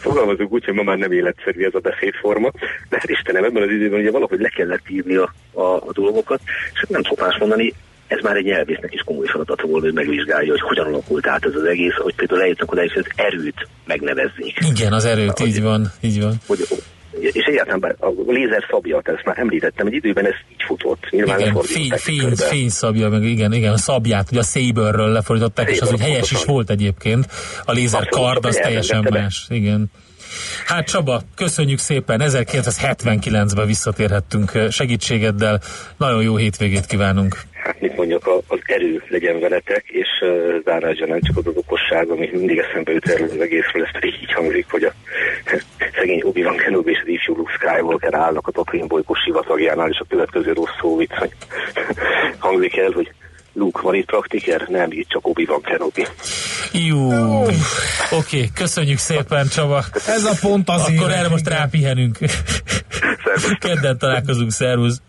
Fogalmazunk 0.00 0.52
úgy, 0.52 0.64
hogy 0.64 0.74
ma 0.74 0.82
már 0.82 0.98
nem 0.98 1.12
életszerű 1.12 1.64
ez 1.64 1.74
a 1.74 1.78
beszédforma, 1.78 2.50
de 2.88 2.96
hát 2.98 3.10
Istenem, 3.10 3.44
ebben 3.44 3.62
az 3.62 3.70
időben 3.70 4.00
ugye 4.00 4.10
valahogy 4.10 4.40
le 4.40 4.48
kellett 4.48 4.90
írni 4.90 5.14
a, 5.14 5.32
a, 5.52 5.62
a 5.62 5.92
dolgokat, 5.92 6.40
és 6.72 6.78
hát 6.78 6.88
nem 6.88 7.02
szokás 7.02 7.36
mondani, 7.38 7.74
ez 8.06 8.18
már 8.22 8.36
egy 8.36 8.44
nyelvésznek 8.44 8.94
is 8.94 9.02
komoly 9.04 9.26
feladata 9.26 9.66
volt, 9.66 9.82
hogy 9.82 9.92
megvizsgálja, 9.92 10.50
hogy 10.50 10.60
hogyan 10.60 10.86
alakult 10.86 11.26
át 11.26 11.44
ez 11.44 11.54
az 11.54 11.64
egész, 11.64 11.94
hogy 11.94 12.14
például 12.14 12.40
eljutnak 12.42 12.72
oda, 12.72 12.80
hogy 12.80 12.92
az 12.94 13.12
erőt 13.16 13.68
megnevezzék. 13.86 14.58
Igen, 14.70 14.92
az 14.92 15.04
erőt, 15.04 15.40
így 15.40 15.62
van, 15.62 15.92
így 16.00 16.20
van. 16.20 16.34
Hogy, 16.46 16.58
és 17.20 17.44
egyáltalán 17.44 17.96
a 17.98 18.10
lézer 18.26 18.66
szabja, 18.70 19.00
tehát 19.00 19.18
ezt 19.18 19.26
már 19.28 19.38
említettem, 19.38 19.86
egy 19.86 19.92
időben 19.92 20.26
ez 20.26 20.34
így 20.52 20.62
futott. 20.66 21.10
Nyilván 21.10 21.40
Igen, 21.40 21.54
fény, 21.62 22.30
fény, 22.36 22.68
szabja, 22.68 23.08
meg 23.08 23.22
igen, 23.22 23.52
igen, 23.52 23.72
a 23.72 23.76
szabját, 23.76 24.30
ugye 24.30 24.40
a 24.40 24.42
Saberről 24.42 25.08
lefordították, 25.08 25.70
és 25.70 25.80
az 25.80 25.92
úgy 25.92 26.00
helyes 26.00 26.30
is 26.30 26.44
volt 26.44 26.70
egyébként. 26.70 27.26
A 27.64 27.72
lézer 27.72 28.00
Abszolút, 28.00 28.28
kard 28.28 28.44
az 28.44 28.56
teljesen 28.56 29.02
be. 29.02 29.20
más, 29.20 29.46
igen. 29.48 29.90
Hát 30.66 30.86
Csaba, 30.86 31.20
köszönjük 31.36 31.78
szépen, 31.78 32.20
1979-ben 32.24 33.66
visszatérhettünk 33.66 34.54
eh, 34.54 34.70
segítségeddel. 34.70 35.60
Nagyon 35.96 36.22
jó 36.22 36.36
hétvégét 36.36 36.86
kívánunk. 36.86 37.36
Hát 37.52 37.80
mit 37.80 37.96
mondjak, 37.96 38.26
az 38.46 38.58
erő 38.64 39.02
legyen 39.08 39.40
veletek, 39.40 39.84
és 39.86 40.08
uh, 40.20 40.62
zárásra 40.64 41.06
nem 41.06 41.20
csak 41.20 41.36
az 41.36 41.46
az 41.46 41.56
okosság, 41.56 42.08
ami 42.08 42.30
mindig 42.32 42.58
eszembe 42.58 42.92
jut 42.92 43.08
erről 43.08 43.28
az 43.30 43.40
egészről, 43.40 43.84
ez 43.84 43.92
pedig 43.92 44.14
így 44.22 44.32
hangzik, 44.32 44.66
hogy 44.70 44.82
a 44.82 44.92
Obi-Wan 46.28 46.56
Kenobi 46.56 46.90
és 46.90 47.00
az 47.00 47.08
ifjú 47.08 47.36
Luke 47.36 47.52
Skywalker 47.52 48.14
állnak 48.14 48.46
a 48.46 48.50
Tatooine 48.50 48.86
bolygó 48.86 49.14
sivatagjánál, 49.14 49.88
és 49.88 49.98
a 49.98 50.06
következő 50.08 50.52
rossz 50.52 50.78
szó 50.80 50.96
vicc, 50.96 51.12
hangzik 52.46 52.76
el, 52.76 52.90
hogy 52.90 53.12
van 53.88 53.96
itt 53.96 54.06
praktiker? 54.06 54.66
Nem, 54.68 54.88
itt 54.90 55.08
csak 55.08 55.26
Obi-Wan 55.26 55.62
Kenobi. 55.62 56.06
Jó, 56.72 57.10
oké, 58.10 58.50
köszönjük 58.54 58.98
szépen 58.98 59.48
Csaba. 59.48 59.84
Ez 60.06 60.24
a 60.24 60.32
pont 60.40 60.68
az 60.68 60.80
Akkor 60.80 61.10
erre 61.10 61.28
most 61.28 61.48
rápihenünk. 61.48 62.18
Kedden 63.58 63.98
találkozunk, 63.98 64.50
szervusz. 64.50 65.00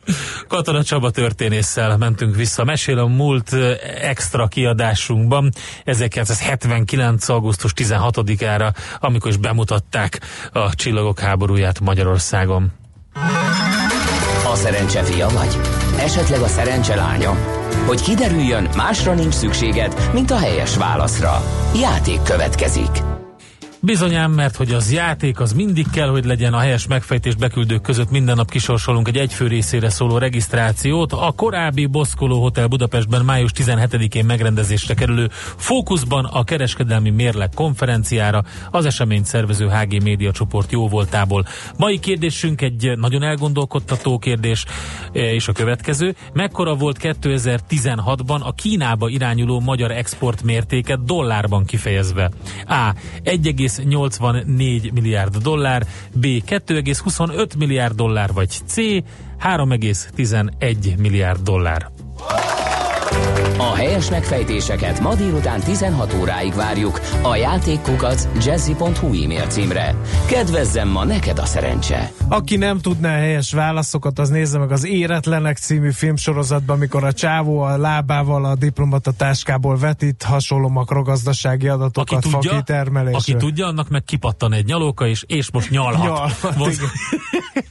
Katona 0.48 0.84
Csaba 0.84 1.12
történésszel 1.12 1.98
mentünk 1.98 2.36
vissza. 2.36 2.64
Mesél 2.64 3.00
a 3.00 3.08
múlt 3.08 3.54
eh, 3.54 3.78
extra 4.10 4.48
kiadásunkban 4.48 5.52
1979. 5.86 7.30
augusztus 7.30 7.72
16-ára, 7.76 8.74
amikor 9.00 9.32
is 9.32 9.38
bemutatták 9.38 10.20
a 10.54 10.76
Csillagok 10.76 11.20
háborúját 11.20 11.80
Magyarországon. 11.80 12.72
A 14.52 14.56
szerencse 14.56 15.04
fia 15.04 15.28
vagy? 15.28 15.58
Esetleg 16.00 16.42
a 16.42 16.48
szerencse? 16.48 17.28
Hogy 17.86 18.02
kiderüljön, 18.02 18.70
másra 18.76 19.14
nincs 19.14 19.34
szükséged, 19.34 20.10
mint 20.14 20.32
a 20.32 20.38
helyes 20.38 20.78
válaszra. 20.78 21.44
Játék 21.76 22.22
következik. 22.22 23.19
Bizonyám, 23.82 24.32
mert 24.32 24.56
hogy 24.56 24.72
az 24.72 24.92
játék 24.92 25.40
az 25.40 25.54
mindig 25.54 25.90
kell, 25.90 26.10
hogy 26.10 26.26
legyen 26.26 26.54
a 26.54 26.60
helyes 26.60 26.88
megfejtés 26.88 27.36
beküldők 27.36 27.82
között 27.82 28.12
minden 28.12 28.36
nap 28.36 28.50
kisorsolunk 28.50 29.08
egy 29.08 29.18
egyfő 29.18 29.48
részére 29.48 29.90
szóló 29.90 30.18
regisztrációt. 30.18 31.14
A 31.14 31.34
korábbi 31.36 31.86
Boszkoló 31.86 32.42
Hotel 32.42 32.68
Budapestben 32.68 33.26
május 33.26 33.52
17-én 33.56 34.26
megrendezésre 34.26 34.94
kerülő 34.94 35.30
Fókuszban 35.56 36.26
a 36.26 36.44
kereskedelmi 36.44 37.10
mérleg 37.10 37.50
konferenciára 37.56 38.44
az 38.72 38.86
eseményt 38.86 39.26
szervező 39.26 39.68
HG 39.68 40.04
Média 40.04 40.32
csoport 40.32 40.72
jó 40.72 40.88
voltából. 40.88 41.46
Mai 41.78 42.00
kérdésünk 42.00 42.62
egy 42.62 42.98
nagyon 42.98 43.24
elgondolkodtató 43.24 44.18
kérdés, 44.18 44.66
és 45.12 45.48
a 45.48 45.52
következő. 45.52 46.16
Mekkora 46.34 46.76
volt 46.76 46.98
2016-ban 47.02 48.42
a 48.42 48.54
Kínába 48.54 49.10
irányuló 49.10 49.60
magyar 49.60 49.92
export 49.92 50.44
mértéke 50.44 50.96
dollárban 51.06 51.66
kifejezve? 51.66 52.32
A. 52.68 52.94
1,84 53.78 54.94
milliárd 54.94 55.38
dollár, 55.38 55.88
B. 56.14 56.26
2,25 56.26 57.58
milliárd 57.58 57.96
dollár, 57.96 58.34
vagy 58.34 58.50
C. 58.66 58.76
3,11 58.76 60.98
milliárd 60.98 61.42
dollár. 61.42 61.92
A 63.58 63.76
helyes 63.76 64.10
megfejtéseket 64.10 65.00
ma 65.00 65.16
délután 65.16 65.60
16 65.60 66.14
óráig 66.14 66.54
várjuk 66.54 67.00
a 67.22 67.36
játékkukac 67.36 68.28
jazzy.hu 68.46 69.24
e-mail 69.24 69.46
címre. 69.48 69.96
Kedvezzem 70.28 70.88
ma 70.88 71.06
neked 71.06 71.40
a 71.40 71.46
szerencse! 71.46 72.12
Aki 72.30 72.56
nem 72.56 72.80
tudná 72.80 73.10
helyes 73.10 73.54
válaszokat, 73.54 74.20
az 74.20 74.30
nézze 74.30 74.58
meg 74.58 74.72
az 74.72 74.86
Éretlenek 74.86 75.58
című 75.58 75.92
filmsorozatban, 75.92 76.76
amikor 76.76 77.04
a 77.04 77.14
csávó 77.14 77.60
a 77.60 77.78
lábával 77.78 78.46
a 78.46 78.56
diplomata 78.56 79.12
táskából 79.12 79.78
vetít 79.78 80.24
hasonló 80.24 80.70
makrogazdasági 80.70 81.68
adatokat 81.68 82.18
Aki 82.18 82.30
tudja, 82.30 82.52
fakitermelésre. 82.52 83.18
aki 83.18 83.36
tudja, 83.36 83.68
annak 83.68 83.90
meg 83.90 84.04
kipattan 84.04 84.54
egy 84.54 84.66
nyalóka, 84.66 85.08
és, 85.08 85.24
és 85.28 85.52
most 85.52 85.70
nyalhat. 85.70 86.04
Nyalhat, 86.04 86.56
Most-. 86.66 86.82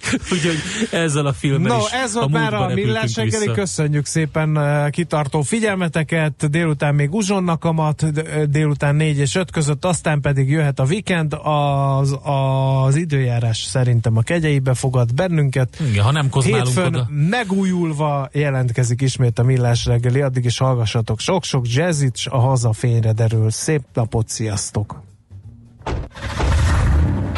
Úgyhogy 0.33 0.59
ezzel 0.91 1.27
a 1.27 1.33
filmmel 1.33 1.77
No, 1.77 1.79
is 1.79 1.91
ez 1.91 2.15
volt 2.15 2.27
a 2.27 2.29
már 2.29 2.55
a 2.55 2.69
Millás 2.75 3.21
köszönjük 3.55 4.07
szépen 4.07 4.57
uh, 4.57 4.91
kitartó 5.19 5.43
figyelmeteket, 5.43 6.51
délután 6.51 6.95
még 6.95 7.15
uzsonnak 7.15 7.61
kamat, 7.61 8.13
d- 8.13 8.51
délután 8.51 8.95
4 8.95 9.19
és 9.19 9.35
5 9.35 9.51
között, 9.51 9.85
aztán 9.85 10.21
pedig 10.21 10.51
jöhet 10.51 10.79
a 10.81 10.85
weekend, 10.85 11.37
az, 11.43 12.19
az 12.23 12.97
időjárás 12.97 13.59
szerintem 13.59 14.17
a 14.17 14.21
kegyeibe 14.21 14.75
fogad 14.75 15.15
bennünket. 15.15 15.81
Igen, 15.91 16.05
ha 16.05 16.11
nem 16.11 16.29
kozmálunk 16.29 16.67
Hétfőn 16.67 16.87
oda. 16.87 17.07
megújulva 17.11 18.29
jelentkezik 18.33 19.01
ismét 19.01 19.39
a 19.39 19.43
Millás 19.43 19.85
reggeli, 19.85 20.21
addig 20.21 20.45
is 20.45 20.59
hallgassatok 20.59 21.21
sok-sok 21.21 21.65
jazzit, 21.69 22.17
s 22.17 22.27
a 22.27 22.39
haza 22.39 22.73
fényre 22.73 23.13
derül. 23.13 23.51
Szép 23.51 23.83
napot, 23.95 24.29
sziasztok! 24.29 25.03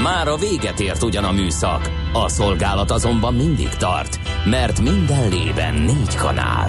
Már 0.02 0.28
a 0.28 0.36
véget 0.36 0.80
ért 0.80 1.02
ugyan 1.02 1.24
a 1.24 1.32
műszak, 1.32 1.90
a 2.12 2.28
szolgálat 2.28 2.90
azonban 2.90 3.34
mindig 3.34 3.68
tart, 3.68 4.18
mert 4.44 4.80
minden 4.80 5.28
lében 5.28 5.74
négy 5.74 6.14
kanál. 6.14 6.68